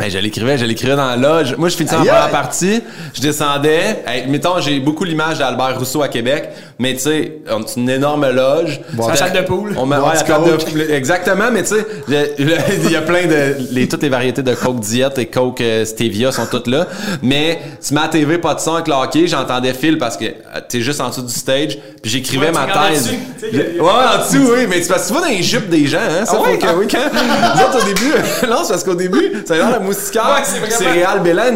[0.00, 1.56] Ben, je l'écrivais, je l'écrivais dans la loge.
[1.56, 2.84] Moi, je finissais en première partie.
[3.12, 4.04] Je descendais.
[4.06, 6.50] Hey, mettons, j'ai beaucoup l'image d'Albert Rousseau à Québec.
[6.80, 8.80] Mais tu sais, on- c'est une énorme loge.
[8.92, 9.74] Bon, la table de poule.
[9.76, 10.80] On met, Bon, ouais, la du table de poule.
[10.92, 11.86] Exactement, mais tu sais,
[12.38, 15.84] il y a plein de, les, toutes les variétés de Coke Diet et Coke euh,
[15.84, 16.86] Stevia sont toutes là.
[17.22, 19.26] Mais tu mets à TV, pas de son avec le hockey.
[19.26, 20.30] J'entendais Phil parce que euh,
[20.68, 21.78] t'es juste en dessous du stage.
[22.00, 23.04] Puis j'écrivais Ouais, ma thèse.
[23.06, 24.66] dessus, tu sais, il y a- il y a- Ouais, en dessous, oui.
[24.68, 26.24] Mais c'est parce que tu vas dans les jupes des gens, hein.
[26.24, 26.58] Ça, Ah ouais?
[26.58, 28.12] que, oui, quand, nous autres, au début,
[28.48, 30.26] non, c'est parce qu'au début, ça a l'air la moustiquaire.
[30.26, 30.58] Ouais, c'est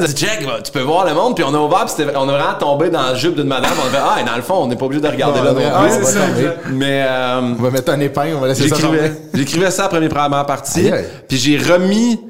[0.03, 2.33] a dit, Jack, tu peux voir le monde, puis on a ouvert, puis on a
[2.33, 3.71] vraiment tombé dans la jupe d'une madame.
[3.83, 5.53] On a fait, ah, et dans le fond, on n'est pas obligé de regarder là
[5.53, 6.05] ouais, non plus.
[6.07, 6.21] ça.
[6.71, 8.77] Mais, euh, On va mettre un épingle, on va laisser ça
[9.35, 10.91] j'écrivais, ça après mes premières parties,
[11.29, 12.21] puis j'ai remis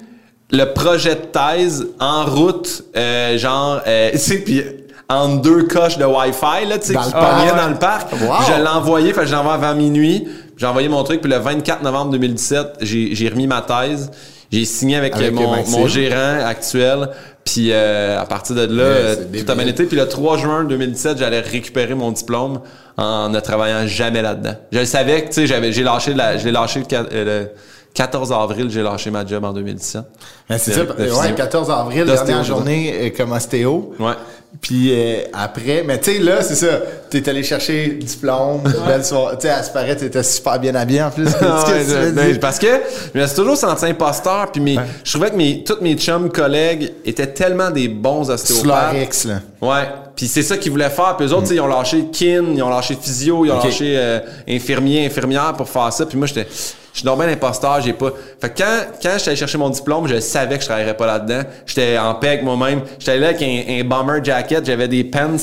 [0.51, 4.63] le projet de thèse en route, euh, genre, euh, tu sais, puis
[5.09, 8.13] en deux coches de Wi-Fi, là, tu sais, qui pognaient dans le parc.
[8.13, 8.37] Wow.
[8.47, 10.29] Je l'ai envoyé, fait que je l'ai envoyé avant minuit.
[10.57, 14.11] J'ai envoyé mon truc, puis le 24 novembre 2017, j'ai j'ai remis ma thèse.
[14.53, 17.09] J'ai signé avec, Avec mon, mon gérant actuel.
[17.45, 19.87] Puis euh, à partir de là, euh, c'est.
[19.87, 22.61] Puis le 3 juin 2017, j'allais récupérer mon diplôme
[22.97, 24.55] en ne travaillant jamais là-dedans.
[24.71, 27.09] Je le savais que, tu sais, j'avais, j'ai lâché, la, je l'ai lâché le, quat-
[27.13, 27.49] euh, le
[27.95, 30.03] 14 avril, j'ai lâché ma job en 2017.
[30.51, 31.35] Mais c'est De- ça, ouais, physio.
[31.37, 33.93] 14 avril, dernière journée euh, comme ostéo.
[33.99, 34.13] Ouais.
[34.61, 36.79] Puis euh, après, mais tu sais, là, c'est ça.
[37.11, 39.35] T'es allé chercher diplôme, belle soirée.
[39.37, 41.27] Tu sais, à ce paraît, t'étais super bien habillé en plus.
[41.43, 42.67] Ah que je- ben, parce que
[43.15, 46.31] je me suis toujours senti imposteur puis mes, je trouvais que mes tous mes chums
[46.31, 48.93] collègues étaient tellement des bons ostéopathes.
[48.95, 49.41] leur X, là.
[49.61, 49.89] Ouais.
[50.15, 51.17] Puis c'est ça qu'ils voulaient faire.
[51.17, 54.21] Puis eux autres, ils ont lâché kin, ils ont lâché physio, ils ont lâché euh,
[54.49, 56.07] infirmier, infirmière pour faire ça.
[56.07, 56.47] Puis moi, j'étais,
[56.93, 58.11] je suis normal imposteur, j'ai pas.
[58.41, 61.07] Fait que quand, quand j'étais allé chercher mon diplôme, je savais que je travaillerais pas
[61.07, 61.43] là-dedans.
[61.65, 62.83] J'étais en paix avec moi-même.
[62.99, 65.37] J'étais là avec un, un bomber jacket, j'avais des pants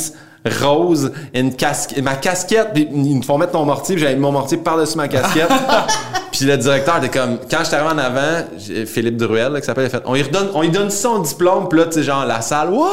[0.45, 4.57] roses, une casquette, ma casquette, puis ils me font mettre mon mortier, j'avais mon mortier
[4.57, 5.49] par-dessus ma casquette.
[6.31, 8.45] puis le directeur était comme, quand j'étais arrivé en avant,
[8.85, 11.19] Philippe Druel, là, qui s'appelle, il a fait, on lui redonne, on lui donne son
[11.19, 12.87] diplôme, puis là, tu sais, genre, la salle, ouais!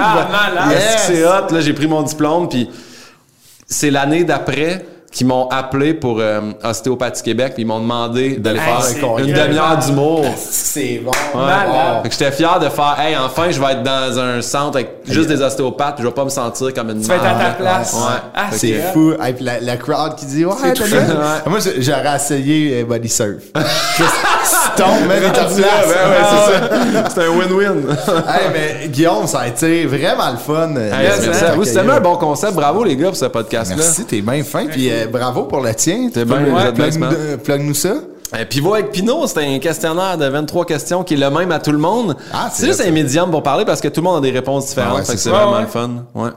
[0.00, 0.72] Ah, malade.
[0.72, 1.04] Yes!
[1.06, 1.52] c'est hot?
[1.52, 2.70] Là, j'ai pris mon diplôme, puis
[3.66, 8.58] c'est l'année d'après qu'ils m'ont appelé pour euh, Ostéopathie Québec, puis ils m'ont demandé d'aller
[8.58, 10.24] Hey, faire une demi-heure d'humour.
[10.36, 11.10] C'est bon.
[11.34, 12.02] Malade.
[12.02, 14.90] Fait que j'étais fier de faire, hey, enfin, je vais être dans un centre avec
[15.08, 17.34] juste des ostéopathes, puis je vais pas me sentir comme une Tu vas être à
[17.34, 17.94] ta place.
[17.94, 18.00] Ouais.
[18.34, 19.12] Ah, C'est fou.
[19.12, 20.84] Et puis la, la crowd qui dit Ouais, C'est t'as.
[20.84, 21.40] Ouais.
[21.46, 23.42] Moi, j'ai- j'aurais essayé euh, body surf.
[25.08, 25.56] Même ta place.
[25.58, 25.64] ouais,
[26.30, 27.04] c'est ça.
[27.14, 27.96] C'est un win-win.
[28.28, 30.74] Hey, mais Guillaume, ça a été vraiment le fun.
[30.76, 31.10] Hey,
[31.64, 32.54] c'est tellement un bon concept.
[32.54, 33.76] Bravo, les gars, pour ce podcast-là.
[33.76, 34.66] Merci, t'es bien fin.
[34.66, 36.08] Puis euh, bravo pour le tien.
[36.12, 36.38] T'es bien,
[37.42, 37.94] Plug-nous ça.
[38.34, 41.60] Euh, Pivot avec Pinot, c'était un questionnaire de 23 questions qui est le même à
[41.60, 42.16] tout le monde.
[42.32, 44.66] Ah, c'est juste un médium pour parler parce que tout le monde a des réponses
[44.66, 45.02] différentes.
[45.06, 45.90] Ah ouais, c'est vraiment Ouais, le fun.
[46.14, 46.30] Ouais.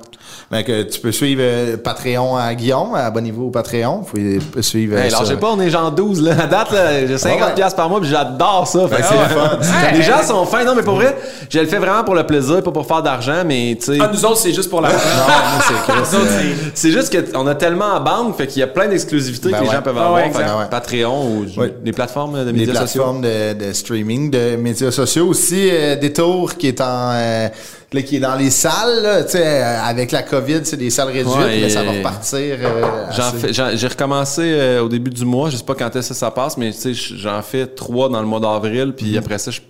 [0.52, 3.98] Ben, que tu peux suivre euh, Patreon à Guillaume, abonnez-vous au Patreon.
[4.02, 4.96] Vous pouvez suivre.
[4.96, 5.26] euh, Hey, alors, ça.
[5.32, 6.32] j'ai pas, on est genre 12, là.
[6.42, 7.54] À date, là, j'ai 50$ Ah ouais.
[7.54, 8.88] piastres par mois, puis j'adore ça.
[8.88, 9.58] Fait que c'est le fun.
[9.60, 9.98] Ouais.
[9.98, 10.64] Les gens sont fins.
[10.64, 11.16] Non, mais pour vrai,
[11.52, 14.00] je le fais vraiment pour le plaisir, pas pour faire d'argent, mais tu sais.
[14.02, 16.90] Ah, nous autres, c'est juste pour la Non, moi, c'est Chris, Nous autres, euh, c'est-
[16.90, 19.64] C'est juste qu'on a tellement en banque, fait qu'il y a plein d'exclusivités Ben que
[19.66, 19.76] les ouais.
[19.76, 20.16] gens peuvent Ah avoir.
[20.16, 20.66] ouais, Fait Ouais.
[20.72, 21.76] Patreon ou Ouais.
[21.84, 23.04] des plateformes de médias sociaux.
[23.04, 25.70] plateformes de, de streaming, de médias sociaux aussi.
[25.72, 27.50] euh, Détour qui est en euh,
[27.92, 30.90] là, qui est dans les salles, là, tu sais, euh, avec la COVID, c'est des
[30.90, 32.58] salles réduites, Ouais, mais ça va repartir.
[32.62, 33.38] euh, J'en assez.
[33.40, 36.16] fais- j'en- J'ai recommencé euh, au début du mois, je sais pas quand est-ce que
[36.16, 39.18] ça passe, mais tu sais, j'en fais trois dans le mois d'avril, puis Mhm.
[39.18, 39.62] après ça, je,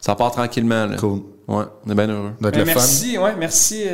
[0.00, 0.86] ça part tranquillement.
[0.86, 0.96] Là.
[0.96, 1.20] Cool.
[1.48, 2.30] Ouais, on est bien heureux.
[2.40, 2.62] Ben, fun.
[2.64, 3.84] merci, ouais, merci.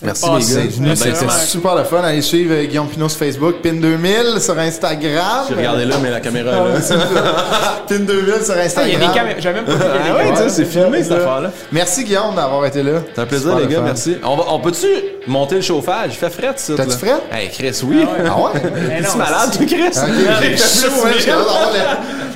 [0.00, 0.60] Merci, les gars.
[0.62, 2.00] D'être venu, Ben, c'était super le fun.
[2.04, 5.46] Allez suivre euh, Guillaume Pinot sur Facebook, Pin2000 sur Instagram.
[5.48, 6.80] J'ai regardé là, mais la caméra Ah, est là.
[6.80, 6.94] ça.
[7.90, 9.02] Pin2000 sur Ah, il y Instagram.
[9.02, 9.40] a des caméras.
[9.40, 9.80] J'avais même pas vu
[10.10, 11.50] Ah ouais, tu sais, c'est filmé cette affaire-là.
[11.72, 13.00] Merci Guillaume d'avoir été là.
[13.14, 13.84] C'est un plaisir, Super les le gars, fun.
[13.84, 14.16] merci.
[14.22, 14.86] On, va, on peut-tu
[15.26, 16.10] monter le chauffage?
[16.12, 16.74] Il fait frais, ça.
[16.76, 16.96] T'as-tu là.
[16.96, 17.16] fret?
[17.32, 18.06] Hey, Chris, oui.
[18.24, 18.50] Ah ouais?
[18.88, 19.98] Mais non, Tu malade, toi, Chris?
[19.98, 21.70] Ok, j'ai chaud, hein, j'ai hâte d'avoir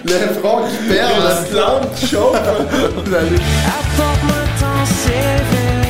[0.05, 2.41] le, le front qui perd, la plante qui chauffe.
[3.97, 5.82] Ton CV.